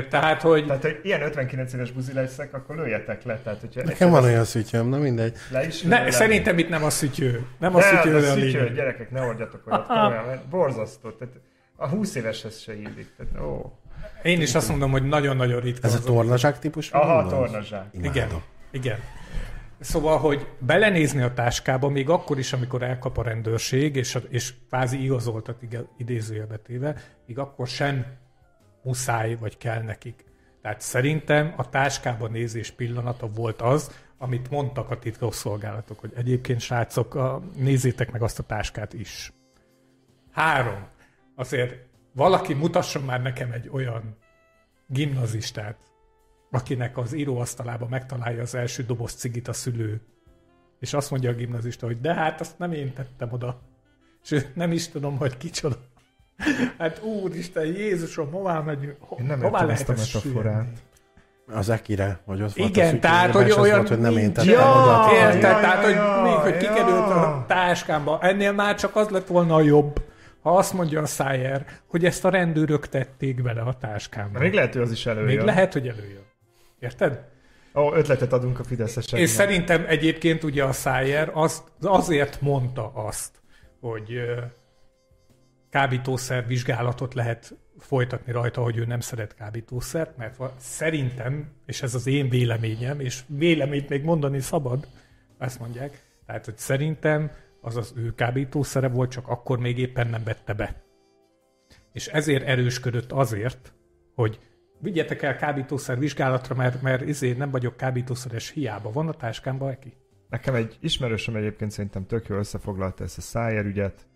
Tehát, 0.09 0.41
hogy 0.41 0.65
Tehát, 0.65 0.81
hogy 0.81 0.99
ilyen 1.03 1.21
59 1.21 1.73
éves 1.73 1.91
buzi 1.91 2.13
leszek, 2.13 2.53
akkor 2.53 2.75
lőjetek 2.75 3.23
le. 3.23 3.37
Tehát, 3.43 3.59
hogyha 3.59 3.83
Nekem 3.83 4.09
van 4.09 4.23
olyan 4.23 4.43
szütyöm, 4.43 4.87
na 4.89 4.97
mindegy. 4.97 5.35
Le 5.51 5.65
is 5.65 5.81
ne, 5.81 6.03
le- 6.03 6.11
szerintem 6.11 6.57
itt 6.57 6.69
nem 6.69 6.83
a 6.83 6.89
szütyő. 6.89 7.45
Nem 7.59 7.75
a 7.75 7.77
Ne, 7.79 7.83
szütyő 7.83 8.15
az 8.15 8.23
a 8.23 8.27
a 8.27 8.33
szütyő, 8.33 8.45
lényeg. 8.59 8.73
gyerekek, 8.73 9.11
ne 9.11 9.21
ordjatok 9.21 9.61
olyat, 9.67 9.87
komolyan, 9.87 10.25
mert 10.25 10.47
borzasztó. 10.47 11.09
Tehát 11.09 11.33
a 11.77 11.87
20 11.87 12.15
éveshez 12.15 12.59
se 12.59 12.75
illik. 12.75 13.15
Tehát, 13.17 13.47
ó. 13.47 13.71
Én 14.23 14.41
is 14.41 14.55
azt 14.55 14.69
mondom, 14.69 14.91
hogy 14.91 15.03
nagyon-nagyon 15.03 15.59
ritka. 15.59 15.87
Ez 15.87 15.93
a 15.93 15.97
az 15.97 16.03
tornazsák 16.03 16.59
típus? 16.59 16.91
Aha, 16.91 17.21
gondolsz? 17.21 17.49
tornazsák. 17.51 17.85
Igen, 18.01 18.29
igen. 18.71 18.99
Szóval, 19.79 20.17
hogy 20.17 20.47
belenézni 20.59 21.21
a 21.21 21.33
táskába, 21.33 21.89
még 21.89 22.09
akkor 22.09 22.37
is, 22.39 22.53
amikor 22.53 22.81
elkap 22.83 23.17
a 23.17 23.23
rendőrség, 23.23 23.95
és, 23.95 24.15
a- 24.15 24.21
és 24.29 24.53
kvázi 24.67 25.03
igazoltat 25.03 25.61
ige- 25.61 25.87
idézőjelbe 25.97 26.57
téve, 26.57 26.95
még 27.27 27.39
akkor 27.39 27.67
sem 27.67 28.05
muszáj, 28.83 29.35
vagy 29.35 29.57
kell 29.57 29.81
nekik. 29.81 30.25
Tehát 30.61 30.81
szerintem 30.81 31.53
a 31.57 31.69
táskába 31.69 32.27
nézés 32.27 32.71
pillanata 32.71 33.27
volt 33.27 33.61
az, 33.61 33.91
amit 34.17 34.49
mondtak 34.49 34.89
a 34.89 34.99
titkosszolgálatok, 34.99 35.99
hogy 35.99 36.11
egyébként 36.15 36.59
srácok, 36.59 37.15
a, 37.15 37.41
nézzétek 37.55 38.11
meg 38.11 38.21
azt 38.21 38.39
a 38.39 38.43
táskát 38.43 38.93
is. 38.93 39.31
Három. 40.31 40.87
Azért 41.39 41.75
valaki 42.13 42.53
mutasson 42.53 43.03
már 43.03 43.21
nekem 43.21 43.51
egy 43.51 43.69
olyan 43.71 44.17
gimnazistát, 44.87 45.77
akinek 46.51 46.97
az 46.97 47.13
íróasztalába 47.13 47.87
megtalálja 47.89 48.41
az 48.41 48.55
első 48.55 48.83
doboz 48.83 49.13
cigit 49.13 49.47
a 49.47 49.53
szülő, 49.53 50.01
és 50.79 50.93
azt 50.93 51.11
mondja 51.11 51.29
a 51.29 51.33
gimnazista, 51.33 51.85
hogy 51.85 52.01
de 52.01 52.13
hát 52.13 52.39
azt 52.41 52.57
nem 52.57 52.71
én 52.71 52.93
tettem 52.93 53.31
oda. 53.31 53.59
És 54.23 54.31
ő 54.31 54.45
nem 54.53 54.71
is 54.71 54.87
tudom, 54.89 55.17
hogy 55.17 55.37
kicsoda. 55.37 55.75
Hát 56.77 57.01
úristen, 57.03 57.65
Jézusom, 57.65 58.31
hová 58.31 58.59
megyünk? 58.59 58.95
Ho- 58.99 59.19
Én 59.19 59.25
nem 59.25 59.41
hová 59.41 59.59
értem 59.61 59.67
lehet 59.67 59.89
ezt 59.89 60.15
a 60.15 60.19
metaforát. 60.19 60.67
Az 61.47 61.69
Ekire, 61.69 62.19
hogy 62.25 62.41
ott 62.41 62.53
volt 62.55 62.69
Igen, 62.69 62.95
a 62.95 62.99
tehát, 62.99 63.25
szütyőjében, 63.25 63.41
hogy 63.43 63.51
az 63.51 63.57
olyan 63.57 63.75
volt, 63.77 63.87
hogy 63.89 63.99
nem 63.99 64.17
én 64.17 64.33
tettem 64.33 64.53
Ja, 64.53 64.81
oda. 64.81 65.13
érted, 65.15 65.41
Ja, 65.41 65.59
tehát, 65.59 65.81
ja, 65.83 65.87
hogy 65.87 65.95
ja, 65.95 66.21
még, 66.23 66.33
hogy 66.33 66.51
ja. 66.63 66.69
kikerült 66.69 67.09
a 67.09 67.43
táskámba. 67.47 68.19
Ennél 68.21 68.51
már 68.51 68.75
csak 68.75 68.95
az 68.95 69.09
lett 69.09 69.27
volna 69.27 69.55
a 69.55 69.61
jobb, 69.61 70.01
ha 70.47 70.57
azt 70.57 70.73
mondja 70.73 71.01
a 71.01 71.05
Szájer, 71.05 71.65
hogy 71.85 72.05
ezt 72.05 72.25
a 72.25 72.29
rendőrök 72.29 72.87
tették 72.87 73.41
bele 73.41 73.61
a 73.61 73.73
táskámba. 73.73 74.39
Még 74.39 74.53
lehet, 74.53 74.73
hogy 74.73 74.81
az 74.81 74.91
is 74.91 75.05
előjön. 75.05 75.27
Még 75.27 75.39
lehet, 75.39 75.73
hogy 75.73 75.87
előjön. 75.87 76.23
Érted? 76.79 77.25
Ó, 77.75 77.93
ötletet 77.93 78.33
adunk 78.33 78.59
a 78.59 78.63
fideszeseknek. 78.63 79.21
És 79.21 79.29
szerintem 79.29 79.85
egyébként 79.87 80.43
ugye 80.43 80.63
a 80.63 80.71
Szájer 80.71 81.31
az, 81.33 81.63
azért 81.81 82.41
mondta 82.41 82.91
azt, 82.93 83.41
hogy 83.79 84.21
kábítószer 85.69 86.47
vizsgálatot 86.47 87.13
lehet 87.13 87.55
folytatni 87.79 88.31
rajta, 88.31 88.61
hogy 88.61 88.77
ő 88.77 88.85
nem 88.85 88.99
szeret 88.99 89.35
kábítószert, 89.35 90.17
mert 90.17 90.41
szerintem, 90.57 91.51
és 91.65 91.81
ez 91.81 91.95
az 91.95 92.07
én 92.07 92.29
véleményem, 92.29 92.99
és 92.99 93.21
véleményt 93.27 93.89
még 93.89 94.03
mondani 94.03 94.39
szabad, 94.39 94.87
ezt 95.37 95.59
mondják, 95.59 96.01
tehát, 96.25 96.45
hogy 96.45 96.57
szerintem 96.57 97.31
az 97.67 97.75
az 97.75 97.93
ő 97.95 98.13
kábítószere 98.13 98.87
volt, 98.87 99.11
csak 99.11 99.27
akkor 99.27 99.59
még 99.59 99.77
éppen 99.77 100.07
nem 100.07 100.23
vette 100.23 100.53
be. 100.53 100.83
És 101.91 102.07
ezért 102.07 102.43
erősködött 102.43 103.11
azért, 103.11 103.73
hogy 104.15 104.39
vigyetek 104.79 105.21
el 105.21 105.35
kábítószer 105.35 105.99
vizsgálatra, 105.99 106.55
mert, 106.55 106.81
mert 106.81 107.01
izé 107.01 107.31
nem 107.31 107.51
vagyok 107.51 107.77
kábítószeres 107.77 108.49
hiába. 108.49 108.91
Van 108.91 109.07
a 109.07 109.13
táskámba, 109.13 109.69
Eki? 109.69 109.93
Nekem 110.29 110.55
egy 110.55 110.77
ismerősöm 110.81 111.35
egyébként 111.35 111.71
szerintem 111.71 112.05
tök 112.05 112.27
jól 112.27 112.39
összefoglalta 112.39 113.03
ezt 113.03 113.17
a 113.17 113.21
Szájer 113.21 113.65
ügyet, 113.65 114.07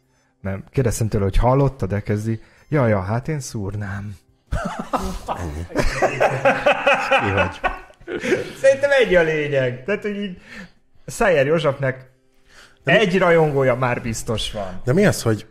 mert 0.42 0.70
kérdeztem 0.70 1.08
tőle, 1.08 1.24
hogy 1.24 1.38
hallottad, 1.38 1.90
de 1.90 2.00
kezdi, 2.00 2.40
ja, 2.70 2.88
ja, 2.88 3.02
hát 3.02 3.28
én 3.28 3.40
szúrnám. 3.40 4.16
Ki 7.22 7.32
vagy? 7.34 7.60
Szerintem 8.62 8.92
egy 8.92 9.16
a 9.16 9.22
lényeg. 9.22 9.84
Tehát, 9.84 10.02
hogy 10.02 10.18
így 10.18 10.42
Szájer 11.06 11.46
Józsefnek 11.46 12.11
egy 12.84 13.18
rajongója 13.18 13.76
már 13.76 14.02
biztos 14.02 14.52
van. 14.52 14.82
De 14.84 14.94
mi 14.94 15.06
az, 15.06 15.22
hogy 15.22 15.46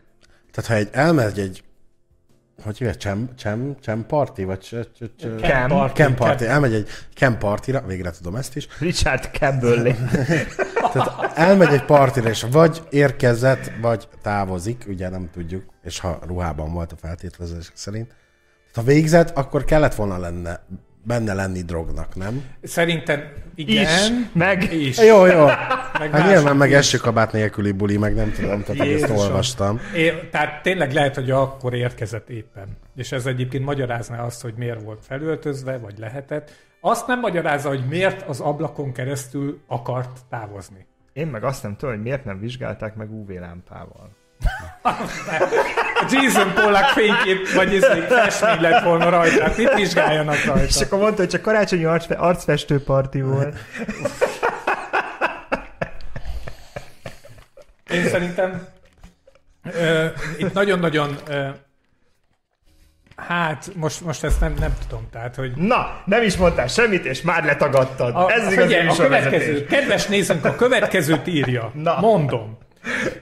tehát 0.50 0.70
ha 0.70 0.76
egy 0.76 0.88
elmegy 0.92 1.38
egy 1.38 1.62
hogy 2.62 2.78
hívják, 2.78 2.96
csem, 2.96 3.28
csem, 3.36 3.76
csem 3.80 4.06
party, 4.06 4.42
vagy 4.42 4.58
cs, 4.58 4.68
cs, 4.68 5.02
cs, 5.18 5.24
Camp 5.40 5.68
party, 5.68 5.92
camp 5.94 6.16
party, 6.16 6.42
camp. 6.42 6.50
elmegy 6.50 6.74
egy 6.74 6.88
camp 7.14 7.38
partira, 7.38 7.80
végre 7.86 8.10
tudom 8.10 8.36
ezt 8.36 8.56
is, 8.56 8.68
Richard 8.78 9.30
Campbell. 9.32 9.82
tehát 10.92 11.38
elmegy 11.38 11.72
egy 11.72 11.84
partira, 11.84 12.28
és 12.28 12.46
vagy 12.50 12.82
érkezett, 12.90 13.72
vagy 13.80 14.08
távozik, 14.22 14.84
ugye 14.88 15.08
nem 15.08 15.30
tudjuk, 15.32 15.64
és 15.82 15.98
ha 15.98 16.18
ruhában 16.26 16.72
volt 16.72 16.92
a 16.92 16.96
feltételezések 16.96 17.76
szerint. 17.76 18.06
Tehát 18.06 18.74
ha 18.74 18.82
végzett, 18.82 19.36
akkor 19.36 19.64
kellett 19.64 19.94
volna 19.94 20.18
lenne, 20.18 20.64
benne 21.02 21.34
lenni 21.34 21.62
drognak, 21.62 22.16
nem? 22.16 22.44
Szerintem 22.62 23.22
Is, 23.54 23.66
igen. 23.68 24.30
meg 24.32 24.72
Is. 24.72 24.98
Jó, 24.98 25.26
jó. 25.26 25.46
Meg 26.00 26.10
Hát 26.10 26.26
nyilván 26.30 26.56
meg 26.56 26.72
esőkabát 26.72 27.32
nélküli 27.32 27.72
buli, 27.72 27.96
meg 27.96 28.14
nem 28.14 28.32
tudom, 28.32 28.62
tehát 28.62 28.80
ezt 28.80 28.90
Jézusom. 28.90 29.16
olvastam. 29.16 29.80
É, 29.94 30.28
tehát 30.30 30.62
tényleg 30.62 30.92
lehet, 30.92 31.14
hogy 31.14 31.30
akkor 31.30 31.74
érkezett 31.74 32.28
éppen. 32.28 32.78
És 32.96 33.12
ez 33.12 33.26
egyébként 33.26 33.64
magyarázná 33.64 34.24
azt, 34.24 34.42
hogy 34.42 34.54
miért 34.56 34.82
volt 34.82 35.04
felöltözve, 35.08 35.78
vagy 35.78 35.98
lehetett. 35.98 36.50
Azt 36.80 37.06
nem 37.06 37.20
magyarázza, 37.20 37.68
hogy 37.68 37.82
miért 37.88 38.28
az 38.28 38.40
ablakon 38.40 38.92
keresztül 38.92 39.60
akart 39.66 40.18
távozni. 40.30 40.86
Én 41.12 41.26
meg 41.26 41.44
azt 41.44 41.62
nem 41.62 41.76
tudom, 41.76 41.94
hogy 41.94 42.02
miért 42.04 42.24
nem 42.24 42.40
vizsgálták 42.40 42.94
meg 42.94 43.10
UV 43.12 43.28
lámpával. 43.28 44.10
A 44.82 44.92
Jason 46.10 46.52
Pollack 46.54 46.84
fénykép, 46.88 47.52
vagy 47.54 47.74
ez 47.74 47.82
egy 47.82 48.04
festmény 48.08 48.60
lett 48.60 48.82
volna 48.84 49.08
rajta. 49.08 49.42
Hát 49.42 49.56
mit 49.56 49.74
vizsgáljanak 49.74 50.34
És 50.34 50.44
rajta? 50.44 50.84
akkor 50.84 50.98
mondta, 50.98 51.20
hogy 51.20 51.28
csak 51.28 51.42
karácsonyi 51.42 51.84
arcfe- 51.84 52.18
arcfestő 52.18 52.82
parti 52.82 53.20
volt. 53.20 53.56
Én 57.92 58.04
szerintem 58.04 58.66
ö, 59.74 60.06
itt 60.38 60.52
nagyon-nagyon 60.52 61.16
ö, 61.28 61.48
hát 63.16 63.70
most, 63.76 64.04
most 64.04 64.24
ezt 64.24 64.40
nem, 64.40 64.54
nem 64.58 64.74
tudom, 64.88 65.08
tehát, 65.12 65.34
hogy 65.34 65.52
Na, 65.56 66.02
nem 66.04 66.22
is 66.22 66.36
mondtál 66.36 66.66
semmit, 66.66 67.04
és 67.04 67.22
már 67.22 67.44
letagadtad. 67.44 68.14
A, 68.14 68.30
Ez 68.30 68.46
az 68.46 68.54
figyelj, 68.54 68.86
a 68.88 68.94
következő, 68.94 69.64
kedves 69.64 70.06
nézőnk, 70.06 70.44
a 70.44 70.54
következőt 70.54 71.26
írja. 71.26 71.70
Na. 71.74 72.00
Mondom. 72.00 72.58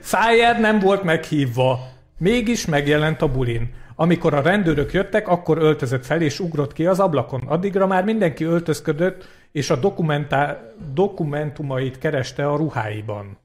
Szájer 0.01 0.59
nem 0.59 0.79
volt 0.79 1.03
meghívva, 1.03 1.79
mégis 2.17 2.65
megjelent 2.65 3.21
a 3.21 3.27
bulin. 3.27 3.73
Amikor 3.95 4.33
a 4.33 4.41
rendőrök 4.41 4.93
jöttek, 4.93 5.27
akkor 5.27 5.57
öltözött 5.57 6.05
fel 6.05 6.21
és 6.21 6.39
ugrott 6.39 6.73
ki 6.73 6.85
az 6.85 6.99
ablakon. 6.99 7.41
Addigra 7.47 7.87
már 7.87 8.03
mindenki 8.03 8.43
öltözködött, 8.43 9.27
és 9.51 9.69
a 9.69 9.75
dokumentá- 9.75 10.59
dokumentumait 10.93 11.97
kereste 11.97 12.47
a 12.47 12.55
ruháiban. 12.55 13.37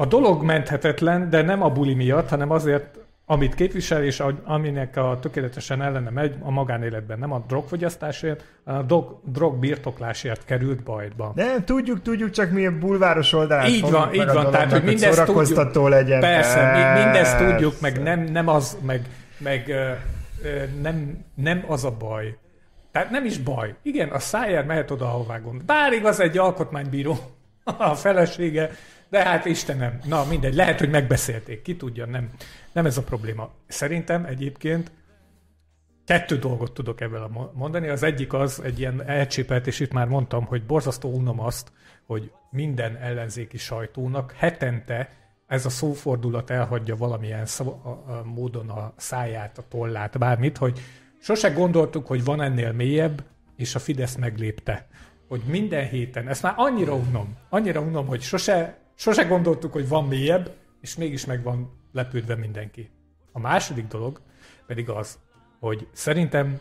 A 0.00 0.06
dolog 0.06 0.42
menthetetlen, 0.42 1.30
de 1.30 1.42
nem 1.42 1.62
a 1.62 1.70
buli 1.70 1.94
miatt, 1.94 2.28
hanem 2.28 2.50
azért, 2.50 2.98
amit 3.26 3.54
képvisel, 3.54 4.04
és 4.04 4.22
aminek 4.44 4.96
a 4.96 5.18
tökéletesen 5.20 5.82
ellene 5.82 6.10
megy 6.10 6.34
a 6.42 6.50
magánéletben. 6.50 7.18
Nem 7.18 7.32
a 7.32 7.44
drogfogyasztásért, 7.46 8.44
hanem 8.64 8.80
a 8.80 8.84
drog, 8.84 9.20
drogbirtoklásért 9.24 10.44
került 10.44 10.82
bajba. 10.82 11.32
Nem, 11.34 11.64
tudjuk, 11.64 12.02
tudjuk, 12.02 12.30
csak 12.30 12.50
mi 12.50 12.66
a 12.66 12.78
bulváros 12.78 13.32
oldalán 13.32 13.66
Így 13.66 13.90
van, 13.90 14.14
így 14.14 14.26
van, 14.32 14.50
tehát, 14.50 14.72
hogy 14.72 14.84
mindezt 14.84 15.24
tudjuk. 15.24 15.88
legyen. 15.88 16.20
Persze, 16.20 16.72
mi, 16.72 17.02
mindezt 17.02 17.36
Persze. 17.36 17.50
tudjuk, 17.50 17.80
meg 17.80 18.02
nem, 18.02 18.20
nem 18.20 18.48
az, 18.48 18.78
meg, 18.86 19.00
meg 19.38 19.74
nem, 20.82 21.24
nem 21.34 21.64
az 21.66 21.84
a 21.84 21.90
baj. 21.90 22.38
Tehát 22.92 23.10
nem 23.10 23.24
is 23.24 23.38
baj. 23.38 23.74
Igen, 23.82 24.08
a 24.08 24.18
Szájer 24.18 24.64
mehet 24.64 24.90
oda, 24.90 25.04
ahová 25.04 25.38
gondol. 25.38 25.62
Bár 25.66 25.92
igaz, 25.92 26.20
egy 26.20 26.38
alkotmánybíró 26.38 27.18
a 27.78 27.94
felesége, 27.94 28.70
de 29.10 29.22
hát 29.24 29.44
Istenem, 29.44 29.98
na 30.04 30.24
mindegy, 30.24 30.54
lehet, 30.54 30.78
hogy 30.78 30.90
megbeszélték, 30.90 31.62
ki 31.62 31.76
tudja, 31.76 32.06
nem, 32.06 32.30
nem 32.72 32.86
ez 32.86 32.96
a 32.96 33.02
probléma. 33.02 33.50
Szerintem 33.66 34.24
egyébként 34.24 34.90
kettő 36.04 36.38
dolgot 36.38 36.72
tudok 36.72 37.00
ebből 37.00 37.50
mondani. 37.54 37.88
Az 37.88 38.02
egyik 38.02 38.32
az, 38.32 38.60
egy 38.64 38.78
ilyen 38.78 39.02
elcsépelt, 39.06 39.66
és 39.66 39.80
itt 39.80 39.92
már 39.92 40.06
mondtam, 40.06 40.44
hogy 40.44 40.66
borzasztó 40.66 41.10
unom 41.10 41.40
azt, 41.40 41.72
hogy 42.06 42.32
minden 42.50 42.96
ellenzéki 42.96 43.58
sajtónak 43.58 44.32
hetente 44.32 45.10
ez 45.46 45.66
a 45.66 45.68
szófordulat 45.68 46.50
elhagyja 46.50 46.96
valamilyen 46.96 47.46
szava, 47.46 47.70
a, 47.70 48.12
a 48.12 48.24
módon 48.24 48.68
a 48.68 48.92
száját, 48.96 49.58
a 49.58 49.68
tollát, 49.68 50.18
bármit, 50.18 50.56
hogy 50.56 50.80
sose 51.20 51.50
gondoltuk, 51.50 52.06
hogy 52.06 52.24
van 52.24 52.40
ennél 52.40 52.72
mélyebb, 52.72 53.24
és 53.56 53.74
a 53.74 53.78
Fidesz 53.78 54.16
meglépte. 54.16 54.86
Hogy 55.28 55.42
minden 55.46 55.88
héten, 55.88 56.28
ezt 56.28 56.42
már 56.42 56.54
annyira 56.56 56.94
unom, 56.94 57.36
annyira 57.48 57.80
unom, 57.80 58.06
hogy 58.06 58.20
sose, 58.20 58.78
sose 58.98 59.24
gondoltuk, 59.24 59.72
hogy 59.72 59.88
van 59.88 60.06
mélyebb, 60.06 60.54
és 60.80 60.96
mégis 60.96 61.24
meg 61.24 61.42
van 61.42 61.70
lepődve 61.92 62.34
mindenki. 62.34 62.90
A 63.32 63.38
második 63.38 63.86
dolog 63.86 64.20
pedig 64.66 64.88
az, 64.88 65.18
hogy 65.58 65.88
szerintem 65.92 66.60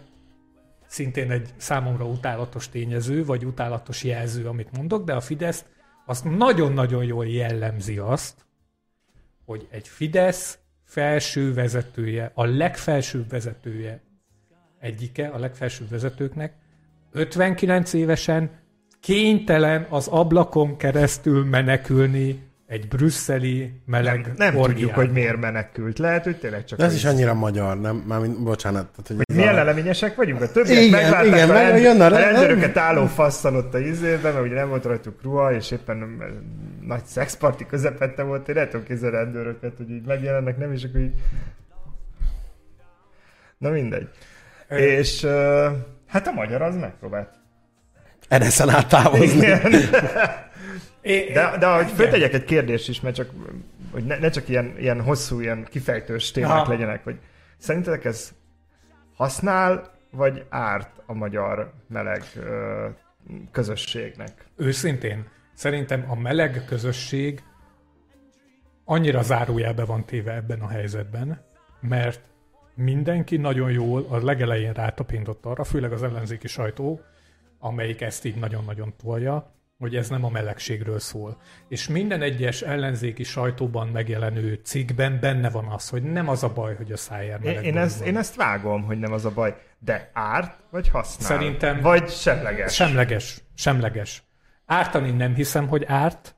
szintén 0.88 1.32
egy 1.32 1.50
számomra 1.58 2.06
utálatos 2.06 2.70
tényező, 2.70 3.26
vagy 3.26 3.46
utálatos 3.46 4.04
jelző, 4.04 4.46
amit 4.46 4.78
mondok, 4.78 5.06
de 5.06 5.14
a 5.14 5.22
Fidesz 5.22 5.66
azt 6.06 6.24
nagyon-nagyon 6.24 7.04
jól 7.04 7.28
jellemzi 7.28 7.98
azt, 7.98 8.46
hogy 9.46 9.68
egy 9.72 9.88
Fidesz 9.88 10.60
felső 10.84 11.54
vezetője, 11.54 12.32
a 12.34 12.46
legfelsőbb 12.46 13.30
vezetője 13.30 14.02
egyike, 14.80 15.28
a 15.28 15.40
legfelsőbb 15.40 15.90
vezetőknek, 15.90 16.54
59 17.12 17.94
évesen 17.94 18.60
kénytelen 19.08 19.86
az 19.90 20.08
ablakon 20.08 20.78
keresztül 20.78 21.46
menekülni 21.46 22.46
egy 22.68 22.88
brüsszeli 22.88 23.74
meleg 23.86 24.32
Nem 24.38 24.48
orgiába. 24.48 24.68
tudjuk, 24.68 24.92
hogy 24.94 25.12
miért 25.12 25.40
menekült. 25.40 26.00
Lehet, 26.00 26.24
hogy 26.24 26.38
tényleg 26.40 26.64
csak... 26.66 26.80
De 26.80 26.86
ez 26.86 26.94
is 26.94 27.06
annyira 27.06 27.34
magyar, 27.34 27.80
nem? 27.82 27.96
Mármint, 28.08 28.44
bocsánat. 28.44 28.88
Tehát, 28.90 29.08
hogy 29.08 29.36
Milyen 29.36 29.54
leleményesek 29.56 30.16
vagyunk? 30.16 30.42
A 30.42 30.52
többiek 30.52 30.84
Igen, 30.84 31.02
megválták 31.02 31.26
igen, 31.26 31.50
a, 31.50 31.54
rend, 31.54 31.80
jön 31.84 32.02
a 32.02 32.06
a 32.06 32.08
rend- 32.08 32.24
rendőröket 32.24 32.78
álló 32.78 33.06
fasszal 33.06 33.56
ott 33.56 33.74
a 33.74 33.80
izében, 33.80 34.34
mert 34.34 34.46
ugye 34.46 34.56
nem 34.56 34.70
volt 34.70 34.86
rajtuk 34.86 35.22
ruha, 35.24 35.54
és 35.54 35.72
éppen 35.72 35.98
nem- 35.98 36.22
nagy 36.82 37.04
szexparti 37.06 37.66
közepette 37.66 38.24
volt, 38.24 38.50
én 38.50 38.58
el 38.58 38.68
tudom 38.70 38.86
képzelni 38.86 39.16
a 39.16 39.20
rendőröket, 39.20 39.74
hogy 39.78 39.90
így 39.90 40.06
megjelennek, 40.06 40.58
nem, 40.58 40.74
és 40.74 40.84
akkor 40.84 41.00
így... 41.00 41.14
Na 43.58 43.70
mindegy. 43.70 44.10
És 44.70 45.24
uh, 45.24 45.66
hát 46.08 46.28
a 46.28 46.32
magyar 46.32 46.62
az 46.62 46.76
megpróbált. 46.76 47.37
Ereszen 48.28 48.70
át 48.70 48.88
távozni. 48.88 49.38
Igen. 49.38 49.72
De, 51.34 51.58
de 51.60 51.68
hogy 51.68 51.92
föltegyek 51.92 52.34
egy 52.34 52.44
kérdést 52.44 52.90
is, 52.90 53.02
mert 53.02 53.16
csak, 53.16 53.30
hogy 53.92 54.06
ne, 54.06 54.18
ne 54.18 54.30
csak 54.30 54.50
ilyen, 54.50 54.76
ilyen 54.78 55.02
hosszú, 55.02 55.40
ilyen 55.40 55.68
kifejtős 55.70 56.32
témák 56.32 56.52
Aha. 56.52 56.72
legyenek, 56.72 57.04
hogy 57.04 57.20
szerintetek 57.58 58.06
ez 58.06 58.32
használ, 59.16 59.92
vagy 60.12 60.46
árt 60.50 60.90
a 61.06 61.14
magyar 61.14 61.74
meleg 61.88 62.24
ö, 62.36 62.88
közösségnek? 63.52 64.32
Őszintén, 64.56 65.28
szerintem 65.54 66.06
a 66.08 66.16
meleg 66.16 66.64
közösség 66.66 67.44
annyira 68.86 69.22
zárójelbe 69.22 69.86
van 69.86 70.06
téve 70.06 70.34
ebben 70.34 70.60
a 70.60 70.68
helyzetben, 70.68 71.42
mert 71.80 72.22
mindenki 72.76 73.38
nagyon 73.38 73.72
jól 73.72 74.06
a 74.10 74.24
legelején 74.24 74.74
rátapintott 74.74 75.46
arra, 75.46 75.64
főleg 75.64 75.92
az 75.92 76.04
ellenzéki 76.04 76.48
sajtó, 76.48 77.02
amelyik 77.60 78.02
ezt 78.02 78.26
így 78.26 78.36
nagyon-nagyon 78.36 78.94
tolja, 79.04 79.52
hogy 79.78 79.96
ez 79.96 80.10
nem 80.10 80.24
a 80.26 80.30
melegségről 80.30 81.00
szól. 81.00 81.38
És 81.68 81.88
minden 81.88 82.22
egyes 82.22 82.62
ellenzéki 82.62 83.24
sajtóban 83.24 83.88
megjelenő 83.88 84.60
cikkben 84.64 85.20
benne 85.20 85.50
van 85.50 85.66
az, 85.66 85.90
hogy 85.90 86.04
nem 86.04 86.30
az 86.30 86.44
a 86.44 86.54
baj, 86.54 86.76
hogy 86.76 86.92
a 86.92 86.98
szájár 86.98 87.40
Én, 87.44 87.50
meleg 87.50 87.66
én, 87.66 87.78
ezt, 87.78 88.00
van. 88.00 88.08
én 88.08 88.18
ezt 88.18 88.36
vágom, 88.36 88.84
hogy 88.84 89.00
nem 89.00 89.12
az 89.14 89.26
a 89.26 89.32
baj, 89.32 89.56
de 89.80 90.10
árt, 90.14 90.60
vagy 90.72 90.90
használ? 90.90 91.28
Szerintem- 91.28 91.82
Vagy 91.82 92.10
semleges? 92.10 92.74
Semleges, 92.74 93.42
semleges. 93.56 94.24
Ártani 94.66 95.12
nem 95.12 95.34
hiszem, 95.36 95.68
hogy 95.68 95.84
árt, 95.88 96.36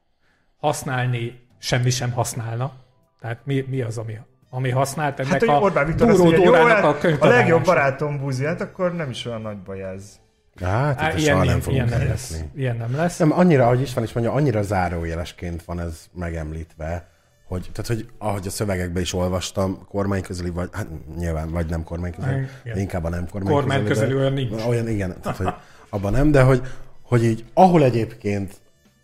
használni 0.57 1.47
semmi 1.57 1.89
sem 1.89 2.11
használna. 2.11 2.71
Tehát 3.19 3.39
mi, 3.45 3.65
mi 3.69 3.81
az, 3.81 3.97
ami, 3.97 4.17
ami 4.49 4.69
használt 4.69 5.19
ennek 5.19 5.31
Hát, 5.31 5.43
a 5.43 5.59
Orbán 5.59 5.85
Viktor 5.85 6.09
azt 6.09 6.19
mondja, 6.19 6.43
jó, 6.43 6.53
a 6.53 6.67
hát 6.67 6.83
a 6.83 6.97
könyvtalálása. 6.97 7.39
legjobb 7.41 7.63
barátom 7.63 8.19
buzi, 8.19 8.45
hát 8.45 8.61
akkor 8.61 8.95
nem 8.95 9.09
is 9.09 9.25
olyan 9.25 9.41
nagy 9.41 9.57
baj 9.57 9.83
ez. 9.83 10.19
Hát, 10.61 10.99
Á, 11.01 11.11
itt 11.11 11.17
ilyen, 11.19 11.33
soha 11.33 11.43
nem 11.45 11.59
fogunk 11.59 11.75
ilyen 11.75 11.85
nem 11.85 11.93
eljutni. 11.93 12.09
lesz. 12.09 12.43
Ilyen 12.55 12.77
nem 12.77 12.95
lesz. 12.95 13.17
Nem, 13.17 13.31
annyira, 13.31 13.63
ahogy 13.65 13.81
István 13.81 14.03
is 14.03 14.13
mondja, 14.13 14.33
annyira 14.33 14.61
zárójelesként 14.61 15.63
van 15.63 15.79
ez 15.79 16.05
megemlítve, 16.13 17.07
hogy, 17.47 17.69
tehát, 17.73 17.87
hogy 17.87 18.07
ahogy 18.17 18.47
a 18.47 18.49
szövegekben 18.49 19.01
is 19.01 19.13
olvastam, 19.13 19.85
kormányközeli, 19.89 20.49
vagy 20.49 20.69
hát 20.71 20.87
nyilván, 21.17 21.51
vagy 21.51 21.65
nem 21.69 21.83
kormányközeli, 21.83 22.45
Igen. 22.63 22.77
inkább 22.77 23.03
a 23.03 23.09
nem 23.09 23.27
kormányközeli. 23.31 23.53
Kormányközeli 23.53 24.13
olyan 24.15 24.33
nincs. 24.33 24.63
Olyan, 24.67 24.87
igen, 24.89 25.15
tehát, 25.21 25.37
hogy 25.37 25.47
abban 25.89 26.11
nem, 26.11 26.31
de 26.31 26.41
hogy, 26.41 26.61
hogy 27.01 27.23
így, 27.23 27.45
ahol 27.53 27.83
egyébként 27.83 28.53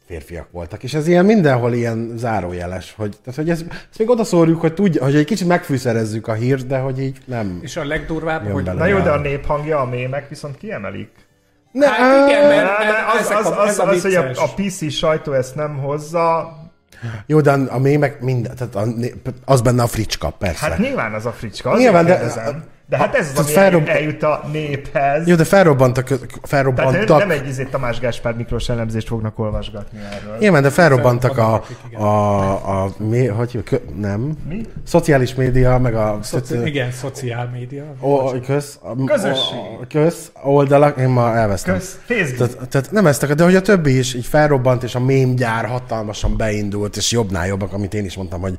férfiak 0.06 0.48
voltak, 0.52 0.84
és 0.84 0.94
ez 0.94 1.08
ilyen 1.08 1.26
mindenhol 1.26 1.74
ilyen 1.74 2.14
zárójeles, 2.16 2.94
hogy, 2.98 3.16
tehát, 3.24 3.36
hogy 3.40 3.50
ezt, 3.50 3.66
ezt 3.70 3.98
még 4.00 4.10
odaszórjuk, 4.10 4.60
hogy 4.60 4.74
tudja, 4.74 5.04
hogy 5.04 5.16
egy 5.16 5.26
kicsit 5.26 5.48
megfűszerezzük 5.48 6.28
a 6.28 6.34
hírt, 6.34 6.68
de 6.68 6.78
hogy 6.78 7.00
így 7.02 7.18
nem. 7.26 7.60
És 7.62 7.78
a 7.78 7.86
legdurvább, 7.86 8.52
hogy... 8.52 8.64
Na 8.64 8.86
jó, 8.86 9.00
de 9.00 9.10
a 9.10 9.16
Ja. 9.16 9.22
néphangja, 9.22 9.80
a 9.80 9.86
mémek 9.86 10.30
viszont 10.30 10.58
kiemelik. 10.58 11.10
Ne, 11.76 11.88
Hát 11.88 12.30
igen, 12.30 12.48
mert- 12.48 12.78
De 12.78 12.94
az, 13.20 13.30
az, 13.30 13.46
a- 13.52 13.62
az, 13.62 13.68
ez 13.70 13.80
a 13.80 13.88
az, 13.88 14.02
hogy 14.02 14.16
a, 14.16 14.26
a 14.36 14.54
PC 14.56 14.92
sajtó 14.92 15.32
ezt 15.34 15.56
nem 15.56 15.78
hozza, 15.78 16.54
Jó, 17.26 17.42
de 17.42 17.52
a 17.52 17.78
mémek 17.80 18.22
minden, 18.22 18.56
tehát 18.56 18.76
a, 18.76 18.84
az 19.46 19.62
benne 19.62 19.84
a 19.84 19.88
fricska, 19.88 20.30
persze. 20.30 20.66
hát 20.66 20.78
nyilván 20.78 21.14
az 21.14 21.26
a 21.26 21.32
fricska, 21.32 21.78
Nyilván, 21.78 22.06
de- 22.06 22.16
kérdezem. 22.16 22.64
De 22.90 22.98
hát 22.98 23.16
ez 23.16 23.26
az, 23.28 23.32
Tehát 23.32 23.46
ami 23.46 23.54
felrobb- 23.54 23.88
eljut 23.88 24.24
a 24.24 24.44
néphez. 24.52 25.28
Jó, 25.28 25.36
de 25.36 25.44
felrobbantak, 25.44 26.06
Tehát 26.08 26.26
felrobbantak. 26.44 27.18
nem 27.20 27.32
egy 27.32 27.48
izé 27.48 27.64
Tamás 27.64 28.00
Gáspár 28.00 28.36
Miklós 28.36 28.70
elemzést 28.70 29.08
fognak 29.08 29.40
olvasgatni 29.40 30.00
erről. 30.14 30.38
Nyilván, 30.40 30.62
de 30.62 30.70
felrobbantak 30.70 31.38
a, 31.38 31.64
igen. 31.88 32.02
a, 32.02 32.84
a, 32.84 32.90
mi, 32.98 33.26
hogy 33.28 33.64
kö, 33.64 33.78
nem? 33.96 34.38
Mi? 34.48 34.62
Szociális 34.84 35.36
média, 35.36 35.78
meg 35.78 35.96
a... 35.96 36.20
Szoci... 36.22 36.58
Igen, 36.66 36.92
szociál 36.92 37.50
média. 37.54 37.84
O, 38.00 38.40
köz, 38.40 38.80
a, 38.82 39.04
Közösség. 39.06 39.60
A, 39.82 39.86
köz 39.90 40.32
oldalak, 40.44 40.98
én 41.00 41.10
ma 41.10 41.36
elvesztem. 41.36 41.76
Kösz, 41.76 42.00
Facebook. 42.06 42.50
Tehát, 42.54 42.70
tehát 42.70 42.92
nem 42.92 43.08
ezt 43.08 43.24
akar, 43.24 43.36
de 43.36 43.44
hogy 43.44 43.56
a 43.56 43.62
többi 43.62 43.98
is 43.98 44.14
így 44.14 44.26
felrobbant, 44.26 44.84
és 44.84 44.96
a 44.96 45.00
mémgyár 45.00 45.66
hatalmasan 45.66 46.38
beindult, 46.38 46.96
és 46.96 47.12
jobbnál 47.12 47.48
jobbak, 47.48 47.74
amit 47.74 47.94
én 47.94 48.06
is 48.06 48.16
mondtam, 48.16 48.42
hogy 48.42 48.58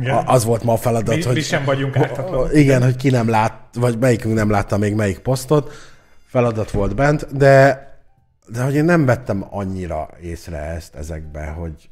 Igen. 0.00 0.22
az 0.26 0.44
volt 0.44 0.62
ma 0.62 0.72
a 0.72 0.76
feladat, 0.76 1.16
Mi, 1.16 1.22
hogy... 1.22 1.34
mi 1.34 1.40
sem 1.40 1.64
vagyunk 1.64 1.96
ártatlanok. 1.96 2.54
Igen, 2.54 2.82
hogy 2.82 2.96
ki 2.96 3.10
nem 3.10 3.28
lát, 3.28 3.52
vagy 3.74 3.98
melyikünk 3.98 4.34
nem 4.34 4.50
látta 4.50 4.76
még 4.76 4.94
melyik 4.94 5.18
posztot, 5.18 5.72
feladat 6.26 6.70
volt 6.70 6.94
bent, 6.94 7.36
de, 7.36 7.88
de 8.48 8.62
hogy 8.62 8.74
én 8.74 8.84
nem 8.84 9.04
vettem 9.04 9.46
annyira 9.50 10.08
észre 10.22 10.58
ezt 10.58 10.94
ezekbe, 10.94 11.46
hogy, 11.46 11.88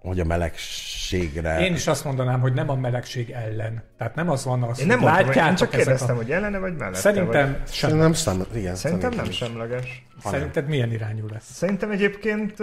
hogy 0.00 0.20
a 0.20 0.24
melegségre... 0.24 1.60
Én 1.60 1.74
is 1.74 1.86
azt 1.86 2.04
mondanám, 2.04 2.40
hogy 2.40 2.52
nem 2.52 2.70
a 2.70 2.74
melegség 2.74 3.30
ellen. 3.30 3.82
Tehát 3.98 4.14
nem 4.14 4.30
az 4.30 4.44
van 4.44 4.62
az, 4.62 4.80
Én 4.80 4.86
nem 4.86 4.98
hogy 4.98 5.06
mondtam, 5.06 5.28
én 5.30 5.34
látjátok 5.36 5.58
csak 5.58 5.70
kérdeztem, 5.70 6.14
a... 6.14 6.18
hogy 6.18 6.30
ellene 6.30 6.58
vagy 6.58 6.76
mellette. 6.76 6.98
Szerintem 6.98 7.50
Vagy... 7.50 7.72
sem. 7.72 7.96
nem 7.96 8.12
szem, 8.12 8.44
igen, 8.54 8.74
Szerintem 8.74 9.12
nem 9.16 9.24
is. 9.24 9.36
semleges. 9.36 10.06
Szerinted 10.24 10.68
milyen 10.68 10.92
irányú 10.92 11.26
lesz? 11.32 11.52
Szerintem 11.52 11.90
egyébként 11.90 12.54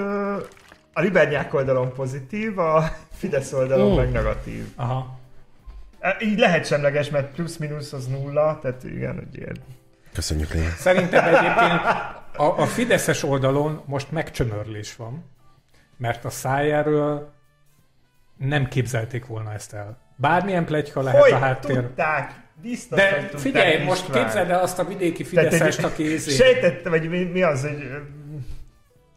a 0.93 1.01
Libernyák 1.01 1.53
oldalon 1.53 1.93
pozitív, 1.93 2.57
a 2.59 2.83
Fidesz 3.17 3.53
oldalon 3.53 3.91
Ó. 3.91 3.95
meg 3.95 4.11
negatív. 4.11 4.65
Aha. 4.75 5.19
E, 5.99 6.17
Így 6.21 6.39
lehet 6.39 6.65
semleges, 6.65 7.09
mert 7.09 7.33
plusz-minusz 7.33 7.93
az 7.93 8.07
nulla, 8.07 8.59
tehát 8.61 8.83
igen, 8.83 9.15
hogy 9.15 9.37
ilyen. 9.37 9.55
Köszönjük, 10.13 10.53
Léa. 10.53 10.69
Szerintem 10.69 11.25
egyébként 11.35 11.81
a, 12.35 12.43
a 12.61 12.65
Fideszes 12.65 13.23
oldalon 13.23 13.81
most 13.85 14.11
megcsömörlés 14.11 14.95
van, 14.95 15.25
mert 15.97 16.25
a 16.25 16.29
szájáról 16.29 17.33
nem 18.37 18.67
képzelték 18.67 19.25
volna 19.25 19.53
ezt 19.53 19.73
el. 19.73 19.97
Bármilyen 20.15 20.65
plegyka 20.65 21.01
lehet 21.01 21.21
Hogy 21.21 21.31
a 21.31 21.37
háttér. 21.37 21.75
tudták? 21.75 22.41
Biztos, 22.61 23.01
hogy 23.01 23.29
De 23.31 23.37
figyelj, 23.37 23.83
most 23.83 24.01
István. 24.07 24.23
képzeld 24.23 24.49
el 24.49 24.59
azt 24.59 24.79
a 24.79 24.83
vidéki 24.85 25.23
Fideszest, 25.23 25.83
aki 25.83 26.03
izé- 26.13 26.35
Sejtettem, 26.35 26.91
vagy 26.91 27.09
mi, 27.09 27.23
mi 27.23 27.41
az, 27.41 27.61
hogy 27.61 27.89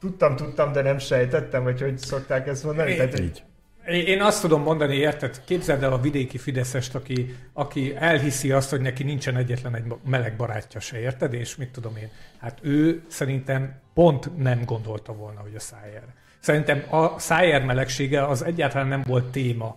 tudtam, 0.07 0.37
tudtam, 0.37 0.73
de 0.73 0.83
nem 0.83 0.99
sejtettem, 0.99 1.63
vagy 1.63 1.81
hogy 1.81 1.99
szokták 1.99 2.47
ezt 2.47 2.65
mondani? 2.65 2.91
Én- 2.91 2.97
Tehát, 2.97 3.19
Így. 3.19 3.45
Én 3.87 4.23
azt 4.23 4.41
tudom 4.41 4.63
mondani, 4.63 4.95
érted? 4.97 5.45
Képzeld 5.45 5.83
el 5.83 5.93
a 5.93 6.01
vidéki 6.01 6.39
Fideszest, 6.39 6.95
aki, 6.95 7.35
aki 7.53 7.95
elhiszi 7.97 8.53
azt, 8.53 8.71
hogy 8.71 8.81
neki 8.81 9.03
nincsen 9.03 9.37
egyetlen 9.37 9.75
egy 9.75 9.85
meleg 10.05 10.37
barátja 10.37 10.81
se, 10.81 10.99
érted? 10.99 11.33
És 11.33 11.57
mit 11.57 11.71
tudom 11.71 11.97
én? 11.97 12.11
Hát 12.39 12.59
ő 12.63 13.03
szerintem 13.09 13.81
pont 13.95 14.37
nem 14.37 14.65
gondolta 14.65 15.13
volna, 15.13 15.41
hogy 15.41 15.55
a 15.55 15.61
Szájer. 15.61 16.03
Szerintem 16.41 16.85
a 16.91 17.19
Szájer 17.19 17.65
melegsége 17.65 18.27
az 18.27 18.43
egyáltalán 18.45 18.89
nem 18.89 19.03
volt 19.07 19.25
téma 19.25 19.77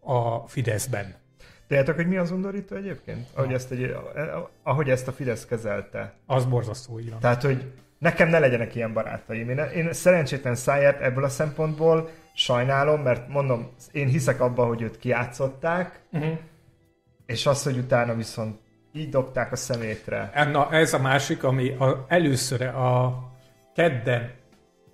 a 0.00 0.48
Fideszben. 0.48 1.14
Tudjátok, 1.68 1.94
hogy 1.96 2.06
mi 2.06 2.16
az 2.16 2.30
undorító 2.30 2.76
egyébként? 2.76 3.28
Ahogy 3.34 3.52
ezt, 3.52 3.70
egy, 3.70 3.96
ahogy 4.62 4.90
ezt 4.90 5.08
a 5.08 5.12
Fidesz 5.12 5.46
kezelte. 5.46 6.14
Az 6.26 6.44
borzasztó, 6.44 6.98
így 7.00 7.10
van. 7.10 7.20
Tehát, 7.20 7.42
hogy 7.42 7.72
nekem 8.02 8.28
ne 8.28 8.38
legyenek 8.38 8.74
ilyen 8.74 8.92
barátaim. 8.92 9.48
Én, 9.48 9.58
én 9.58 9.92
szerencsétlen 9.92 10.54
Szájert 10.54 11.00
ebből 11.00 11.24
a 11.24 11.28
szempontból 11.28 12.10
sajnálom, 12.34 13.02
mert 13.02 13.28
mondom, 13.28 13.70
én 13.92 14.08
hiszek 14.08 14.40
abba, 14.40 14.66
hogy 14.66 14.82
őt 14.82 14.98
kiátszották, 14.98 16.00
Uh-huh. 16.12 16.38
és 17.26 17.46
az, 17.46 17.62
hogy 17.62 17.76
utána 17.78 18.14
viszont 18.14 18.58
így 18.92 19.08
dobták 19.08 19.52
a 19.52 19.56
szemétre. 19.56 20.30
Na, 20.52 20.70
ez 20.72 20.92
a 20.92 20.98
másik, 20.98 21.44
ami 21.44 21.70
a, 21.70 22.04
először 22.08 22.62
a 22.62 23.18
kedden 23.74 24.30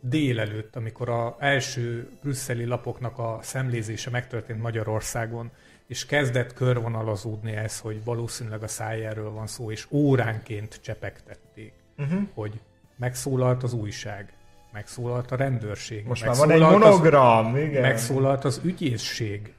délelőtt, 0.00 0.76
amikor 0.76 1.08
a 1.08 1.36
első 1.38 2.08
brüsszeli 2.22 2.64
lapoknak 2.64 3.18
a 3.18 3.38
szemlézése 3.42 4.10
megtörtént 4.10 4.62
Magyarországon, 4.62 5.50
és 5.86 6.06
kezdett 6.06 6.52
körvonalazódni 6.52 7.52
ez, 7.52 7.78
hogy 7.78 8.04
valószínűleg 8.04 8.62
a 8.62 8.68
szájáról 8.68 9.30
van 9.30 9.46
szó, 9.46 9.70
és 9.70 9.86
óránként 9.90 10.80
csepegtették, 10.82 11.72
Uh-huh. 11.96 12.20
hogy 12.34 12.60
megszólalt 12.98 13.62
az 13.62 13.72
újság, 13.72 14.32
megszólalt 14.72 15.30
a 15.30 15.36
rendőrség, 15.36 16.06
Most 16.06 16.26
már 16.26 16.36
van 16.36 16.50
egy 16.50 16.60
megszólalt 16.60 16.84
az- 16.84 16.98
monogram, 16.98 17.56
igen. 17.56 17.82
megszólalt 17.82 18.44
az 18.44 18.60
ügyészség, 18.64 19.54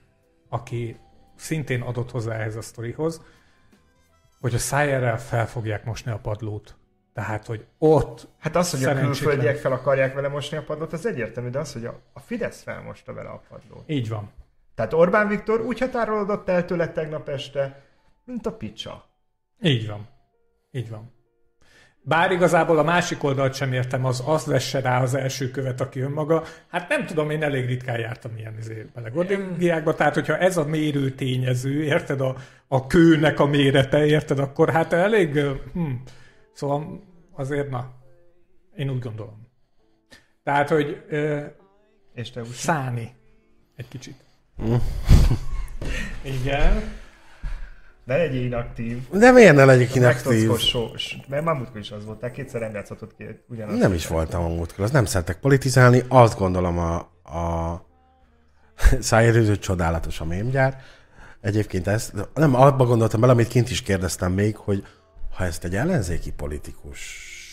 aki 0.50 0.98
szintén 1.36 1.82
adott 1.82 2.12
hozzá 2.12 2.34
ehhez 2.34 2.56
a 2.56 2.62
sztorihoz, 2.62 3.22
hogy 4.40 4.54
a 4.54 4.58
szájára 4.58 5.18
fel 5.18 5.48
fogják 5.48 5.86
mosni 5.86 6.12
a 6.12 6.18
padlót. 6.18 6.78
Tehát, 7.14 7.46
hogy 7.46 7.66
ott 7.78 8.28
Hát 8.40 8.56
az, 8.56 8.72
hogy 8.72 8.84
a 8.84 9.00
külföldiek 9.00 9.58
fel 9.58 9.72
akarják 9.72 10.14
vele 10.14 10.28
mosni 10.28 10.58
a 10.58 10.64
padlót, 10.64 10.94
az 10.94 11.06
egyértelmű, 11.06 11.50
de 11.50 11.60
az, 11.60 11.74
hogy 11.74 11.86
a, 11.86 12.00
a 12.14 12.20
Fidesz 12.20 12.62
felmosta 12.62 13.14
vele 13.14 13.30
a 13.30 13.42
padlót. 13.50 13.84
így 13.90 14.10
van. 14.10 14.32
Tehát 14.76 14.94
Orbán 14.94 15.28
Viktor 15.28 15.62
úgy 15.62 15.80
határolódott 15.80 16.50
el 16.50 16.66
tőle 16.66 16.92
tegnap 16.92 17.30
este, 17.30 17.84
mint 18.26 18.46
a 18.46 18.52
picsa. 18.52 19.06
Így 19.62 19.88
van. 19.88 20.08
Így 20.72 20.90
van. 20.90 21.12
Bár 22.10 22.32
igazából 22.32 22.78
a 22.78 22.84
másik 22.84 23.24
oldalt 23.24 23.53
sem 23.53 23.74
értem, 23.74 24.05
az 24.05 24.24
az 24.26 24.45
vesse 24.45 24.80
rá 24.80 25.01
az 25.01 25.14
első 25.14 25.51
követ, 25.51 25.82
aki 25.82 25.99
önmaga. 25.99 26.43
Hát 26.68 26.89
nem 26.89 27.05
tudom, 27.05 27.30
én 27.30 27.43
elég 27.43 27.66
ritkán 27.66 27.99
jártam 27.99 28.38
ilyen 28.38 28.57
izé 28.57 28.86
belegordiákba, 28.93 29.95
tehát 29.95 30.14
hogyha 30.14 30.38
ez 30.38 30.57
a 30.57 30.66
mérő 30.66 31.12
tényező, 31.12 31.84
érted, 31.84 32.22
a, 32.22 32.36
a 32.68 32.88
kőnek 32.88 33.39
a 33.39 33.45
mérete, 33.45 34.05
érted, 34.05 34.39
akkor 34.39 34.70
hát 34.70 34.93
elég, 34.93 35.39
hm, 35.74 35.91
szóval 36.53 37.03
azért 37.32 37.70
na, 37.70 37.93
én 38.76 38.89
úgy 38.89 38.99
gondolom. 38.99 39.47
Tehát, 40.43 40.70
hogy 40.70 41.03
ö, 41.10 41.41
És 42.14 42.32
te 42.32 42.41
úgy 42.41 42.47
szállni 42.47 43.16
egy 43.76 43.88
kicsit. 43.88 44.16
Igen. 46.22 46.99
Ne 48.10 48.18
legyél 48.18 48.43
inaktív. 48.43 49.10
De 49.12 49.32
miért 49.32 49.55
ne 49.55 49.66
legyek 49.66 49.95
inaktív? 49.95 50.57
Sós. 50.57 51.18
Mert 51.28 51.43
már 51.43 51.55
múltkor 51.55 51.80
is 51.80 51.91
az 51.91 52.05
volt, 52.05 52.20
tehát 52.20 52.36
kétszer 52.36 52.62
nem 52.62 52.74
játszhatott 52.74 53.16
ki 53.16 53.26
ugyanazt. 53.49 53.80
Nem 53.80 53.93
is 53.93 54.07
voltam 54.07 54.43
a 54.43 54.47
múltkor, 54.47 54.84
az 54.84 54.91
nem 54.91 55.05
szeretek 55.05 55.39
politizálni, 55.39 56.03
azt 56.07 56.38
gondolom 56.38 56.78
a, 56.78 56.95
a 57.39 57.86
szájérőző 58.99 59.57
csodálatos 59.57 60.20
a 60.20 60.26
mémgyár. 60.26 60.82
Egyébként 61.41 61.88
ezt, 61.88 62.14
nem, 62.34 62.55
abba 62.55 62.86
gondoltam 62.86 63.20
bele, 63.20 63.34
amit 63.34 63.47
kint 63.47 63.70
is 63.70 63.82
kérdeztem 63.82 64.32
még, 64.32 64.55
hogy 64.55 64.84
ha 65.36 65.45
ezt 65.45 65.64
egy 65.64 65.76
ellenzéki 65.76 66.32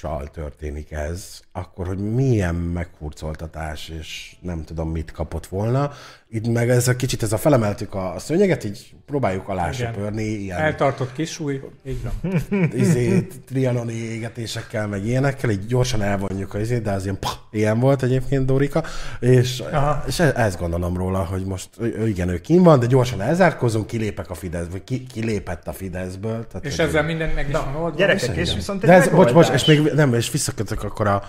politikussal 0.07 0.29
történik 0.31 0.91
ez, 0.91 1.41
akkor 1.53 1.87
hogy 1.87 1.99
milyen 1.99 2.55
meghurcoltatás, 2.55 3.89
és 3.89 4.37
nem 4.41 4.65
tudom 4.65 4.91
mit 4.91 5.13
kapott 5.13 5.47
volna. 5.47 5.91
Itt 6.29 6.47
meg 6.47 6.71
ez 6.71 6.89
a 6.89 6.97
kicsit, 6.97 7.23
ez 7.23 7.33
a 7.33 7.37
felemeltük 7.39 7.95
a, 7.95 8.15
a 8.15 8.19
szőnyeget, 8.19 8.65
így 8.65 8.95
próbáljuk 9.07 9.49
alá 9.49 9.73
söpörni, 9.73 10.23
ilyen 10.23 10.59
Eltartott 10.59 11.13
kisúj, 11.13 11.61
így 11.87 11.99
van. 12.03 12.43
izé, 12.75 13.27
trianoni 13.47 13.93
égetésekkel, 13.93 14.87
meg 14.87 15.07
ilyenekkel, 15.07 15.51
így 15.51 15.67
gyorsan 15.67 16.03
elvonjuk 16.03 16.55
a 16.55 16.59
izét, 16.59 16.83
de 16.83 16.91
az 16.91 17.05
ilyen, 17.05 17.19
pah, 17.19 17.33
ilyen 17.51 17.81
volt 17.81 18.03
egyébként 18.03 18.47
Dorika, 18.47 18.85
és, 19.21 19.61
Aha. 19.61 20.05
és 20.07 20.19
e- 20.19 20.33
ezt 20.37 20.59
gondolom 20.59 20.97
róla, 20.97 21.25
hogy 21.25 21.45
most 21.45 21.69
igen, 22.07 22.29
ő 22.29 22.41
kín 22.41 22.63
van, 22.63 22.79
de 22.79 22.87
gyorsan 22.87 23.21
elzárkózunk, 23.21 23.87
kilépek 23.87 24.31
a 24.31 24.35
Fidesz, 24.35 24.67
vagy 24.71 24.85
ki, 24.85 25.07
kilépett 25.07 25.69
a 25.69 25.73
Fideszből. 25.73 26.47
Tehát, 26.47 26.67
És 26.67 26.79
ezzel 26.79 27.03
minden 27.03 27.31
meg 27.35 27.49
is 27.49 27.55
van 27.55 27.75
oldva. 27.75 27.99
Gyerekek, 27.99 28.37
és 28.37 28.55
viszont 28.55 28.83
egy 28.83 28.89
De 28.89 28.95
ez, 28.95 29.09
bocs, 29.09 29.33
bocs, 29.33 29.49
és 29.49 29.65
még 29.65 29.95
nem, 29.97 30.15
és 30.15 30.31
visszakötök 30.31 30.83
akkor 30.83 31.07
a, 31.07 31.23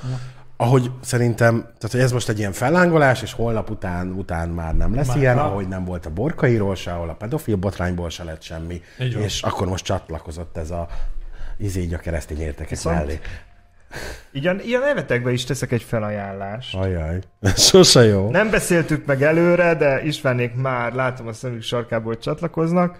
ahogy 0.57 0.91
szerintem, 1.01 1.61
tehát 1.61 1.91
hogy 1.91 1.99
ez 1.99 2.11
most 2.11 2.29
egy 2.29 2.39
ilyen 2.39 2.51
fellángolás, 2.51 3.21
és 3.21 3.33
holnap 3.33 3.69
után, 3.69 4.11
után 4.11 4.49
már 4.49 4.75
nem 4.75 4.95
lesz 4.95 5.07
Már 5.07 5.17
ilyen, 5.17 5.35
nem. 5.35 5.45
ahogy 5.45 5.67
nem 5.67 5.85
volt 5.85 6.05
a 6.05 6.09
borkairól 6.09 6.75
se, 6.75 6.91
ahol 6.93 7.09
a 7.09 7.13
pedofil 7.13 7.55
botrányból 7.55 8.09
se 8.09 8.23
lett 8.23 8.41
semmi, 8.41 8.81
és 8.97 9.41
akkor 9.41 9.67
most 9.67 9.83
csatlakozott 9.85 10.57
ez 10.57 10.71
a 10.71 10.87
izé 11.57 11.81
így 11.81 11.93
a 11.93 11.97
keresztény 11.97 12.39
értekek 12.41 12.69
Viszont- 12.69 12.97
mellé. 12.97 13.19
Így 14.31 14.47
a 14.47 14.79
nevetekbe 14.79 15.31
is 15.31 15.43
teszek 15.43 15.71
egy 15.71 15.83
felajánlást. 15.83 16.75
Ajaj. 16.75 17.19
Sose 17.55 18.03
jó. 18.03 18.29
Nem 18.29 18.49
beszéltük 18.49 19.05
meg 19.05 19.23
előre, 19.23 19.75
de 19.75 20.03
Istvánék 20.03 20.55
már 20.55 20.93
látom 20.93 21.27
a 21.27 21.33
szemük 21.33 21.61
sarkából 21.61 22.17
csatlakoznak. 22.17 22.97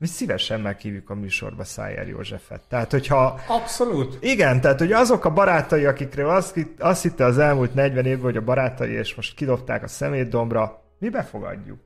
Mi 0.00 0.06
szívesen 0.06 0.60
meghívjuk 0.60 1.10
a 1.10 1.14
műsorba 1.14 1.64
Szájer 1.64 2.08
Józsefet. 2.08 2.60
Tehát, 2.68 2.90
hogyha 2.90 3.40
Abszolút. 3.46 4.18
igen, 4.20 4.60
tehát 4.60 4.78
hogy 4.78 4.92
azok 4.92 5.24
a 5.24 5.30
barátai, 5.30 5.84
akikről 5.84 6.28
azt, 6.28 6.66
azt 6.78 7.02
hitte 7.02 7.24
az 7.24 7.38
elmúlt 7.38 7.74
40 7.74 8.04
évben, 8.04 8.22
hogy 8.22 8.36
a 8.36 8.40
barátai, 8.44 8.90
és 8.92 9.14
most 9.14 9.34
kidobták 9.34 9.82
a 9.82 9.88
szemétdombra, 9.88 10.82
mi 10.98 11.08
befogadjuk 11.08 11.78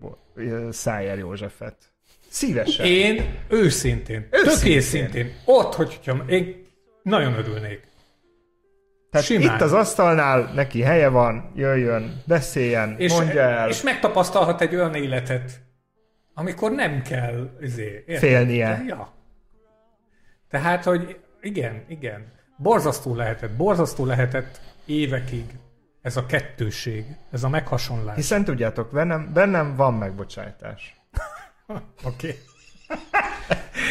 Szájer 0.70 1.18
Józsefet. 1.18 1.76
Szívesen. 2.28 2.86
Én 2.86 3.38
őszintén, 3.48 4.28
tök 4.30 4.44
Őszintén. 4.46 4.76
őszintén, 4.76 5.32
ott, 5.44 5.74
hogyha 5.74 6.16
én 6.26 6.66
nagyon 7.02 7.34
örülnék. 7.34 7.82
Tehát 9.10 9.26
simán. 9.26 9.54
itt 9.54 9.60
az 9.60 9.72
asztalnál 9.72 10.52
neki 10.54 10.80
helye 10.80 11.08
van, 11.08 11.52
jöjjön, 11.54 12.22
beszéljen, 12.26 12.94
És, 12.98 13.12
mondja 13.12 13.40
el, 13.40 13.68
és 13.68 13.82
megtapasztalhat 13.82 14.60
egy 14.60 14.74
olyan 14.74 14.94
életet, 14.94 15.62
amikor 16.34 16.72
nem 16.72 17.02
kell 17.02 17.50
izé, 17.60 18.04
érted? 18.06 18.18
Félnie. 18.18 18.82
Ja. 18.86 19.12
Tehát, 20.50 20.84
hogy 20.84 21.20
igen, 21.40 21.84
igen. 21.88 22.32
Borzasztó 22.56 23.14
lehetett, 23.14 23.50
borzasztó 23.50 24.04
lehetett 24.04 24.60
évekig 24.84 25.44
ez 26.02 26.16
a 26.16 26.26
kettőség, 26.26 27.04
ez 27.32 27.44
a 27.44 27.48
meghasonlás. 27.48 28.16
hiszen 28.16 28.44
tudjátok, 28.44 28.90
bennem, 28.92 29.30
bennem 29.32 29.76
van 29.76 29.94
megbocsájtás. 29.94 30.96
Oké. 31.66 31.78
Okay. 32.04 32.38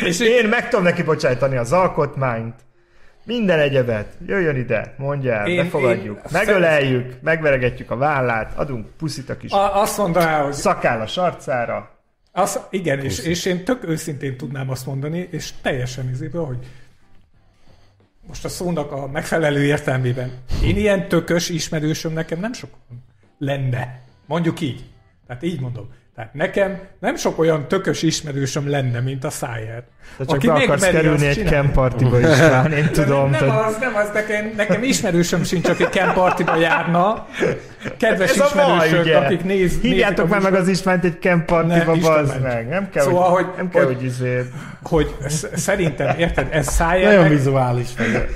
És 0.10 0.20
én 0.20 0.50
meg 0.50 0.70
tudom 0.70 0.84
neki 0.84 1.04
bocsájtani 1.04 1.58
az 1.58 1.72
alkotmányt, 1.74 2.56
minden 3.26 3.60
egyebet, 3.60 4.14
jöjjön 4.26 4.56
ide, 4.56 4.94
mondja 4.98 5.34
el, 5.34 5.48
Én- 5.48 5.56
befogadjuk, 5.56 6.18
én- 6.18 6.24
megöleljük, 6.32 7.22
megveregetjük 7.22 7.92
a 7.92 7.98
vállát, 7.98 8.58
adunk 8.58 8.88
puszit 8.98 9.30
a 9.30 9.38
kis 9.38 9.52
A, 9.52 9.82
azt 9.82 9.98
mondaná, 9.98 10.44
hogy 10.44 10.54
szakáll 10.54 11.00
a 11.02 11.08
sarcára. 11.08 11.93
Az, 12.36 12.60
igen, 12.70 13.00
és, 13.00 13.20
és 13.20 13.46
én 13.46 13.64
tök 13.64 13.88
őszintén 13.88 14.38
tudnám 14.38 14.70
azt 14.70 14.86
mondani, 14.86 15.28
és 15.32 15.54
teljesen 15.62 16.10
izéből, 16.10 16.46
hogy 16.46 16.58
most 18.28 18.46
a 18.46 18.50
szónak 18.50 18.92
a 18.92 19.08
megfelelő 19.08 19.64
értelmében, 19.64 20.32
én 20.64 20.78
ilyen 20.78 21.08
tökös 21.08 21.50
ismerősöm 21.50 22.14
nekem 22.14 22.40
nem 22.40 22.54
sok 22.54 22.70
lenne. 23.38 24.02
Mondjuk 24.26 24.62
így. 24.62 24.84
Tehát 25.28 25.44
így 25.44 25.60
mondom. 25.60 25.94
Tehát 26.16 26.34
nekem 26.34 26.80
nem 27.00 27.16
sok 27.16 27.40
olyan 27.40 27.68
tökös 27.68 28.02
ismerősöm 28.02 28.70
lenne, 28.70 29.00
mint 29.00 29.24
a 29.24 29.30
Szájer. 29.30 29.84
Te 30.18 30.26
csak 30.26 30.42
be 30.46 30.54
akarsz 30.54 30.86
kerülni 30.90 31.26
egy 31.28 31.46
camp 31.48 31.72
partiba 31.74 32.20
is, 32.20 32.26
már 32.26 32.72
én 32.72 32.90
tudom. 33.00 33.22
Nem, 33.22 33.30
nem 33.30 33.40
tehát- 33.40 33.66
az, 33.66 33.78
nem 33.80 33.96
az, 33.96 34.10
nekem, 34.14 34.54
nekem 34.58 34.84
ismerősöm 34.84 35.44
sincs, 35.44 35.68
aki 35.70 35.84
camp 35.84 36.14
partiba 36.14 36.56
járna. 36.56 37.28
Kedves 37.98 38.30
Ez 38.30 38.36
ismerősök, 38.36 39.16
akik 39.16 39.44
néz, 39.44 39.80
Hívjátok 39.82 40.30
már 40.30 40.42
meg 40.42 40.54
az 40.54 40.68
Istvánt 40.68 41.04
egy 41.04 41.18
camp 41.22 41.46
partiba, 41.46 41.92
Ne, 41.92 41.98
Isten 41.98 42.14
bazd 42.26 42.42
meg. 42.42 42.68
Nem 42.68 42.90
kell, 42.90 43.04
Szóval, 43.04 43.30
hogy, 43.30 43.44
hogy- 43.44 43.54
nem 43.58 43.70
kell, 43.70 43.84
hogy- 43.86 43.96
hogy 43.96 44.04
izé... 44.04 44.44
hogy 44.84 45.16
sz- 45.28 45.58
szerintem, 45.58 46.18
érted, 46.18 46.46
ez 46.46 46.50
Nagyon 46.52 46.64
Szájernek, 46.74 47.30
vizuális 47.30 47.88
vagy. 47.98 48.28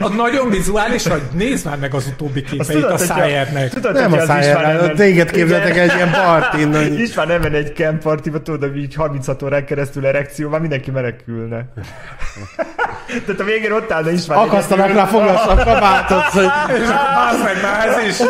A 0.00 0.08
nagyon 0.08 0.50
vizuális, 0.50 1.06
vagy 1.06 1.22
nézd 1.32 1.66
már 1.66 1.78
meg 1.78 1.94
az 1.94 2.06
utóbbi 2.06 2.42
képeit 2.42 2.66
tudod, 2.80 2.90
a 2.90 2.96
Szájernek. 2.98 3.68
Tudod, 3.68 3.94
Nem 3.94 4.12
a 4.12 4.18
elmen- 4.30 4.94
téged 4.94 5.30
képzeltek 5.30 5.76
egy 5.76 5.92
ilyen 5.96 6.10
partin. 6.10 6.74
hogy- 6.74 7.00
István 7.00 7.26
nem 7.26 7.42
egy 7.42 7.74
camp 7.74 8.02
partiba, 8.02 8.42
tudod, 8.42 8.70
hogy 8.70 8.78
így 8.82 8.94
36 8.94 9.42
órán 9.42 9.64
keresztül 9.64 10.06
erekció, 10.06 10.48
már 10.48 10.60
mindenki 10.60 10.90
menekülne. 10.90 11.64
Tehát 13.26 13.40
a 13.40 13.44
végén 13.44 13.72
ott 13.72 13.92
állna 13.92 14.10
István. 14.10 14.38
Akasztanak 14.38 14.92
rá 14.92 15.04
foglasz 15.04 15.46
a 15.46 15.54
kabátot, 15.54 16.22
hogy 16.22 16.44
Az 17.30 17.42
meg 17.44 17.62
már 17.62 17.88
ez 17.88 18.06
is. 18.08 18.26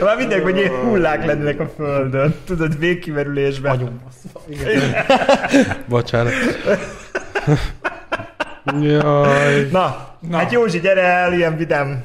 Már 0.00 0.16
mindenki, 0.16 0.44
hogy 0.44 0.56
ilyen 0.56 0.70
hullák 0.70 1.26
lennének 1.26 1.60
a 1.60 1.70
földön. 1.76 2.34
Tudod, 2.46 2.78
végkimerülésben. 2.78 4.00
Bocsánat. 5.88 6.32
Jaj. 8.80 9.68
Na, 9.70 10.16
Na. 10.20 10.36
Hát 10.36 10.52
Józsi, 10.52 10.80
gyere 10.80 11.02
el, 11.02 11.32
ilyen 11.32 11.56
vidám. 11.56 12.02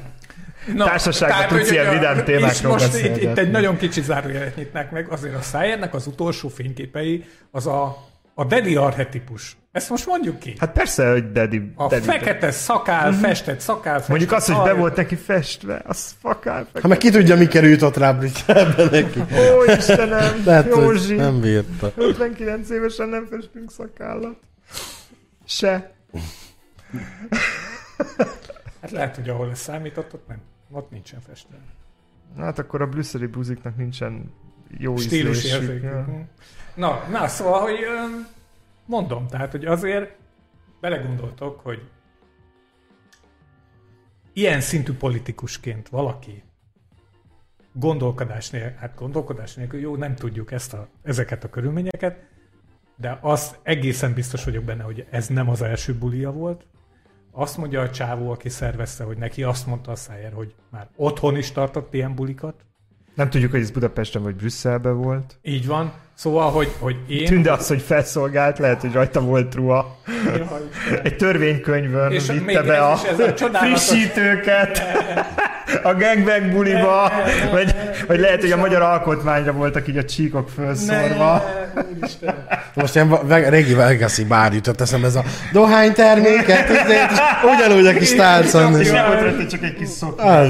Na, 0.74 0.84
Társaságban 0.84 1.36
tehát, 1.38 1.52
tudsz 1.52 1.70
ilyen 1.70 1.86
a- 1.86 1.92
vidám 1.92 2.24
témákról 2.24 2.72
most 2.72 3.02
itt, 3.02 3.16
itt 3.22 3.38
egy 3.38 3.50
nagyon 3.50 3.76
kicsi 3.76 4.00
zárójelet 4.02 4.56
nyitnák 4.56 4.90
meg, 4.90 5.06
azért 5.10 5.34
a 5.34 5.40
Szájernek 5.42 5.94
az 5.94 6.06
utolsó 6.06 6.48
fényképei 6.48 7.24
az 7.50 7.66
a, 7.66 7.96
a 8.34 8.44
Daddy 8.44 8.76
arhetipus. 8.76 9.56
Ezt 9.72 9.90
most 9.90 10.06
mondjuk 10.06 10.38
ki. 10.38 10.54
Hát 10.58 10.72
persze, 10.72 11.10
hogy 11.10 11.32
Daddy. 11.32 11.72
A 11.74 11.86
daddy 11.86 12.04
fekete 12.04 12.50
szakál, 12.50 13.12
festett 13.12 13.60
szakál, 13.60 13.92
festett 13.92 14.08
Mondjuk 14.08 14.32
azt, 14.32 14.50
hogy 14.50 14.64
be 14.64 14.72
volt 14.72 14.96
neki 14.96 15.14
festve, 15.16 15.82
az 15.86 16.14
fakál 16.22 16.54
Ha 16.58 16.64
fekete. 16.64 16.88
meg 16.88 16.98
ki 16.98 17.10
tudja, 17.10 17.36
mi 17.36 17.46
került 17.46 17.82
ott 17.82 17.96
rá 17.96 18.12
Brüsszelbe 18.18 18.84
neki. 18.90 19.20
Ó, 19.20 19.64
Istenem, 19.76 20.42
Lehet, 20.44 20.66
Józsi. 20.66 21.14
nem 21.14 21.40
bírta. 21.40 21.92
59 21.96 22.70
évesen 22.70 23.08
nem 23.08 23.26
festünk 23.30 23.70
szakállat. 23.70 24.36
Se. 25.46 25.92
Hát 28.80 28.90
lehet, 28.90 29.16
hogy 29.16 29.28
ahol 29.28 29.50
ez 29.50 29.58
számított, 29.58 30.14
ott 30.14 30.28
nem. 30.28 30.40
Ott 30.70 30.90
nincsen 30.90 31.20
festve. 31.20 31.56
Hát 32.36 32.58
akkor 32.58 32.82
a 32.82 32.86
brüsszeli 32.86 33.26
buziknak 33.26 33.76
nincsen 33.76 34.32
jó 34.78 34.96
Stílus 34.96 35.44
érzékük. 35.44 35.82
Ja. 35.82 36.26
Na, 36.74 37.08
na, 37.10 37.28
szóval, 37.28 37.60
hogy 37.60 37.78
mondom, 38.86 39.26
tehát, 39.26 39.50
hogy 39.50 39.64
azért 39.64 40.16
belegondoltok, 40.80 41.60
hogy 41.60 41.88
ilyen 44.32 44.60
szintű 44.60 44.92
politikusként 44.92 45.88
valaki 45.88 46.42
gondolkodás 47.72 48.50
nélkül, 48.50 48.78
hát 48.78 48.94
gondolkodás 48.94 49.54
nélkül, 49.54 49.80
jó, 49.80 49.96
nem 49.96 50.14
tudjuk 50.14 50.52
ezt 50.52 50.74
a, 50.74 50.88
ezeket 51.02 51.44
a 51.44 51.50
körülményeket, 51.50 52.26
de 52.96 53.18
az 53.20 53.56
egészen 53.62 54.14
biztos 54.14 54.44
vagyok 54.44 54.64
benne, 54.64 54.82
hogy 54.82 55.06
ez 55.10 55.26
nem 55.26 55.48
az 55.48 55.62
első 55.62 55.94
bulia 55.94 56.32
volt. 56.32 56.66
Azt 57.40 57.56
mondja 57.56 57.80
a 57.80 57.90
csávó, 57.90 58.30
aki 58.30 58.48
szervezte, 58.48 59.04
hogy 59.04 59.16
neki 59.16 59.42
azt 59.42 59.66
mondta 59.66 59.90
a 59.90 59.96
Szájer, 59.96 60.32
hogy 60.32 60.54
már 60.70 60.86
otthon 60.96 61.36
is 61.36 61.52
tartott 61.52 61.94
ilyen 61.94 62.14
bulikat. 62.14 62.54
Nem 63.14 63.30
tudjuk, 63.30 63.50
hogy 63.50 63.60
ez 63.60 63.70
Budapesten 63.70 64.22
vagy 64.22 64.34
Brüsszelben 64.34 64.96
volt. 64.96 65.38
Így 65.42 65.66
van. 65.66 65.92
Szóval, 66.14 66.50
hogy, 66.50 66.72
hogy 66.78 66.96
én... 67.06 67.26
Tünde 67.26 67.52
az, 67.52 67.68
hogy 67.68 67.82
felszolgált, 67.82 68.58
lehet, 68.58 68.80
hogy 68.80 68.92
rajta 68.92 69.20
volt 69.20 69.54
ruha. 69.54 69.98
Jaj, 70.24 70.46
Egy 71.02 71.16
törvénykönyvön 71.16 72.12
És 72.12 72.26
vitte 72.26 72.62
be 72.62 72.78
a 72.78 72.92
a 72.92 72.98
frissítőket 73.52 74.82
a 75.82 75.94
gangbang 75.94 76.52
buliba, 76.52 77.12
vagy, 77.50 77.74
vagy 78.06 78.20
lehet, 78.20 78.40
hogy 78.40 78.52
a 78.52 78.56
magyar 78.56 78.82
alkotmányra 78.82 79.52
voltak 79.52 79.88
így 79.88 79.96
a 79.96 80.04
csíkok 80.04 80.48
felszorva. 80.48 81.44
Ne. 82.20 82.34
Most 82.74 82.94
ilyen 82.94 83.50
régi 83.50 83.74
Vegaszi 83.74 84.24
bár 84.24 84.52
jutott 84.52 84.80
eszembe 84.80 85.06
ez 85.06 85.14
a 85.14 85.24
dohányterméket, 85.52 86.70
ezért 86.70 87.10
is 87.10 87.18
ugyanúgy 87.56 87.86
a 87.86 87.92
kis 87.92 88.14
tálcon. 88.14 88.80
És 88.80 88.90
nem 88.90 89.06
volt 89.06 89.20
rajta 89.20 89.46
csak 89.46 89.62
egy 89.62 89.74
kis 89.74 89.88
szoknya, 89.88 90.40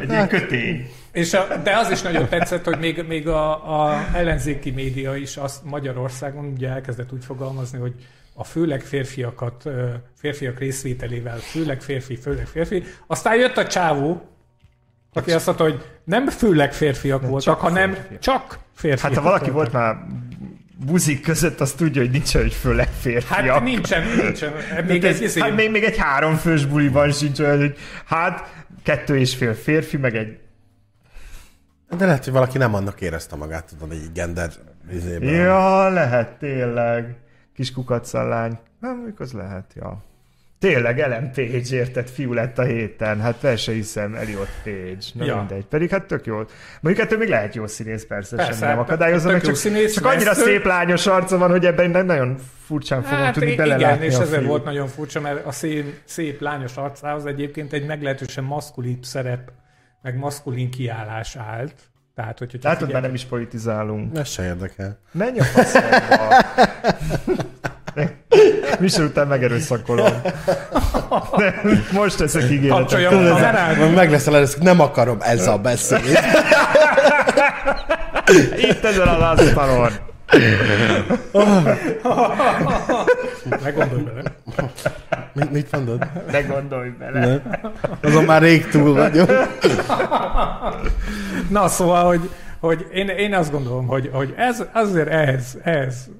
egy 0.00 0.10
ilyen 0.10 0.28
kötény. 0.28 0.90
És 1.12 1.34
a, 1.34 1.46
de 1.62 1.76
az 1.76 1.90
is 1.90 2.02
nagyon 2.02 2.28
tetszett, 2.28 2.64
hogy 2.64 2.78
még, 2.78 3.04
még 3.08 3.28
a, 3.28 3.50
a 3.80 4.04
ellenzéki 4.14 4.70
média 4.70 5.14
is 5.14 5.36
azt 5.36 5.64
Magyarországon 5.64 6.44
ugye 6.44 6.68
elkezdett 6.68 7.12
úgy 7.12 7.24
fogalmazni, 7.24 7.78
hogy 7.78 7.94
a 8.34 8.44
főleg 8.44 8.80
férfiakat, 8.80 9.64
férfiak 10.20 10.58
részvételével, 10.58 11.36
főleg 11.36 11.80
férfi, 11.80 12.16
főleg 12.16 12.46
férfi. 12.46 12.82
Aztán 13.06 13.36
jött 13.36 13.56
a 13.56 13.66
csávó, 13.66 14.22
aki 15.12 15.32
azt 15.32 15.46
mondta, 15.46 15.64
hogy 15.64 15.84
nem 16.04 16.28
főleg 16.28 16.72
férfiak 16.72 17.20
voltak, 17.20 17.42
csak 17.42 17.60
hanem 17.60 17.92
férfiak. 17.92 18.20
csak 18.20 18.58
férfiak. 18.74 19.12
Hát 19.12 19.14
ha 19.14 19.22
valaki 19.22 19.50
voltak. 19.50 19.72
volt 19.72 19.84
már 19.84 20.06
buzik 20.86 21.22
között, 21.22 21.60
az 21.60 21.72
tudja, 21.72 22.02
hogy 22.02 22.10
nincs, 22.10 22.32
hogy 22.32 22.52
főleg 22.52 22.88
férfiak. 22.88 23.46
Hát 23.46 23.62
nincsen, 23.62 24.02
nincsen. 24.16 24.52
Még 24.52 24.62
Hát 24.70 24.90
egy, 24.90 25.04
ez, 25.04 25.36
egy, 25.36 25.42
hát 25.42 25.54
még, 25.54 25.70
még 25.70 25.84
egy 25.84 25.96
háromfős 25.96 26.66
buliban 26.66 27.12
sincs 27.12 27.38
olyan, 27.40 27.58
hogy 27.58 27.76
hát 28.04 28.64
kettő 28.82 29.18
és 29.18 29.34
fél 29.34 29.54
férfi, 29.54 29.96
meg 29.96 30.16
egy... 30.16 30.38
De 31.96 32.06
lehet, 32.06 32.24
hogy 32.24 32.32
valaki 32.32 32.58
nem 32.58 32.74
annak 32.74 33.00
érezte 33.00 33.36
magát, 33.36 33.64
tudod, 33.64 33.92
egy 33.92 34.12
gender 34.14 34.50
izében. 34.92 35.28
Ja, 35.28 35.88
lehet, 35.88 36.38
tényleg. 36.38 37.16
Kis 37.54 37.72
kukacallány. 37.72 38.58
Nem, 38.80 39.14
az 39.18 39.32
lehet, 39.32 39.72
ja. 39.74 40.04
Tényleg, 40.58 41.00
Ellen 41.00 41.32
Page 41.34 41.76
érted, 41.76 42.08
fiú 42.08 42.32
lett 42.32 42.58
a 42.58 42.62
héten. 42.62 43.20
Hát 43.20 43.36
fel 43.36 43.56
se 43.56 43.72
hiszem, 43.72 44.14
Elliot 44.14 44.48
Page. 44.64 44.96
Na 45.12 45.24
Ja. 45.24 45.36
mindegy. 45.36 45.64
Pedig 45.64 45.90
hát 45.90 46.04
tök 46.04 46.26
jó. 46.26 46.36
Mondjuk 46.80 47.04
ettől 47.06 47.18
még 47.18 47.28
lehet 47.28 47.54
jó 47.54 47.66
színész, 47.66 48.06
persze, 48.06 48.36
Persze, 48.36 48.52
semmi 48.52 48.64
nem 48.66 48.76
hát 48.76 48.86
akadályozza 48.86 49.30
meg, 49.30 49.40
csak, 49.42 49.54
színész, 49.54 49.94
csak 49.94 50.04
annyira 50.04 50.24
vesztő. 50.30 50.44
szép 50.44 50.64
lányos 50.64 51.06
arca 51.06 51.38
van, 51.38 51.50
hogy 51.50 51.66
ebben 51.66 51.90
nem 51.90 52.06
nagyon 52.06 52.36
furcsán 52.66 53.02
fogom 53.02 53.18
Hát 53.24 53.32
tudni 53.34 53.50
igen, 53.52 53.68
belelátni 53.68 54.06
és 54.06 54.16
a 54.16 54.20
ezért 54.22 54.44
volt 54.44 54.64
nagyon 54.64 54.86
furcsa, 54.88 55.20
mert 55.20 55.46
a 55.46 55.52
szép, 55.52 55.94
szép 56.04 56.40
lányos 56.40 56.76
arcához 56.76 57.26
egyébként 57.26 57.72
egy 57.72 57.86
meglehetősen 57.86 58.44
maszkulin 58.44 58.98
szerep, 59.02 59.50
meg 60.02 60.16
maszkulin 60.16 60.70
kiállás 60.70 61.36
állt. 61.36 61.74
Tehát, 62.14 62.38
hogy, 62.38 62.58
Látod, 62.62 62.78
figyel- 62.78 62.92
már 62.92 63.02
nem 63.02 63.14
is 63.14 63.24
politizálunk. 63.24 64.16
Ez 64.18 64.28
se 64.28 64.44
érdekel. 64.44 64.98
Menj 65.12 65.38
a 65.38 65.44
faszomba. 65.44 66.34
Műsor 68.80 69.04
után 69.04 69.26
megerőszakolom. 69.26 70.12
De 71.36 71.62
most 71.92 72.16
teszek 72.16 72.42
ígéretet. 72.42 72.78
Kapcsolja 72.78 73.08
a 73.08 73.10
Tudod, 73.10 73.28
kamerát. 73.28 73.76
Majd 73.76 73.94
meg 73.94 74.10
leszel 74.10 74.36
először, 74.36 74.62
nem 74.62 74.80
akarom 74.80 75.18
ez 75.20 75.46
a 75.46 75.58
beszéd. 75.58 76.00
Itt 78.70 78.84
ezen 78.84 79.08
az 79.08 79.40
asztalon. 79.40 79.90
Ne 83.62 83.70
gondolj 83.70 84.02
bele. 84.02 84.22
Mit, 85.32 85.50
mit 85.50 85.72
mondod? 85.72 86.06
Ne 86.30 86.42
gondolj 86.42 86.88
bele. 86.88 87.26
Ne? 87.26 87.40
Azon 88.02 88.24
már 88.24 88.42
rég 88.42 88.68
túl 88.68 88.94
vagyok. 88.94 89.30
Na, 91.50 91.68
szóval, 91.68 92.04
hogy, 92.04 92.30
hogy 92.60 92.86
én, 92.92 93.08
én 93.08 93.34
azt 93.34 93.50
gondolom, 93.50 93.86
hogy, 93.86 94.10
hogy 94.12 94.34
ez 94.36 94.64
azért 94.72 95.08
ehhez, 95.08 95.58
ehhez 95.62 96.10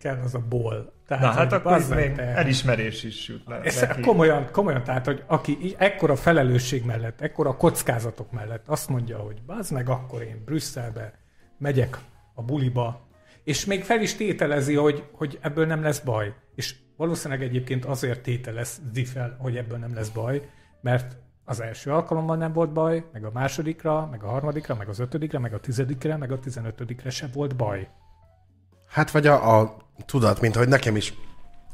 kell 0.00 0.18
az 0.24 0.34
a 0.34 0.42
ból. 0.48 0.93
Tehát, 1.06 1.24
Na 1.24 1.30
hát 1.30 1.52
akkor 1.52 1.78
meg, 1.88 1.98
még 1.98 2.12
te- 2.12 2.22
elismerés 2.22 3.02
is 3.02 3.28
jut 3.28 3.46
le. 3.46 3.60
Ez 3.60 3.80
neki. 3.80 4.00
komolyan, 4.00 4.48
komolyan, 4.52 4.84
tehát, 4.84 5.06
hogy 5.06 5.22
aki 5.26 5.74
ekkora 5.78 6.16
felelősség 6.16 6.84
mellett, 6.84 7.20
ekkora 7.20 7.56
kockázatok 7.56 8.32
mellett 8.32 8.68
azt 8.68 8.88
mondja, 8.88 9.18
hogy 9.18 9.42
bazd 9.46 9.72
meg, 9.72 9.88
akkor 9.88 10.22
én 10.22 10.42
Brüsszelbe 10.44 11.12
megyek 11.58 11.98
a 12.34 12.42
buliba, 12.42 13.06
és 13.44 13.64
még 13.64 13.84
fel 13.84 14.00
is 14.00 14.14
tételezi, 14.14 14.74
hogy, 14.74 15.04
hogy 15.12 15.38
ebből 15.40 15.66
nem 15.66 15.82
lesz 15.82 15.98
baj. 15.98 16.34
És 16.54 16.74
valószínűleg 16.96 17.42
egyébként 17.42 17.84
azért 17.84 18.22
tételezi 18.22 19.04
fel, 19.04 19.36
hogy 19.38 19.56
ebből 19.56 19.78
nem 19.78 19.94
lesz 19.94 20.08
baj, 20.08 20.48
mert 20.80 21.16
az 21.44 21.60
első 21.60 21.90
alkalommal 21.90 22.36
nem 22.36 22.52
volt 22.52 22.72
baj, 22.72 23.04
meg 23.12 23.24
a 23.24 23.30
másodikra, 23.32 24.08
meg 24.10 24.22
a 24.22 24.28
harmadikra, 24.28 24.74
meg 24.74 24.88
az 24.88 24.98
ötödikre, 24.98 25.38
meg 25.38 25.54
a 25.54 25.60
tizedikre, 25.60 26.16
meg 26.16 26.32
a 26.32 26.38
tizenötödikre 26.38 27.10
se 27.10 27.28
volt 27.32 27.56
baj. 27.56 27.88
Hát 28.88 29.10
vagy 29.10 29.26
a, 29.26 29.58
a 29.60 29.76
tudat, 30.06 30.40
mint 30.40 30.54
hogy 30.56 30.68
nekem 30.68 30.96
is 30.96 31.14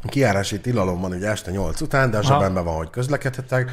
kiárási 0.09 0.61
tilalom 0.61 1.01
van 1.01 1.13
ugye 1.13 1.29
este 1.29 1.51
8 1.51 1.81
után, 1.81 2.11
de 2.11 2.19
a 2.19 2.23
zsebemben 2.23 2.65
van, 2.65 2.77
hogy 2.77 2.91
közlekedhetek. 2.91 3.73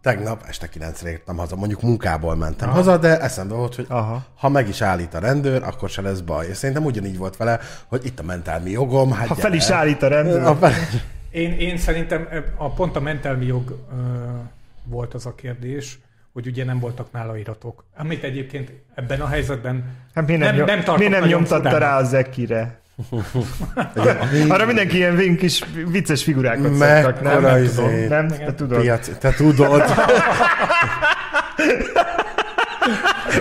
Tegnap 0.00 0.44
este 0.48 0.68
9-re 0.78 1.10
értem 1.10 1.36
haza, 1.36 1.56
mondjuk 1.56 1.82
munkából 1.82 2.36
mentem 2.36 2.68
Aha. 2.68 2.76
haza, 2.76 2.96
de 2.96 3.20
eszembe 3.20 3.54
volt, 3.54 3.74
hogy 3.74 3.86
Aha. 3.88 4.24
ha 4.36 4.48
meg 4.48 4.68
is 4.68 4.80
állít 4.80 5.14
a 5.14 5.18
rendőr, 5.18 5.62
akkor 5.62 5.88
se 5.88 6.02
lesz 6.02 6.20
baj. 6.20 6.46
És 6.46 6.56
szerintem 6.56 6.84
ugyanígy 6.84 7.18
volt 7.18 7.36
vele, 7.36 7.60
hogy 7.86 8.04
itt 8.04 8.18
a 8.18 8.22
mentelmi 8.22 8.70
jogom. 8.70 9.12
Hát 9.12 9.26
Ha 9.26 9.34
fel 9.34 9.42
gyere. 9.50 9.56
is 9.56 9.70
állít 9.70 10.02
a 10.02 10.08
rendőr, 10.08 10.42
A 10.42 10.54
fel... 10.56 10.72
Én, 11.30 11.52
én 11.52 11.78
szerintem 11.78 12.28
a 12.56 12.70
pont 12.72 12.96
a 12.96 13.00
mentelmi 13.00 13.46
jog 13.46 13.70
ö, 13.70 13.94
volt 14.84 15.14
az 15.14 15.26
a 15.26 15.34
kérdés, 15.34 15.98
hogy 16.32 16.46
ugye 16.46 16.64
nem 16.64 16.78
voltak 16.78 17.12
nála 17.12 17.36
iratok. 17.36 17.84
Amit 17.96 18.22
egyébként 18.22 18.72
ebben 18.94 19.20
a 19.20 19.26
helyzetben 19.26 19.84
hát 20.14 20.26
miért 20.26 20.40
nem, 20.40 20.56
nem, 20.56 20.66
nyom- 20.66 20.86
nem 20.86 20.96
miért 20.96 21.12
nem 21.12 21.28
nyomtatta 21.28 21.78
rá 21.78 21.98
a 21.98 22.04
Zekire? 23.94 24.18
Arra 24.48 24.66
mindenki 24.66 24.96
ilyen 24.96 25.16
vén 25.16 25.36
kis 25.36 25.62
vicces 25.86 26.22
figurákat 26.22 26.74
szoktak, 26.74 27.22
nem? 27.22 27.32
Mekkora 27.32 27.52
Nem 27.52 27.62
izé- 27.62 27.74
tudom. 27.74 28.08
Nem? 28.08 28.28
Te 28.28 28.54
tudod. 28.54 28.80
Piac, 28.80 29.08
te 29.18 29.30
tudod, 29.30 29.82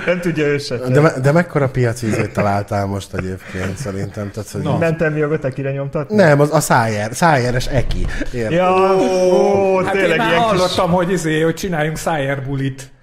Nem 0.05 0.19
tudja 0.19 0.45
ő 0.45 0.57
se. 0.57 0.75
de, 0.77 0.99
me- 1.01 1.19
de 1.21 1.31
mekkora 1.31 1.69
piaci 1.69 2.07
izét 2.07 2.31
találtál 2.33 2.85
most 2.85 3.13
egyébként 3.13 3.77
szerintem. 3.77 4.31
Tehát, 4.31 4.49
hogy 4.51 4.61
Na. 4.61 4.77
Mentelmi 4.77 5.19
jogot 5.19 5.43
akire 5.43 5.71
nyomtatni? 5.71 6.15
Nem, 6.15 6.39
az 6.39 6.53
a 6.53 6.59
szájer, 6.59 7.09
szájeres 7.13 7.65
eki. 7.67 8.05
Érted? 8.33 8.51
Ja, 8.51 8.95
ó, 8.95 9.77
Hát 9.83 9.93
én 9.95 10.01
tényleg 10.01 10.17
már 10.17 10.27
ilyen 10.29 10.41
kis... 10.41 10.49
hallottam, 10.59 10.91
hogy, 10.91 11.11
izé, 11.11 11.41
hogy 11.41 11.53
csináljunk 11.53 11.97
szájer 11.97 12.43
bulit. 12.43 12.93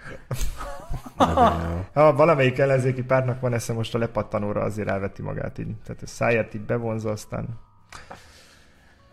Ha 1.94 2.12
valamelyik 2.14 2.58
ellenzéki 2.58 3.02
pártnak 3.02 3.40
van 3.40 3.52
esze 3.54 3.72
most 3.72 3.94
a 3.94 3.98
lepattanóra, 3.98 4.60
azért 4.60 4.88
elveti 4.88 5.22
magát 5.22 5.58
így. 5.58 5.74
Tehát 5.86 6.02
a 6.02 6.06
száját 6.06 6.54
így 6.54 6.60
bevonza, 6.60 7.10
aztán... 7.10 7.48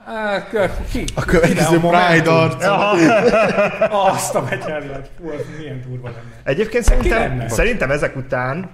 Á, 0.06 0.48
kö- 0.48 0.88
ki? 0.90 1.04
A 1.16 1.26
következő 1.26 1.76
Ide 1.76 1.88
a 1.88 1.90
Pride 1.90 2.32
Momentum. 2.32 2.72
arc. 2.72 4.14
Azt 4.14 4.36
a 4.36 4.42
megyellet. 4.42 5.12
Fú, 5.18 5.30
az 5.30 5.42
milyen 5.58 5.82
durva 5.88 6.08
lenne. 6.08 6.42
Egyébként 6.44 6.84
szerintem, 6.84 7.48
szerintem 7.48 7.92
ezek 7.92 8.16
után, 8.16 8.72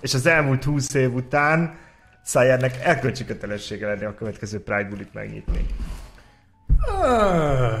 és 0.00 0.14
az 0.14 0.26
elmúlt 0.26 0.64
20 0.64 0.94
év 0.94 1.14
után 1.14 1.74
Szájárnek 2.22 2.76
elkölcsi 2.82 3.24
kötelessége 3.24 3.86
lenni 3.86 4.04
a 4.04 4.14
következő 4.14 4.62
Pride 4.62 4.88
bulit 4.88 5.14
megnyitni. 5.14 5.66
Ö, 7.02 7.72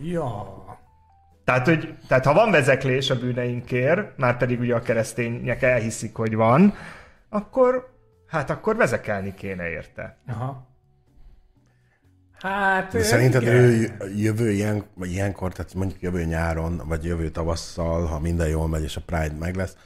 Ja. 0.00 0.64
Tehát, 1.46 1.66
hogy, 1.66 1.98
tehát 2.08 2.24
ha 2.24 2.32
van 2.32 2.50
vezeklés 2.50 3.10
a 3.10 3.18
bűneinkért, 3.18 4.16
már 4.16 4.36
pedig 4.36 4.60
ugye 4.60 4.74
a 4.74 4.80
keresztények 4.80 5.62
elhiszik, 5.62 6.14
hogy 6.14 6.34
van, 6.34 6.74
akkor, 7.28 7.94
hát 8.26 8.50
akkor 8.50 8.76
vezekelni 8.76 9.34
kéne 9.34 9.68
érte. 9.68 10.16
Aha. 10.28 10.66
Hát, 12.40 12.92
De 12.92 13.02
szerinted 13.02 13.42
igen. 13.42 13.54
ő 13.54 13.96
jövő 14.16 14.50
ilyen, 14.50 14.84
vagy 14.94 15.12
ilyenkor, 15.12 15.52
tehát 15.52 15.74
mondjuk 15.74 16.02
jövő 16.02 16.24
nyáron, 16.24 16.82
vagy 16.84 17.04
jövő 17.04 17.30
tavasszal, 17.30 18.06
ha 18.06 18.20
minden 18.20 18.48
jól 18.48 18.68
megy 18.68 18.82
és 18.82 18.96
a 18.96 19.00
Pride 19.06 19.34
meg 19.38 19.56
lesz, 19.56 19.76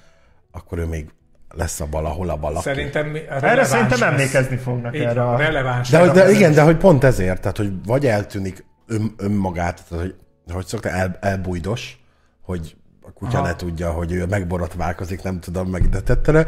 akkor 0.51 0.79
ő 0.79 0.87
még 0.87 1.11
lesz 1.49 1.81
a 1.81 1.87
valahol 1.91 2.29
a 2.29 2.37
valaki. 2.37 2.63
Szerintem 2.63 3.17
Erre 3.29 3.65
szerintem 3.65 3.99
lesz. 4.01 4.11
emlékezni 4.11 4.57
fognak 4.57 4.95
Így 4.95 5.01
erre 5.01 5.23
a... 5.23 5.37
releváns. 5.37 5.91
De, 5.91 6.05
lesz. 6.05 6.15
de 6.15 6.31
igen, 6.31 6.53
de 6.53 6.63
hogy 6.63 6.77
pont 6.77 7.05
ezért, 7.05 7.41
tehát 7.41 7.57
hogy 7.57 7.73
vagy 7.87 8.07
eltűnik 8.07 8.65
ön, 8.87 9.15
önmagát, 9.17 9.85
tehát 9.89 10.05
hogy, 10.05 10.15
hogy 10.51 10.67
szokta, 10.67 10.89
el, 10.89 11.19
elbújdos, 11.21 11.99
hogy 12.43 12.77
a 13.03 13.13
kutya 13.13 13.39
Aha. 13.39 13.47
ne 13.47 13.57
tudja, 13.57 13.91
hogy 13.91 14.13
ő 14.13 14.27
megborotválkozik, 14.27 15.23
nem 15.23 15.41
tudom, 15.41 15.69
meg 15.71 15.83
ide 15.83 16.01
tettene. 16.01 16.47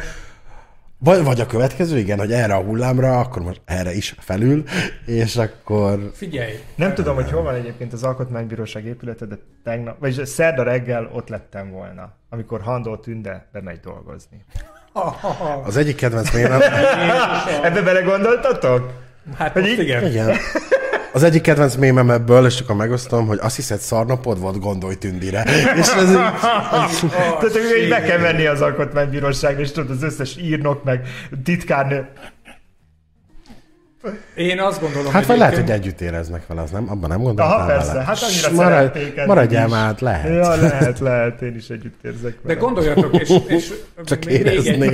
Vagy, 0.99 1.25
vagy 1.25 1.41
a 1.41 1.47
következő, 1.47 1.99
igen, 1.99 2.19
hogy 2.19 2.33
erre 2.33 2.55
a 2.55 2.63
hullámra, 2.63 3.21
akkor 3.21 3.43
most 3.43 3.61
erre 3.65 3.93
is 3.95 4.15
felül, 4.19 4.65
és 5.07 5.37
akkor 5.37 6.11
Figyelj, 6.15 6.53
Nem 6.75 6.95
tudom, 6.95 7.15
hogy 7.15 7.31
hol 7.31 7.43
van 7.43 7.55
egyébként 7.55 7.93
az 7.93 8.03
Alkotmánybíróság 8.03 8.85
épülete, 8.85 9.25
de 9.27 9.39
tegnap, 9.65 9.99
vagyis 9.99 10.29
szerda 10.29 10.63
reggel 10.63 11.11
ott 11.13 11.29
lettem 11.29 11.71
volna, 11.71 12.13
amikor 12.31 12.61
Handó 12.61 12.97
Tünde 12.97 13.47
bemegy 13.53 13.81
dolgozni. 13.81 14.45
az 15.65 15.77
egyik 15.77 15.97
kedvenc 15.97 16.33
mémem, 16.35 16.61
Ebbe 17.63 17.83
belegondoltatok? 17.83 18.93
hát 19.39 19.53
Hogy 19.53 19.63
most 19.63 19.75
így- 19.75 19.81
igen. 19.81 20.07
igen, 20.07 20.37
az 21.13 21.23
egyik 21.23 21.43
kedvenc 21.43 21.75
mémem 21.75 22.11
ebből, 22.11 22.47
és 22.47 22.61
akkor 22.61 22.77
megosztom, 22.77 23.27
hogy 23.27 23.39
azt 23.43 23.57
hiszed 23.57 23.79
szarnapod 23.79 24.41
volt, 24.41 24.59
gondolj 24.61 24.95
Tündire. 24.95 25.45
És 25.77 25.89
ez 25.89 26.09
így, 26.11 26.17
Tehát 27.11 27.41
hogy 27.41 27.83
így 27.83 27.89
be 27.89 28.01
kell 28.03 28.19
menni 28.19 28.47
az 28.47 28.61
Alkotmánybíróságra, 28.61 29.61
és 29.61 29.71
tudod, 29.73 29.91
az 29.91 30.03
összes 30.03 30.37
írnok, 30.37 30.85
meg 30.85 31.07
titkárnő. 31.45 32.07
Én 34.35 34.61
azt 34.61 34.81
gondolom, 34.81 35.13
hát 35.13 35.27
vagy 35.27 35.39
lehet, 35.39 35.55
hogy 35.55 35.71
együtt 35.71 36.01
éreznek 36.01 36.47
vele, 36.47 36.61
az 36.61 36.71
nem? 36.71 36.91
Abban 36.91 37.09
nem 37.09 37.23
gondoltam 37.23 37.57
Aha, 37.59 37.67
persze, 37.67 37.93
vele. 37.93 38.05
hát 38.05 38.19
annyira 38.23 38.51
Maradj- 38.51 38.75
szerették 38.75 39.17
eddig 39.17 39.27
Maradjál 39.27 39.69
már, 39.69 39.85
hát 39.85 40.01
lehet. 40.01 40.29
Ja, 40.45 40.55
lehet, 40.57 40.99
lehet, 40.99 41.43
én 41.43 41.55
is 41.57 41.69
együtt 41.69 42.05
érzek 42.05 42.33
De 42.33 42.39
vele. 42.43 42.59
gondoljatok, 42.59 43.21
és, 43.21 43.31
és 43.47 43.73
Csak 44.05 44.25
még 44.25 44.47
egy- 44.47 44.67
érezni. 44.67 44.87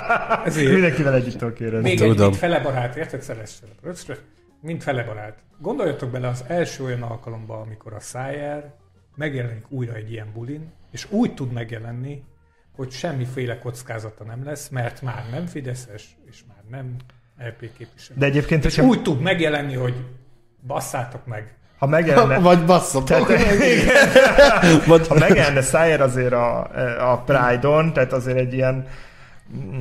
ezért, 0.46 0.70
Mindenkivel 0.72 1.14
együtt 1.14 1.38
tudok 1.38 1.60
érezni. 1.60 1.80
még 1.88 2.00
egy 2.00 2.08
Tudom. 2.08 2.26
mint 2.26 2.36
fele 2.38 2.60
barát, 2.60 2.96
érted? 2.96 3.22
Szeres 3.22 3.50
Röccsre, 3.82 4.16
mint 4.66 4.82
fele 4.82 5.02
barát. 5.02 5.38
Gondoljatok 5.58 6.10
bele 6.10 6.28
az 6.28 6.44
első 6.46 6.84
olyan 6.84 7.02
alkalomba, 7.02 7.60
amikor 7.60 7.92
a 7.92 8.00
Szájer 8.00 8.74
megjelenik 9.14 9.64
újra 9.68 9.94
egy 9.94 10.12
ilyen 10.12 10.30
bulin, 10.34 10.72
és 10.90 11.06
úgy 11.10 11.34
tud 11.34 11.52
megjelenni, 11.52 12.22
hogy 12.76 12.90
semmiféle 12.90 13.58
kockázata 13.58 14.24
nem 14.24 14.44
lesz, 14.44 14.68
mert 14.68 15.02
már 15.02 15.24
nem 15.30 15.46
Fideszes, 15.46 16.16
és 16.30 16.40
már 16.48 16.62
nem 16.70 16.96
LP 17.38 17.70
képviselő. 17.78 18.18
De 18.18 18.26
egyébként, 18.26 18.64
és 18.64 18.76
hogyha, 18.76 18.90
úgy 18.90 19.02
tud 19.02 19.20
megjelenni, 19.20 19.74
hogy 19.74 19.94
basszátok 20.66 21.26
meg. 21.26 21.54
ha 21.78 21.86
megjelenne, 21.86 22.38
Vagy 22.48 22.64
basszom. 22.64 23.04
ha 25.08 25.18
megjelenne 25.18 25.62
Szájer 25.72 26.00
azért 26.00 26.32
a, 26.32 26.58
a 27.12 27.18
Pride-on, 27.18 27.92
tehát 27.92 28.12
azért 28.12 28.38
egy 28.38 28.52
ilyen 28.52 28.86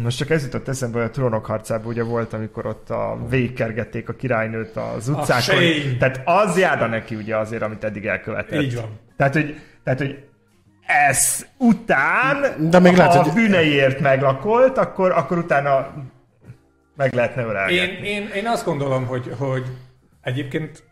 most 0.02 0.18
csak 0.18 0.30
ez 0.30 0.44
jutott 0.44 0.68
eszembe, 0.68 0.98
hogy 0.98 1.08
a 1.08 1.12
trónok 1.12 1.46
harcában 1.46 1.88
ugye 1.88 2.04
volt, 2.04 2.34
amikor 2.34 2.66
ott 2.66 2.90
a 2.90 3.20
végkergették 3.30 4.10
a 4.10 4.14
királynőt 4.14 4.76
az 4.76 5.08
utcákon. 5.08 5.42
shame. 5.42 5.98
Tehát 6.00 6.22
az 6.26 6.58
járna 6.60 6.88
neki 6.88 7.16
ugye 7.16 7.38
azért, 7.38 7.62
amit 7.62 7.84
eddig 7.84 8.06
elkövetett. 8.06 8.62
Így 8.62 8.76
van. 8.76 9.00
Tehát, 9.18 9.34
hogy, 9.34 9.60
tehát, 9.84 10.00
hogy 10.00 10.24
ez 11.08 11.46
után, 11.58 12.70
De 12.70 12.80
még 12.80 12.92
ha 12.92 12.98
lehet, 12.98 13.16
a 13.16 13.24
hogy- 13.24 13.34
bűneiért 13.34 14.00
meglakolt, 14.00 14.78
akkor, 14.78 15.12
akkor 15.12 15.38
utána 15.38 15.94
meg 16.96 17.14
lehetne 17.14 17.44
ölelgetni. 17.44 18.08
Én, 18.08 18.22
én, 18.24 18.30
én 18.36 18.48
azt 18.48 18.66
gondolom, 18.66 19.06
hogy, 19.06 19.32
hogy 19.38 19.64
egyébként 20.22 20.84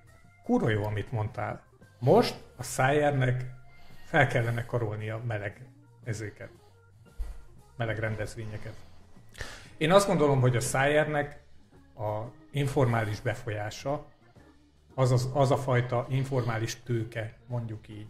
kurva 0.44 0.70
jó, 0.70 0.86
amit 0.86 1.12
mondtál. 1.12 1.62
Most 2.00 2.36
a 2.58 2.64
Szájernek 2.64 3.46
fel 4.10 4.28
kellene 4.28 4.66
karolni 4.66 5.10
a 5.10 5.22
meleg 5.28 5.54
ezéket. 6.04 6.50
Meleg 7.76 8.00
rendezvényeket. 8.00 8.76
Én 9.78 9.92
azt 9.92 10.08
gondolom, 10.08 10.42
hogy 10.42 10.56
a 10.56 10.60
Szájernek 10.60 11.42
a 11.96 12.22
informális 12.52 13.20
befolyása, 13.20 14.06
az, 14.96 15.12
az, 15.12 15.30
az 15.34 15.52
a 15.52 15.58
fajta 15.58 16.06
informális 16.10 16.78
tőke, 16.84 17.38
mondjuk 17.48 17.88
így, 17.88 18.08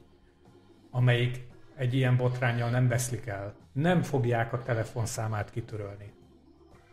amelyik 0.92 1.48
egy 1.76 1.94
ilyen 1.94 2.18
botrányjal 2.18 2.70
nem 2.70 2.88
veszlik 2.88 3.26
el. 3.26 3.54
Nem 3.72 4.02
fogják 4.02 4.54
a 4.54 4.64
telefonszámát 4.64 5.52
kitörölni. 5.52 6.14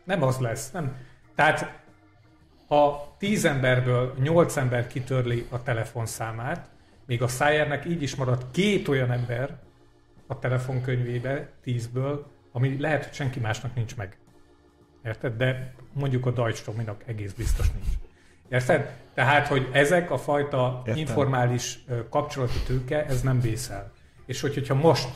Nem 0.05 0.23
az 0.23 0.39
lesz. 0.39 0.71
Nem. 0.71 0.97
Tehát 1.35 1.81
ha 2.68 3.14
10 3.18 3.45
emberből 3.45 4.14
8 4.18 4.57
ember 4.57 4.87
kitörli 4.87 5.47
a 5.51 5.62
telefonszámát, 5.62 6.68
még 7.07 7.23
a 7.23 7.29
Szájernek 7.29 7.85
így 7.85 8.03
is 8.03 8.14
marad 8.14 8.47
két 8.51 8.89
olyan 8.89 9.11
ember 9.11 9.59
a 10.27 10.39
telefonkönyvébe 10.39 11.51
10-ből, 11.64 12.23
ami 12.53 12.80
lehet, 12.80 13.05
hogy 13.05 13.12
senki 13.12 13.40
másnak 13.40 13.74
nincs 13.74 13.96
meg. 13.96 14.18
Érted? 15.05 15.36
De 15.36 15.74
mondjuk 15.92 16.26
a 16.26 16.30
Deutsche 16.30 16.64
Tominak 16.64 17.03
egész 17.07 17.32
biztos 17.32 17.70
nincs. 17.72 17.88
Érted? 18.48 18.96
Tehát, 19.14 19.46
hogy 19.46 19.68
ezek 19.72 20.11
a 20.11 20.18
fajta 20.18 20.82
Értem. 20.84 21.01
informális 21.01 21.84
kapcsolati 22.11 22.59
tőke, 22.66 23.07
ez 23.07 23.22
nem 23.22 23.40
vészel. 23.40 23.92
És 24.26 24.40
hogy, 24.40 24.55
hogyha 24.55 24.74
most 24.74 25.09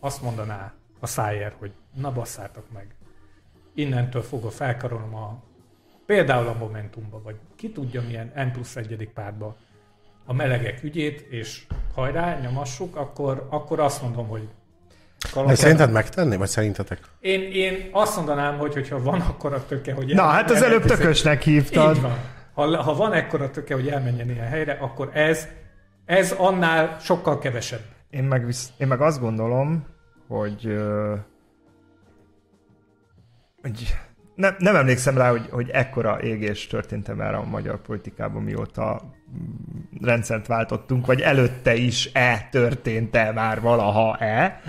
azt 0.00 0.22
mondaná 0.22 0.74
a 1.00 1.06
Szájer, 1.06 1.54
hogy 1.58 1.72
na 1.94 2.12
basszátok 2.12 2.72
meg, 2.72 2.94
innentől 3.74 4.22
fogva 4.22 4.50
felkarolom 4.50 5.14
a 5.14 5.42
például 6.06 6.46
a 6.48 6.58
Momentumba, 6.58 7.22
vagy 7.22 7.36
ki 7.56 7.72
tudja 7.72 8.02
milyen 8.02 8.32
N 8.36 8.52
plusz 8.52 8.76
egyedik 8.76 9.10
pártba 9.10 9.56
a 10.24 10.32
melegek 10.32 10.82
ügyét, 10.82 11.20
és 11.20 11.66
hajrá, 11.94 12.38
nyomassuk, 12.40 12.96
akkor, 12.96 13.46
akkor 13.50 13.80
azt 13.80 14.02
mondom, 14.02 14.28
hogy 14.28 14.48
De 15.46 15.54
szerinted 15.54 15.92
megtenni, 15.92 16.36
vagy 16.36 16.48
szerintetek? 16.48 16.98
én, 17.20 17.40
én 17.52 17.88
azt 17.92 18.16
mondanám, 18.16 18.58
hogy 18.58 18.72
hogyha 18.72 19.02
van 19.02 19.20
akkora 19.20 19.64
töke, 19.66 19.92
hogy 19.92 20.14
Na, 20.14 20.22
hát 20.22 20.50
az 20.50 20.62
előbb 20.62 20.84
tökösnek 20.84 21.42
hívtad. 21.42 21.96
Így 21.96 22.02
van. 22.02 22.18
Ha, 22.54 22.82
ha 22.82 22.94
van 22.94 23.12
ekkora 23.12 23.50
töke, 23.50 23.74
hogy 23.74 23.88
elmenjen 23.88 24.30
ilyen 24.30 24.46
helyre, 24.46 24.78
akkor 24.80 25.10
ez, 25.12 25.48
ez 26.04 26.32
annál 26.32 26.96
sokkal 27.00 27.38
kevesebb. 27.38 27.82
Én 28.10 28.24
meg, 28.24 28.46
visz, 28.46 28.68
én 28.78 28.86
meg 28.86 29.00
azt 29.00 29.20
gondolom, 29.20 29.86
hogy, 30.28 30.78
hogy 33.62 33.96
nem, 34.34 34.54
nem 34.58 34.76
emlékszem 34.76 35.16
rá, 35.16 35.30
hogy, 35.30 35.48
hogy 35.50 35.70
ekkora 35.70 36.20
égés 36.22 36.66
történt 36.66 37.16
már 37.16 37.34
a 37.34 37.44
magyar 37.44 37.82
politikában, 37.82 38.42
mióta 38.42 39.02
mm, 39.02 40.06
rendszert 40.06 40.46
váltottunk, 40.46 41.06
vagy 41.06 41.20
előtte 41.20 41.74
is-e 41.74 42.48
történt-e 42.50 43.32
már 43.32 43.60
valaha-e. 43.60 44.60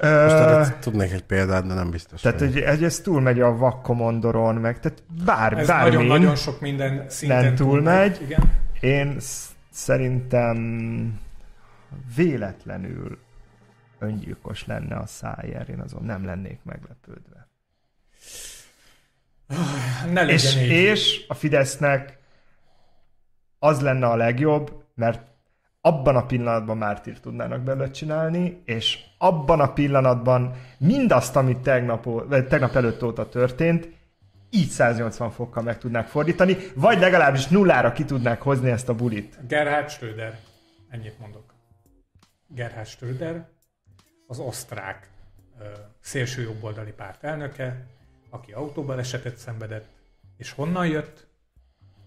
Most 0.00 0.34
erre 0.34 0.76
tudnék 0.80 1.12
egy 1.12 1.24
példát, 1.24 1.66
de 1.66 1.74
nem 1.74 1.90
biztos. 1.90 2.20
tehát, 2.20 2.38
hogy 2.38 2.58
ez, 2.58 2.82
ez 2.82 3.00
túlmegy 3.00 3.40
a 3.40 3.56
vakkomondoron, 3.56 4.54
meg 4.54 4.80
tehát 4.80 5.02
bár, 5.24 5.52
Ez 5.52 5.66
bármin. 5.66 5.92
nagyon-nagyon 5.92 6.36
sok 6.36 6.60
minden 6.60 7.04
szinten 7.08 7.54
túlmegy. 7.54 8.20
Igen. 8.22 8.52
Én 8.80 9.16
sz- 9.20 9.50
szerintem 9.70 10.56
véletlenül 12.16 13.18
öngyilkos 13.98 14.66
lenne 14.66 14.96
a 14.96 15.06
szájer, 15.06 15.68
én 15.68 15.80
azon 15.80 16.02
nem 16.04 16.24
lennék 16.24 16.58
meglepődve. 16.62 17.48
Ne 20.12 20.22
legyen 20.22 20.28
És, 20.28 20.56
így. 20.56 20.68
és 20.70 21.24
a 21.28 21.34
Fidesznek 21.34 22.18
az 23.58 23.80
lenne 23.80 24.06
a 24.06 24.16
legjobb, 24.16 24.84
mert 24.94 25.22
abban 25.86 26.16
a 26.16 26.26
pillanatban 26.26 26.76
mártír 26.76 27.20
tudnának 27.20 27.60
belőle 27.60 27.90
csinálni, 27.90 28.62
és 28.64 28.98
abban 29.18 29.60
a 29.60 29.72
pillanatban 29.72 30.54
mindazt, 30.78 31.36
amit 31.36 31.58
tegnap, 31.58 32.04
vagy 32.04 32.46
tegnap 32.48 32.74
előtt 32.74 33.02
óta 33.02 33.28
történt, 33.28 33.88
így 34.50 34.68
180 34.68 35.30
fokkal 35.30 35.62
meg 35.62 35.78
tudnák 35.78 36.06
fordítani, 36.06 36.56
vagy 36.74 36.98
legalábbis 36.98 37.46
nullára 37.46 37.92
ki 37.92 38.04
tudnák 38.04 38.42
hozni 38.42 38.70
ezt 38.70 38.88
a 38.88 38.94
bulit. 38.94 39.38
Gerhard 39.48 39.88
Schröder. 39.88 40.38
Ennyit 40.90 41.18
mondok. 41.18 41.54
Gerhard 42.48 42.86
Schröder, 42.86 43.48
az 44.26 44.38
osztrák 44.38 45.10
ö, 45.60 45.64
szélső 46.00 46.42
jobboldali 46.42 46.92
párt 46.92 47.24
elnöke, 47.24 47.86
aki 48.30 48.52
autóbalesetet 48.52 49.36
szenvedett, 49.36 49.86
és 50.36 50.52
honnan 50.52 50.86
jött? 50.86 51.26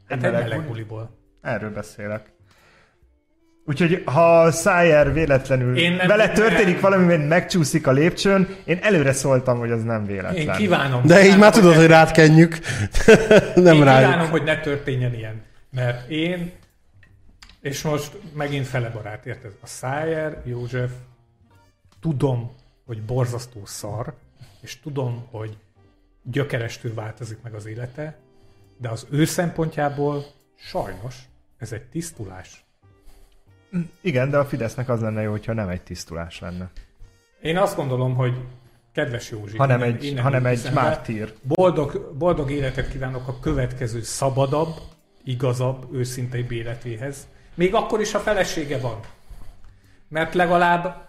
Hát 0.07 0.17
Egy 0.17 0.31
meleg 0.31 0.41
meleg 0.41 0.57
buli. 0.57 0.69
buliból. 0.69 1.17
Erről 1.41 1.71
beszélek. 1.73 2.37
Úgyhogy 3.69 4.01
ha 4.05 4.51
Szájer 4.51 5.13
véletlenül 5.13 5.77
Én 5.77 5.93
nem- 5.93 6.07
vele 6.07 6.25
nem- 6.25 6.33
történik 6.35 6.79
valami, 6.79 7.05
mert 7.05 7.27
megcsúszik 7.27 7.87
a 7.87 7.91
lépcsőn, 7.91 8.55
én 8.65 8.77
előre 8.81 9.13
szóltam, 9.13 9.59
hogy 9.59 9.71
az 9.71 9.83
nem 9.83 10.05
véletlen. 10.05 10.35
Én 10.35 10.51
kívánom. 10.51 11.05
De 11.05 11.13
így 11.15 11.21
kívánom, 11.21 11.39
már 11.39 11.51
tudod, 11.51 11.75
hogy 11.75 11.85
rád 11.87 12.11
kenjük. 12.11 12.57
nem 13.55 13.75
Én 13.75 13.83
rájuk. 13.83 14.09
kívánom, 14.09 14.29
hogy 14.29 14.43
ne 14.43 14.59
történjen 14.59 15.13
ilyen. 15.13 15.41
Mert 15.71 16.09
én, 16.09 16.51
és 17.61 17.81
most 17.81 18.11
megint 18.33 18.67
fele 18.67 18.89
barát, 18.89 19.25
érted? 19.25 19.51
A 19.61 19.67
Szájer, 19.67 20.41
József, 20.45 20.91
tudom, 22.01 22.51
hogy 22.85 23.01
borzasztó 23.01 23.61
szar, 23.65 24.13
és 24.61 24.79
tudom, 24.79 25.27
hogy 25.31 25.57
gyökerestül 26.23 26.93
változik 26.93 27.37
meg 27.43 27.53
az 27.53 27.65
élete, 27.65 28.17
de 28.77 28.89
az 28.89 29.07
ő 29.09 29.25
szempontjából 29.25 30.25
sajnos 30.55 31.15
ez 31.57 31.71
egy 31.71 31.83
tisztulás. 31.83 32.63
Igen, 34.01 34.29
de 34.29 34.37
a 34.37 34.45
Fidesznek 34.45 34.89
az 34.89 35.01
lenne 35.01 35.21
jó, 35.21 35.31
hogyha 35.31 35.53
nem 35.53 35.69
egy 35.69 35.81
tisztulás 35.81 36.39
lenne, 36.39 36.69
Én 37.41 37.57
azt 37.57 37.75
gondolom, 37.75 38.15
hogy 38.15 38.33
kedves 38.93 39.29
Józsi, 39.31 39.57
hanem 39.57 39.79
innen- 39.79 39.95
egy, 39.95 40.03
innen 40.03 40.23
hanem 40.23 40.45
egy 40.45 40.69
mártír. 40.73 41.33
Boldog, 41.41 42.13
boldog 42.17 42.51
életet 42.51 42.89
kívánok 42.89 43.27
a 43.27 43.39
következő 43.39 44.01
szabadabb, 44.01 44.73
igazabb, 45.23 45.93
őszinteibb 45.93 46.51
életéhez. 46.51 47.27
Még 47.55 47.73
akkor 47.73 48.01
is, 48.01 48.11
ha 48.11 48.19
felesége 48.19 48.77
van. 48.79 48.99
Mert 50.07 50.33
legalább 50.33 51.08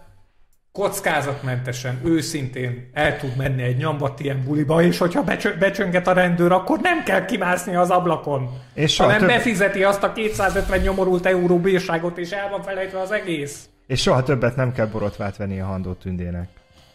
kockázatmentesen, 0.71 1.99
őszintén 2.03 2.89
el 2.93 3.17
tud 3.17 3.35
menni 3.35 3.61
egy 3.63 3.77
nyambat 3.77 4.19
ilyen 4.19 4.43
buliba, 4.43 4.81
és 4.81 4.97
hogyha 4.97 5.23
becsö- 5.23 5.57
becsönget 5.57 6.07
a 6.07 6.13
rendőr, 6.13 6.51
akkor 6.51 6.79
nem 6.79 7.03
kell 7.03 7.25
kimászni 7.25 7.75
az 7.75 7.89
ablakon. 7.89 8.49
És 8.73 8.97
hanem 8.97 9.19
több- 9.19 9.27
befizeti 9.29 9.83
azt 9.83 10.03
a 10.03 10.13
250 10.13 10.79
nyomorult 10.79 11.25
euró 11.25 11.59
bírságot, 11.59 12.17
és 12.17 12.31
el 12.31 12.49
van 12.49 12.63
felejtve 12.63 12.99
az 12.99 13.11
egész. 13.11 13.69
És 13.87 14.01
soha 14.01 14.23
többet 14.23 14.55
nem 14.55 14.71
kell 14.71 14.85
borotvát 14.85 15.37
venni 15.37 15.59
a 15.59 15.65
Handó 15.65 15.93
Tündének. 15.93 16.49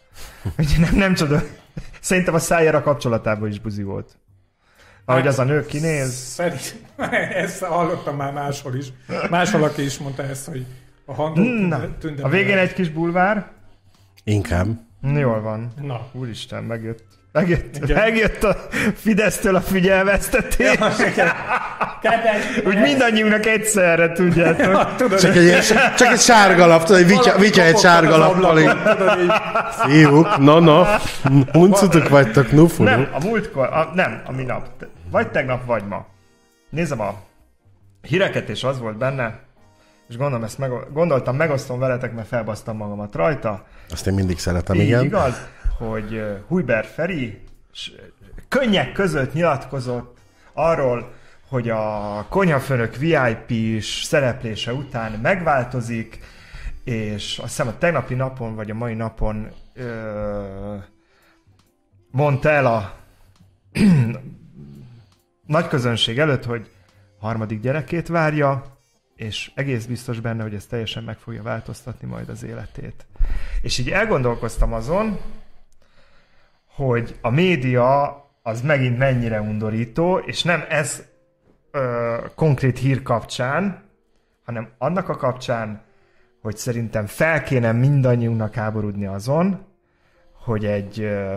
Úgyhogy 0.58 0.84
nem, 0.84 0.94
nem 0.94 1.14
csoda. 1.14 1.42
Szerintem 2.00 2.34
a 2.34 2.38
Szájer 2.38 2.74
a 2.74 2.82
kapcsolatában 2.82 3.48
is 3.48 3.60
buzi 3.60 3.82
volt. 3.82 4.16
Ahogy 5.04 5.22
Hát, 5.22 5.30
az 5.30 5.38
a 5.38 5.44
nő 5.44 5.66
kinéz, 5.66 6.12
Szerint, 6.12 6.76
ezt 7.44 7.62
hallottam 7.64 8.16
már 8.16 8.32
máshol 8.32 8.74
is. 8.74 8.86
Máshol, 9.30 9.62
aki 9.62 9.82
is 9.84 9.98
mondta 9.98 10.22
ezt, 10.22 10.46
hogy 10.46 10.66
a 11.04 11.14
hangok 11.14 11.68
Na, 11.68 11.98
tünde, 11.98 12.22
a 12.22 12.28
végén 12.28 12.58
egy 12.58 12.72
kis 12.72 12.90
bulvár. 12.90 13.54
Inkább. 14.28 14.66
Jól 15.16 15.40
van. 15.40 15.72
Na, 15.82 16.00
Úristen, 16.12 16.62
megjött. 16.64 17.04
Megjött, 17.32 17.76
Igen. 17.76 17.96
megjött 17.96 18.42
a 18.44 18.56
Fidesztől 18.94 19.54
a 19.54 19.60
figyelmeztetés. 19.60 20.76
kedves, 22.02 22.56
Úgy 22.66 22.80
mindannyiunknak 22.80 23.46
egyszerre, 23.46 24.12
tudjátok. 24.12 24.96
tudod, 24.96 25.18
Csak 25.20 25.36
egy, 25.36 25.62
csak 25.96 26.12
egy 26.12 26.18
sárga 26.20 26.66
lap, 26.66 26.84
tudod, 26.84 27.00
egy 27.00 27.06
vitya, 27.06 27.38
vitya 27.38 27.62
egy 27.62 27.78
sárga 27.78 28.16
lappal. 28.16 28.58
Fiúk, 29.70 30.36
na 30.38 30.60
na, 30.60 30.86
huncutok 31.52 32.08
vagytok, 32.08 32.52
nufuluk. 32.52 32.92
Nem, 32.92 33.08
a 33.12 33.24
múltkor, 33.24 33.66
a, 33.72 33.90
nem, 33.94 34.22
a 34.26 34.32
minap. 34.32 34.68
Vagy 35.10 35.28
tegnap, 35.30 35.64
vagy 35.66 35.82
ma. 35.88 36.06
Nézem 36.70 37.00
a 37.00 37.14
híreket, 38.02 38.48
és 38.48 38.64
az 38.64 38.78
volt 38.80 38.96
benne, 38.96 39.38
és 40.08 40.16
gondolom 40.16 40.44
ezt 40.44 40.58
meg, 40.58 40.70
gondoltam, 40.92 41.36
megosztom 41.36 41.78
veletek, 41.78 42.14
mert 42.14 42.28
felbasztam 42.28 42.76
magamat 42.76 43.14
rajta. 43.14 43.64
Azt 43.90 44.06
én 44.06 44.14
mindig 44.14 44.38
szeretem, 44.38 44.76
Így 44.76 44.82
igen. 44.82 45.04
igaz, 45.04 45.46
hogy 45.78 46.22
Hujber 46.48 46.84
Feri 46.84 47.42
könnyek 48.48 48.92
között 48.92 49.32
nyilatkozott 49.32 50.18
arról, 50.52 51.12
hogy 51.48 51.68
a 51.68 52.26
konyhafőnök 52.28 52.96
VIP-s 52.96 54.02
szereplése 54.02 54.72
után 54.72 55.12
megváltozik, 55.12 56.18
és 56.84 57.38
azt 57.38 57.48
hiszem 57.48 57.68
a 57.68 57.78
tegnapi 57.78 58.14
napon, 58.14 58.54
vagy 58.54 58.70
a 58.70 58.74
mai 58.74 58.94
napon 58.94 59.48
ö, 59.74 60.76
mondta 62.10 62.50
el 62.50 62.66
a 62.66 62.94
nagy 65.46 65.68
közönség 65.68 66.18
előtt, 66.18 66.44
hogy 66.44 66.70
harmadik 67.18 67.60
gyerekét 67.60 68.08
várja, 68.08 68.75
és 69.16 69.50
egész 69.54 69.84
biztos 69.84 70.20
benne, 70.20 70.42
hogy 70.42 70.54
ez 70.54 70.66
teljesen 70.66 71.04
meg 71.04 71.18
fogja 71.18 71.42
változtatni 71.42 72.08
majd 72.08 72.28
az 72.28 72.42
életét. 72.42 73.06
És 73.62 73.78
így 73.78 73.90
elgondolkoztam 73.90 74.72
azon, 74.72 75.18
hogy 76.74 77.18
a 77.20 77.30
média 77.30 78.20
az 78.42 78.60
megint 78.60 78.98
mennyire 78.98 79.40
undorító, 79.40 80.18
és 80.18 80.42
nem 80.42 80.64
ez 80.68 81.04
ö, 81.70 82.16
konkrét 82.34 82.78
hír 82.78 83.02
kapcsán, 83.02 83.82
hanem 84.44 84.68
annak 84.78 85.08
a 85.08 85.16
kapcsán, 85.16 85.82
hogy 86.40 86.56
szerintem 86.56 87.06
fel 87.06 87.42
kéne 87.42 87.72
mindannyiunknak 87.72 88.54
háborodni 88.54 89.06
azon, 89.06 89.66
hogy 90.32 90.64
egy 90.64 91.00
ö, 91.00 91.34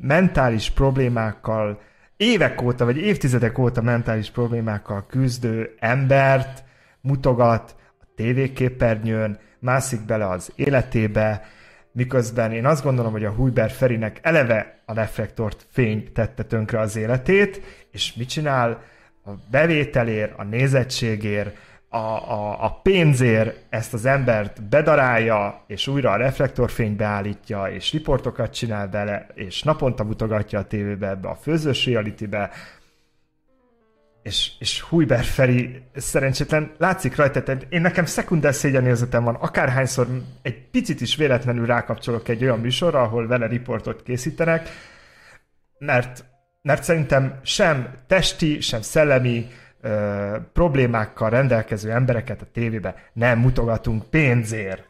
mentális 0.00 0.70
problémákkal, 0.70 1.80
évek 2.16 2.62
óta, 2.62 2.84
vagy 2.84 2.96
évtizedek 2.96 3.58
óta 3.58 3.82
mentális 3.82 4.30
problémákkal 4.30 5.06
küzdő 5.06 5.74
embert 5.78 6.63
mutogat 7.04 7.74
a 8.00 8.04
tévéképernyőn, 8.16 9.38
mászik 9.58 10.00
bele 10.00 10.28
az 10.28 10.52
életébe, 10.54 11.44
miközben 11.92 12.52
én 12.52 12.66
azt 12.66 12.82
gondolom, 12.82 13.12
hogy 13.12 13.24
a 13.24 13.30
Hújber 13.30 13.70
Ferinek 13.70 14.18
eleve 14.22 14.78
a 14.84 14.94
reflektort 14.94 15.66
fény 15.70 16.12
tette 16.12 16.42
tönkre 16.42 16.80
az 16.80 16.96
életét, 16.96 17.62
és 17.90 18.14
mit 18.14 18.28
csinál? 18.28 18.82
A 19.26 19.30
bevételért, 19.50 20.32
a 20.36 20.42
nézettségért, 20.42 21.56
a, 21.88 21.96
a, 21.96 22.64
a 22.64 22.80
pénzért 22.82 23.64
ezt 23.68 23.94
az 23.94 24.04
embert 24.04 24.62
bedarálja, 24.62 25.62
és 25.66 25.86
újra 25.86 26.10
a 26.10 26.16
reflektorfényt 26.16 26.96
beállítja, 26.96 27.64
és 27.64 27.92
riportokat 27.92 28.52
csinál 28.52 28.88
bele, 28.88 29.26
és 29.34 29.62
naponta 29.62 30.04
mutogatja 30.04 30.58
a 30.58 30.64
tévébe, 30.64 31.08
ebbe 31.08 31.28
a 31.28 31.34
főzős 31.34 31.86
reality-be, 31.86 32.50
és, 34.24 34.50
és 34.58 34.80
Hújber 34.80 35.24
Feri 35.24 35.82
szerencsétlen 35.94 36.72
látszik 36.78 37.16
rajta, 37.16 37.42
tehát 37.42 37.66
én 37.68 37.80
nekem 37.80 38.04
szekunder 38.04 38.54
szégyenérzetem 38.54 39.24
van, 39.24 39.34
akárhányszor 39.34 40.06
egy 40.42 40.70
picit 40.70 41.00
is 41.00 41.16
véletlenül 41.16 41.66
rákapcsolok 41.66 42.28
egy 42.28 42.42
olyan 42.42 42.58
műsorra, 42.58 43.02
ahol 43.02 43.26
vele 43.26 43.46
riportot 43.46 44.02
készítenek, 44.02 44.68
mert, 45.78 46.24
mert 46.62 46.82
szerintem 46.82 47.40
sem 47.42 47.88
testi, 48.06 48.60
sem 48.60 48.82
szellemi 48.82 49.46
ö, 49.80 50.36
problémákkal 50.52 51.30
rendelkező 51.30 51.90
embereket 51.90 52.42
a 52.42 52.46
tévébe 52.52 52.94
nem 53.12 53.38
mutogatunk 53.38 54.04
pénzért. 54.10 54.88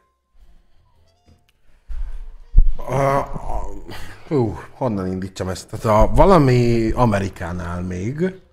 A, 2.77 3.21
hú, 4.27 4.59
honnan 4.71 5.07
indítsam 5.07 5.49
ezt? 5.49 5.69
Tehát 5.69 5.85
a, 5.85 6.13
valami 6.13 6.91
Amerikánál 6.91 7.81
még, 7.81 8.43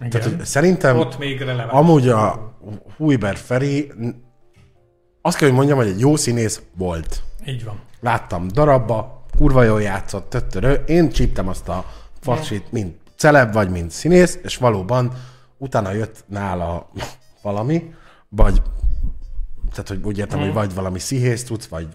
Igen. 0.00 0.10
tehát 0.10 0.36
hogy 0.36 0.44
szerintem 0.44 0.98
Ott 0.98 1.18
még 1.18 1.40
releváns. 1.40 1.70
amúgy 1.72 2.08
a 2.08 2.52
Hújber 2.96 3.36
Feri, 3.36 3.92
azt 5.22 5.36
kell, 5.36 5.48
hogy 5.48 5.56
mondjam, 5.56 5.78
hogy 5.78 5.86
egy 5.86 6.00
jó 6.00 6.16
színész 6.16 6.62
volt. 6.76 7.22
Így 7.46 7.64
van. 7.64 7.80
Láttam 8.00 8.48
darabba, 8.48 9.24
kurva 9.36 9.62
jól 9.62 9.82
játszott, 9.82 10.30
töttörő. 10.30 10.82
Én 10.86 11.10
csíptem 11.10 11.48
azt 11.48 11.68
a 11.68 11.84
facsit, 12.20 12.72
mint 12.72 12.96
celeb 13.16 13.52
vagy 13.52 13.70
mint 13.70 13.90
színész, 13.90 14.38
és 14.42 14.56
valóban 14.56 15.12
utána 15.58 15.92
jött 15.92 16.24
nála 16.26 16.90
valami, 17.42 17.94
vagy 18.28 18.62
tehát, 19.70 19.88
hogy 19.88 20.00
úgy 20.02 20.18
értem, 20.18 20.38
hogy 20.40 20.52
vagy 20.52 20.74
valami 20.74 20.98
szihész 20.98 21.44
tudsz, 21.44 21.66
vagy 21.66 21.88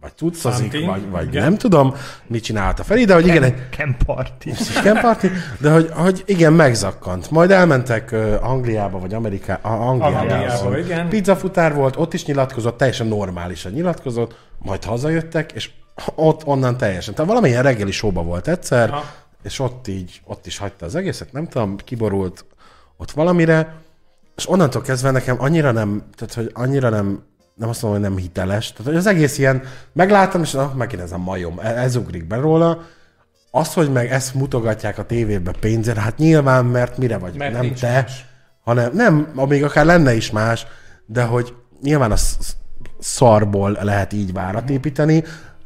vagy 0.00 0.12
cuccozik, 0.16 0.86
vagy, 0.86 1.10
vagy 1.10 1.26
igen. 1.26 1.42
nem 1.42 1.56
tudom, 1.56 1.94
mit 2.26 2.42
csinálta 2.42 2.84
Feri, 2.84 3.04
de 3.04 3.14
hogy 3.14 3.26
igen, 3.26 3.42
egy 3.42 3.68
Ken 3.68 3.96
Party. 4.06 4.50
Ken 4.82 5.00
Party, 5.00 5.26
de 5.60 5.70
hogy, 5.72 5.90
hogy 5.92 6.22
igen, 6.26 6.52
megzakkant. 6.52 7.30
Majd 7.30 7.50
elmentek 7.50 8.12
Angliába, 8.40 8.98
vagy 8.98 9.14
Ameriká, 9.14 9.58
a- 9.62 9.68
Angliába. 9.88 10.18
Angliába, 10.18 10.78
igen. 10.78 11.08
Pizzafutár 11.08 11.74
volt, 11.74 11.96
ott 11.96 12.14
is 12.14 12.24
nyilatkozott, 12.24 12.76
teljesen 12.76 13.06
normálisan 13.06 13.72
nyilatkozott, 13.72 14.36
majd 14.58 14.84
hazajöttek, 14.84 15.52
és 15.52 15.70
ott 16.14 16.46
onnan 16.46 16.76
teljesen. 16.76 17.14
Tehát 17.14 17.30
valamilyen 17.30 17.62
reggeli 17.62 17.90
showba 17.90 18.22
volt 18.22 18.48
egyszer, 18.48 18.90
Aha. 18.90 19.04
és 19.42 19.58
ott 19.58 19.88
így, 19.88 20.20
ott 20.24 20.46
is 20.46 20.58
hagyta 20.58 20.86
az 20.86 20.94
egészet, 20.94 21.32
nem 21.32 21.46
tudom, 21.48 21.76
kiborult 21.76 22.44
ott 22.96 23.10
valamire, 23.10 23.74
és 24.36 24.48
onnantól 24.48 24.82
kezdve 24.82 25.10
nekem 25.10 25.36
annyira 25.38 25.70
nem, 25.72 26.02
tehát 26.16 26.34
hogy 26.34 26.50
annyira 26.52 26.88
nem, 26.88 27.22
nem 27.58 27.68
azt 27.68 27.82
mondom, 27.82 28.00
hogy 28.00 28.10
nem 28.10 28.18
hiteles. 28.18 28.70
Tehát 28.72 28.86
hogy 28.86 28.96
az 28.96 29.06
egész 29.06 29.38
ilyen, 29.38 29.62
meglátom, 29.92 30.42
és 30.42 30.50
na, 30.50 30.72
megint 30.76 31.02
ez 31.02 31.12
a 31.12 31.18
majom, 31.18 31.58
ez, 31.58 31.76
ez 31.76 31.96
ugrik 31.96 32.26
be 32.26 32.36
róla. 32.36 32.82
Az, 33.50 33.72
hogy 33.74 33.92
meg 33.92 34.10
ezt 34.10 34.34
mutogatják 34.34 34.98
a 34.98 35.04
tévébe 35.06 35.52
pénzért, 35.60 35.98
hát 35.98 36.16
nyilván, 36.18 36.64
mert 36.64 36.98
mire 36.98 37.18
vagy, 37.18 37.36
Mert 37.36 37.52
nem 37.52 37.74
te, 37.74 37.92
más. 37.92 38.26
hanem 38.64 38.90
nem, 38.94 39.32
még 39.48 39.64
akár 39.64 39.84
lenne 39.84 40.14
is 40.14 40.30
más, 40.30 40.66
de 41.06 41.22
hogy 41.22 41.54
nyilván 41.82 42.10
a 42.10 42.16
sz- 42.16 42.56
szarból 42.98 43.78
lehet 43.82 44.12
így 44.12 44.32
várat 44.32 44.70
építeni, 44.70 45.24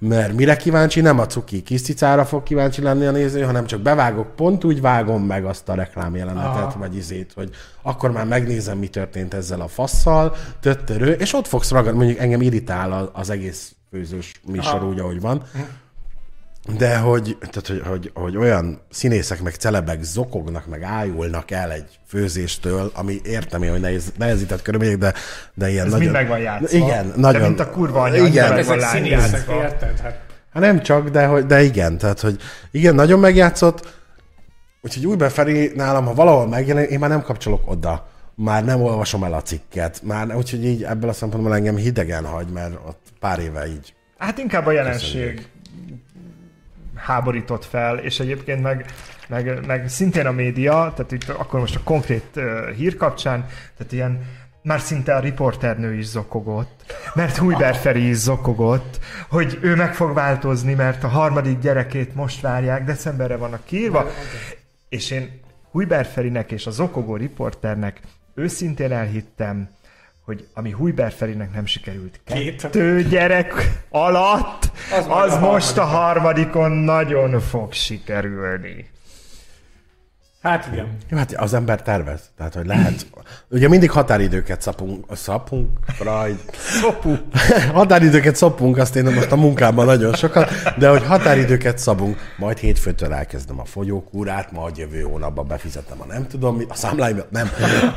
mert 0.08 0.32
mire 0.32 0.56
kíváncsi, 0.56 1.00
nem 1.00 1.18
a 1.18 1.26
cuki 1.26 1.62
kis 1.62 1.82
cicára 1.82 2.24
fog 2.24 2.42
kíváncsi 2.42 2.82
lenni 2.82 3.06
a 3.06 3.10
néző, 3.10 3.42
hanem 3.42 3.66
csak 3.66 3.80
bevágok, 3.80 4.36
pont 4.36 4.64
úgy 4.64 4.80
vágom 4.80 5.22
meg 5.22 5.44
azt 5.44 5.68
a 5.68 5.74
reklámjelenetet, 5.74 6.62
Aha. 6.62 6.78
vagy 6.78 6.96
izét, 6.96 7.32
hogy 7.34 7.50
akkor 7.82 8.10
már 8.10 8.26
megnézem, 8.26 8.78
mi 8.78 8.88
történt 8.88 9.34
ezzel 9.34 9.60
a 9.60 9.68
fasszal, 9.68 10.36
töttörő, 10.60 11.12
és 11.12 11.34
ott 11.34 11.46
fogsz 11.46 11.70
ragadni, 11.70 11.98
mondjuk 11.98 12.18
engem 12.18 12.40
irritál 12.40 13.10
az 13.12 13.30
egész 13.30 13.74
főzős 13.90 14.32
műsor 14.46 14.74
Aha. 14.74 14.86
úgy, 14.86 14.98
ahogy 14.98 15.20
van, 15.20 15.42
de 16.78 16.96
hogy, 16.96 17.36
tehát, 17.40 17.66
hogy, 17.66 17.82
hogy, 17.84 18.10
hogy 18.14 18.36
olyan 18.36 18.80
színészek 18.90 19.42
meg 19.42 19.54
celebek 19.54 20.02
zokognak, 20.02 20.66
meg 20.66 20.82
ájulnak 20.82 21.50
el 21.50 21.70
egy 21.70 21.98
főzéstől, 22.06 22.90
ami 22.94 23.20
értem 23.24 23.62
én, 23.62 23.70
hogy 23.70 23.80
nehéz, 23.80 24.12
nehezített 24.18 24.62
körülmények, 24.62 24.98
de, 24.98 25.12
de 25.54 25.70
ilyen 25.70 25.84
Ez 25.84 25.92
nagyon... 25.92 26.04
mind 26.04 26.16
meg 26.16 26.28
van 26.28 26.38
játszva. 26.38 26.76
Igen, 26.76 27.12
nagyon. 27.16 27.40
De 27.40 27.46
mint 27.46 27.60
a 27.60 27.70
kurva 27.70 28.02
anya, 28.02 28.26
Igen. 28.26 28.52
Ezek 28.52 28.80
színészek, 28.80 29.48
érted? 29.48 29.98
Hát 29.98 30.30
Hát 30.52 30.62
nem 30.62 30.82
csak, 30.82 31.08
de, 31.08 31.26
hogy, 31.26 31.46
de 31.46 31.62
igen, 31.62 31.98
tehát, 31.98 32.20
hogy 32.20 32.36
igen, 32.70 32.94
nagyon 32.94 33.20
megjátszott, 33.20 34.00
úgyhogy 34.82 35.06
úgy 35.06 35.32
Feri 35.32 35.72
nálam, 35.74 36.04
ha 36.04 36.14
valahol 36.14 36.48
megjelen, 36.48 36.84
én 36.84 36.98
már 36.98 37.10
nem 37.10 37.22
kapcsolok 37.22 37.70
oda. 37.70 38.06
Már 38.34 38.64
nem 38.64 38.82
olvasom 38.82 39.24
el 39.24 39.32
a 39.32 39.42
cikket. 39.42 40.00
Már, 40.02 40.36
úgyhogy 40.36 40.64
így 40.64 40.82
ebből 40.82 41.08
a 41.08 41.12
szempontból 41.12 41.54
engem 41.54 41.76
hidegen 41.76 42.24
hagy, 42.24 42.48
mert 42.48 42.74
ott 42.86 43.00
pár 43.20 43.38
éve 43.38 43.66
így. 43.66 43.94
Hát 44.18 44.38
inkább 44.38 44.66
a 44.66 44.70
jelenség 44.70 45.46
háborított 47.02 47.64
fel, 47.64 47.98
és 47.98 48.20
egyébként 48.20 48.62
meg, 48.62 48.86
meg, 49.28 49.66
meg 49.66 49.88
szintén 49.88 50.26
a 50.26 50.32
média, 50.32 50.92
tehát 50.96 51.12
itt 51.12 51.28
akkor 51.28 51.60
most 51.60 51.76
a 51.76 51.80
konkrét 51.84 52.24
uh, 52.36 52.70
hír 52.70 52.96
kapcsán, 52.96 53.46
tehát 53.76 53.92
ilyen 53.92 54.20
már 54.62 54.80
szinte 54.80 55.14
a 55.14 55.20
riporternő 55.20 55.94
is 55.94 56.06
zokogott, 56.06 56.94
mert 57.14 57.36
Hújber 57.36 57.74
Feri 57.74 58.08
is 58.08 58.16
zokogott, 58.16 58.98
hogy 59.28 59.58
ő 59.60 59.74
meg 59.74 59.94
fog 59.94 60.14
változni, 60.14 60.74
mert 60.74 61.04
a 61.04 61.08
harmadik 61.08 61.58
gyerekét 61.58 62.14
most 62.14 62.40
várják, 62.40 62.84
decemberre 62.84 63.36
vannak 63.36 63.64
kiírva, 63.64 64.06
és 64.88 65.10
én 65.10 65.40
Hújber 65.70 66.06
Ferinek 66.06 66.52
és 66.52 66.66
a 66.66 66.70
zokogó 66.70 67.16
riporternek 67.16 68.00
őszintén 68.34 68.92
elhittem, 68.92 69.68
hogy 70.24 70.46
ami 70.54 70.70
Hújber 70.70 71.12
Ferinek 71.12 71.54
nem 71.54 71.66
sikerült 71.66 72.20
Két. 72.24 72.60
kettő 72.60 73.02
gyerek 73.02 73.82
alatt, 73.88 74.70
Az 74.92 75.06
az, 75.08 75.32
a 75.32 75.38
most 75.38 75.78
a 75.78 75.84
harmadikon 75.84 76.70
nagyon 76.70 77.40
fog 77.40 77.72
sikerülni. 77.72 78.90
Hát 80.42 80.68
igen. 80.72 80.86
Jó, 81.08 81.16
hát 81.16 81.34
az 81.36 81.54
ember 81.54 81.82
tervez. 81.82 82.20
Tehát, 82.36 82.54
hogy 82.54 82.66
lehet. 82.66 83.06
Ugye 83.50 83.68
mindig 83.68 83.90
határidőket 83.90 84.62
szapunk, 84.62 85.04
szapunk, 85.16 85.68
Freud. 85.86 86.38
Szopu. 86.80 87.16
határidőket 87.80 88.36
szapunk, 88.36 88.76
azt 88.76 88.96
én 88.96 89.04
most 89.04 89.32
a 89.32 89.36
munkában 89.36 89.86
nagyon 89.86 90.14
sokat, 90.14 90.50
de 90.78 90.88
hogy 90.88 91.02
határidőket 91.06 91.78
szabunk, 91.78 92.16
majd 92.38 92.58
hétfőtől 92.58 93.12
elkezdem 93.12 93.60
a 93.60 93.64
fogyókúrát, 93.64 94.52
majd 94.52 94.76
jövő 94.76 95.00
hónapban 95.00 95.46
befizetem 95.46 96.00
a 96.00 96.04
nem 96.06 96.26
tudom 96.26 96.56
mi, 96.56 96.64
a 96.68 96.74
számláimat, 96.74 97.30
nem, 97.30 97.50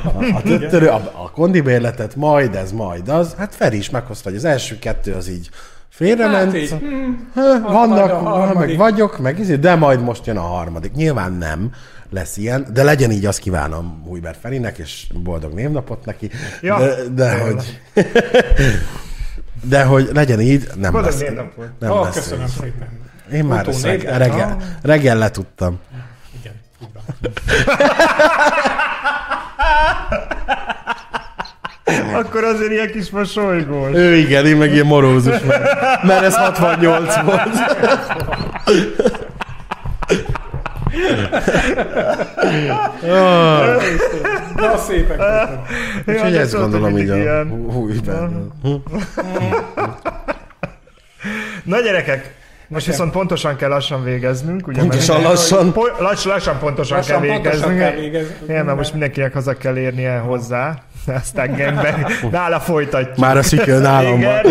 a, 0.04 0.36
a, 0.36 0.42
töttörő, 0.42 0.88
a, 0.88 1.12
a 1.24 1.32
kondibérletet, 1.32 2.16
majd 2.16 2.56
ez, 2.56 2.72
majd 2.72 3.10
az. 3.10 3.36
Hát 3.38 3.56
Feri 3.56 3.78
is 3.78 3.90
meghozta, 3.90 4.30
hogy 4.30 4.38
az 4.38 4.46
első 4.46 4.80
kettő 4.80 5.14
az 5.14 5.30
így 5.30 5.50
félrement. 5.90 6.52
Hát 6.52 6.62
így, 6.62 6.76
Hát, 7.36 7.62
vannak, 7.62 8.54
meg 8.54 8.78
vagyok, 8.78 9.20
meg 9.20 9.40
izé, 9.40 9.56
de 9.56 9.76
majd 9.76 10.02
most 10.02 10.26
jön 10.26 10.38
a 10.38 10.42
harmadik. 10.42 10.92
Nyilván 10.92 11.34
nem 11.34 11.72
lesz 12.10 12.38
ilyen, 12.38 12.68
de 12.74 12.84
legyen 12.84 13.12
így, 13.12 13.26
azt 13.26 13.40
kívánom 13.40 14.04
Hújber 14.06 14.36
Ferinek, 14.42 14.78
és 14.78 15.08
boldog 15.14 15.54
névnapot 15.54 16.06
neki. 16.06 16.30
Ja, 16.62 16.78
de, 16.80 16.96
de 17.14 17.38
hogy... 17.40 17.80
De 19.70 19.84
hogy 19.84 20.10
legyen 20.14 20.42
így, 20.42 20.68
nem 20.76 20.92
Boldog 20.92 21.12
lesz. 21.12 21.20
névnapot. 21.20 21.68
Nem 21.80 21.92
Ó, 21.92 22.04
lesz 22.04 22.14
köszönöm 22.14 22.48
szépen. 22.48 22.88
Én 23.34 23.46
már 23.46 23.68
ezt 23.68 23.80
Utónév, 23.80 24.02
reggel, 24.04 24.18
de- 24.18 24.26
reggel, 24.26 24.58
reggel 24.82 25.18
letudtam. 25.18 25.80
Igen. 26.42 26.54
Akkor 32.14 32.44
azért 32.44 32.72
ilyen 32.72 32.92
kis 32.92 33.10
mosolygós. 33.10 33.94
Ő 33.94 34.16
igen, 34.16 34.46
én 34.46 34.58
meg 34.58 34.74
ilyen 34.74 34.86
morózus, 34.86 35.40
mert, 35.42 36.04
mert 36.04 36.24
ez 36.24 36.36
68 36.36 37.22
volt. 37.22 37.50
Na, 44.56 44.78
szépek 44.78 45.18
voltak. 45.18 45.68
Úgyhogy 46.08 46.36
ezt 46.38 46.54
gondolom 46.56 46.98
így 46.98 47.10
a 47.10 47.44
hú-. 47.46 48.10
Na 51.64 51.80
gyerekek, 51.82 52.34
most 52.68 52.86
viszont 52.86 53.12
pontosan 53.12 53.56
kell 53.56 53.70
lassan 53.70 54.04
végeznünk. 54.04 54.68
Ugye, 54.68 54.80
Pontosan 54.80 55.16
mert- 55.22 55.28
lassan? 55.30 55.72
Po- 55.74 56.00
lass, 56.00 56.26
lassan 56.26 56.58
pontosan 56.60 56.98
Lassan 56.98 57.22
kell 57.22 57.30
pontosan 57.30 57.70
végeznünk. 57.70 57.80
kell 57.80 58.02
végezni. 58.02 58.36
Igen, 58.50 58.66
mert 58.66 58.78
most 58.78 58.92
mindenkinek 58.92 59.34
haza 59.34 59.54
kell 59.58 59.78
érnie 59.78 60.18
hozzá. 60.18 60.74
Aztán 61.08 61.56
gangbe, 61.56 62.08
nála 62.32 62.60
folytatjuk. 62.60 63.18
Már 63.18 63.38
a 63.38 63.44
szikő 63.44 63.80
nálam 63.80 64.22
van. 64.22 64.42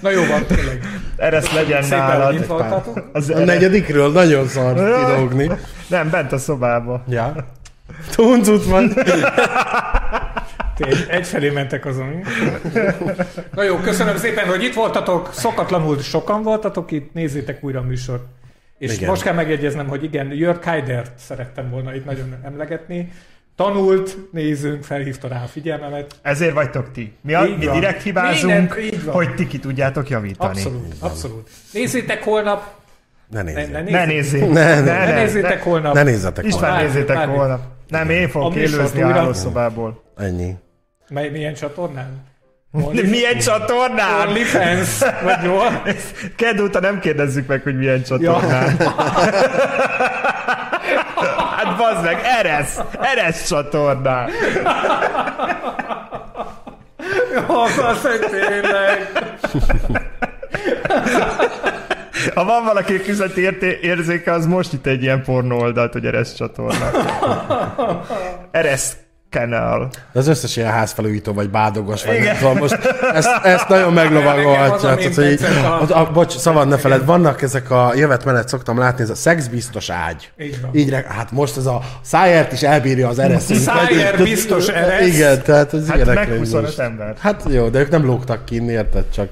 Na 0.00 0.10
jó 0.10 0.24
van, 0.26 0.46
tényleg. 0.46 0.80
ereszt 1.16 1.52
legyen 1.52 1.82
Szépen, 1.82 2.00
hogy 2.00 2.08
nálad. 2.18 2.34
itt 2.34 2.46
voltatok. 2.46 3.08
Az 3.12 3.30
A 3.30 3.38
negyedikről 3.38 4.12
nagyon 4.12 4.46
szar 4.48 4.74
kidolgni. 4.74 5.50
Nem, 5.88 6.10
bent 6.10 6.32
a 6.32 6.38
szobába. 6.38 7.04
Ja. 7.08 7.34
Tuncut 8.10 8.64
van. 8.64 8.92
Tény, 10.76 10.96
egyfelé 11.08 11.50
mentek 11.50 11.86
azon. 11.86 12.24
Na 13.54 13.62
jó, 13.62 13.76
köszönöm 13.76 14.16
szépen, 14.16 14.46
hogy 14.46 14.62
itt 14.64 14.74
voltatok. 14.74 15.28
Szokatlanul 15.32 15.98
sokan 15.98 16.42
voltatok 16.42 16.90
itt, 16.90 17.12
nézzétek 17.12 17.64
újra 17.64 17.78
a 17.80 17.82
műsort. 17.82 18.22
És 18.78 18.94
Igen. 18.96 19.08
most 19.08 19.22
kell 19.22 19.34
megjegyeznem, 19.34 19.86
hogy 19.88 20.04
igen, 20.04 20.32
Jörg 20.32 20.58
Kaidert 20.58 21.10
szerettem 21.18 21.70
volna 21.70 21.94
itt 21.94 22.04
nagyon 22.04 22.34
emlegetni. 22.44 23.12
Tanult 23.60 24.16
nézőnk 24.32 24.84
felhívta 24.84 25.28
rá 25.28 25.42
a 25.42 25.46
figyelmemet. 25.46 26.14
Ezért 26.22 26.54
vagytok 26.54 26.90
ti. 26.92 27.12
Mi, 27.20 27.34
a, 27.34 27.40
mi 27.58 27.68
direkt 27.68 28.02
hibázunk, 28.02 28.76
Minden, 28.76 29.00
hogy 29.12 29.34
ti 29.34 29.46
ki 29.46 29.58
tudjátok 29.58 30.08
javítani. 30.08 30.50
Abszolút, 30.50 30.94
abszolút. 30.98 31.48
Nézzétek 31.72 32.24
holnap. 32.24 32.62
Ne 33.30 33.42
nézzétek. 33.42 33.84
ne, 33.84 33.90
Ne 33.90 34.04
nézzétek. 34.04 34.48
Ne, 34.50 34.80
ne, 34.80 35.04
ne 35.06 35.14
nézzétek 35.14 35.62
holnap. 35.62 35.94
Ne 35.94 36.02
nézzetek 36.02 36.44
István 36.44 36.60
volna. 36.70 36.76
Bármi, 36.76 36.92
nézzétek 36.92 37.16
bármi. 37.16 37.34
volna. 37.34 37.60
Nem, 37.88 38.10
én 38.10 38.28
fogok 38.28 38.54
élőzni 38.54 39.02
a 39.02 39.08
hálószobából. 39.08 40.02
Ennyi. 40.16 40.54
Mely, 41.08 41.28
milyen 41.28 41.54
csatornán? 41.54 42.28
De 42.92 43.02
milyen 43.02 43.38
csatornán? 43.38 44.28
OnlyFans, 44.28 44.98
vagy 45.22 45.42
jól? 45.50 45.82
Kedd 46.36 46.60
óta 46.60 46.80
nem 46.80 46.98
kérdezzük 47.00 47.46
meg, 47.46 47.62
hogy 47.62 47.76
milyen 47.76 48.02
csatornán. 48.02 48.76
hát 48.78 49.34
bazd 51.80 52.04
meg, 52.04 52.20
Eresz! 52.24 52.80
Eresz 53.00 53.48
csatornán! 53.48 54.30
Jó, 57.34 57.60
az, 57.60 58.02
hogy 58.02 58.20
tényleg. 58.30 59.12
Ha 62.34 62.44
van 62.44 62.64
valaki 62.64 63.00
üzleti 63.08 63.40
érté- 63.40 63.82
érzéke, 63.82 64.32
az 64.32 64.46
most 64.46 64.72
itt 64.72 64.86
egy 64.86 65.02
ilyen 65.02 65.22
pornó 65.22 65.58
oldalt, 65.58 65.92
hogy 65.92 66.06
Eresz 66.06 66.34
csatorna. 66.34 66.90
Eresz 68.50 68.96
Canal. 69.30 69.88
De 70.12 70.18
az 70.18 70.28
összes 70.28 70.56
ilyen 70.56 70.70
házfelújító 70.70 71.32
vagy 71.32 71.50
bádogos, 71.50 72.04
vagy 72.04 72.14
Igen. 72.14 72.26
nem 72.26 72.36
tudom, 72.36 72.56
most 72.58 72.78
ezt, 73.14 73.28
ezt 73.44 73.68
nagyon 73.68 73.92
meglovagolhatja. 73.92 74.88
Nekem 74.88 75.10
az 75.10 75.18
a 75.18 75.20
Tehát, 75.20 75.40
hogy 75.40 75.86
így, 75.86 75.90
a, 75.90 76.00
a, 76.00 76.10
bocs, 76.12 76.36
szabad 76.36 76.68
ne 76.68 76.78
feled, 76.78 77.04
vannak 77.04 77.42
ezek 77.42 77.70
a 77.70 77.92
jövet 77.94 78.24
menet 78.24 78.48
szoktam 78.48 78.78
látni, 78.78 79.02
ez 79.02 79.10
a 79.10 79.14
szexbiztos 79.14 79.90
ágy. 79.90 80.30
Így 80.38 80.60
van. 80.60 80.70
Így, 80.74 80.96
hát 81.08 81.30
most 81.30 81.56
ez 81.56 81.66
a 81.66 81.80
szájért 82.02 82.52
is 82.52 82.62
elbírja 82.62 83.08
az 83.08 83.18
ereszünk. 83.18 83.60
Szájer 83.60 84.22
biztos 84.22 84.68
eresz. 84.68 85.06
Igen, 85.06 85.42
tehát 85.42 85.74
ez 85.74 85.86
Hát 85.86 85.96
ilyenek 85.96 86.14
meg 86.14 86.28
rémlik. 86.28 86.44
25 86.44 86.78
ember. 86.78 87.14
Hát 87.18 87.42
jó, 87.48 87.68
de 87.68 87.78
ők 87.78 87.90
nem 87.90 88.04
lógtak 88.04 88.44
ki, 88.44 88.62
érted 88.64 89.04
csak. 89.10 89.28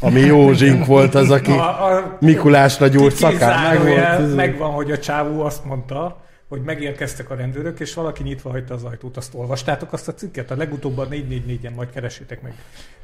Ami 0.00 0.20
jó 0.20 0.52
zsink 0.52 0.86
volt 0.86 1.14
az, 1.14 1.30
aki 1.30 1.50
A, 1.50 1.86
a, 1.86 2.16
Mikulásra 2.20 2.86
gyúrt 2.86 3.16
szakán. 3.16 3.76
Meg 3.76 3.86
volt. 3.86 4.34
megvan, 4.34 4.70
hogy 4.70 4.90
a 4.90 4.98
csávó 4.98 5.44
azt 5.44 5.64
mondta, 5.64 6.23
hogy 6.48 6.62
megérkeztek 6.62 7.30
a 7.30 7.34
rendőrök, 7.34 7.80
és 7.80 7.94
valaki 7.94 8.22
nyitva 8.22 8.50
hagyta 8.50 8.74
az 8.74 8.84
ajtót. 8.84 9.16
Azt 9.16 9.34
olvastátok 9.34 9.92
azt 9.92 10.08
a 10.08 10.14
cikket? 10.14 10.50
A 10.50 10.56
legutóbb 10.56 10.98
a 10.98 11.08
444-en 11.08 11.74
majd 11.74 11.90
keresétek 11.90 12.42
meg. 12.42 12.54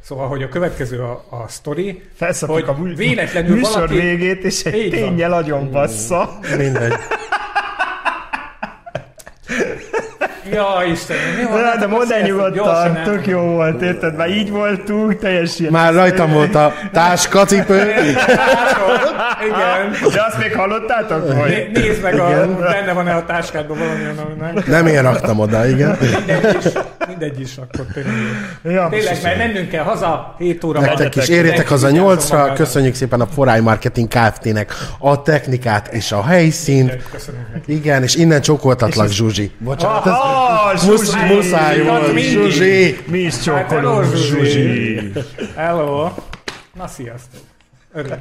Szóval, 0.00 0.28
hogy 0.28 0.42
a 0.42 0.48
következő 0.48 1.02
a, 1.02 1.24
a 1.30 1.48
sztori, 1.48 2.02
hogy 2.40 2.64
a 2.66 2.72
mű- 2.72 2.96
véletlenül 2.96 3.54
műsor 3.54 3.72
valaki... 3.72 3.94
végét, 3.94 4.44
és 4.44 4.64
egy 4.64 4.90
tényel 4.90 5.32
agyon 5.32 5.70
bassza. 5.70 6.38
Mindegy. 6.56 6.92
Ja, 10.52 10.66
Istenem, 10.92 11.22
Na, 11.50 11.64
hát 11.64 11.78
de 11.78 11.84
akkor 11.84 11.88
mondd 11.98 12.12
el 12.12 12.20
nyugodtan, 12.20 13.02
tök 13.04 13.26
jó 13.26 13.40
volt, 13.40 13.82
érted? 13.82 14.16
Már 14.16 14.28
így 14.28 14.50
voltunk, 14.50 15.18
teljes 15.18 15.58
ilyen... 15.58 15.72
Már 15.72 15.94
rajtam 15.94 16.32
volt 16.32 16.54
a 16.54 16.72
táskacipő. 16.92 17.76
Igen. 19.46 20.12
De 20.12 20.22
azt 20.28 20.38
még 20.38 20.54
hallottátok, 20.54 21.32
hogy... 21.32 21.48
Né- 21.48 21.72
Nézd 21.72 22.02
meg, 22.02 22.18
a, 22.18 22.56
benne 22.58 22.92
van-e 22.92 23.14
a 23.14 23.24
táskádban 23.24 23.78
valami, 23.78 24.04
ami 24.04 24.34
nem. 24.40 24.64
Nem 24.66 24.86
én 24.86 25.02
raktam 25.02 25.38
oda, 25.38 25.66
igen. 25.68 25.98
Mindegy 26.00 26.56
is, 26.64 26.72
mindegy 27.08 27.40
is, 27.40 27.56
akkor 27.56 27.84
tényleg. 27.94 28.12
Ja, 28.62 28.86
Tényleg, 28.90 29.18
mert 29.22 29.36
mennünk 29.36 29.68
kell 29.68 29.82
haza, 29.84 30.34
7 30.38 30.64
óra 30.64 30.80
Nektek 30.80 30.96
Menjetek, 30.98 31.22
is 31.22 31.28
érjetek 31.28 31.68
haza 31.68 31.86
mindenki 31.86 31.98
vigyázzon 31.98 32.16
nyolcra, 32.16 32.38
magára. 32.38 32.54
köszönjük 32.54 32.94
szépen 32.94 33.20
a 33.20 33.26
Foráj 33.34 33.60
Marketing 33.60 34.08
Kft-nek 34.08 34.72
a 34.98 35.22
technikát 35.22 35.88
és 35.92 36.12
a 36.12 36.24
helyszínt. 36.24 36.96
Igen, 37.66 38.02
és 38.02 38.14
innen 38.14 38.40
csókoltatlak, 38.40 39.08
Zsuzsi. 39.08 39.50
Bocsánat, 39.58 40.04
Aha, 40.40 40.72
musz, 40.72 40.84
Zsuzsi! 40.84 41.34
muszáj 41.34 41.82
volt, 41.82 42.06
mindig. 42.12 42.32
Zsuzsi. 42.32 42.98
Mi 43.06 43.18
is 43.18 43.34
Hát, 43.34 43.42
csókolunk, 43.42 44.04
hello, 44.04 44.14
Zsuzsi. 44.16 45.12
Hello. 45.56 46.08
Na, 46.74 46.86
sziasztok. 46.86 47.40
Örülök. 47.92 48.18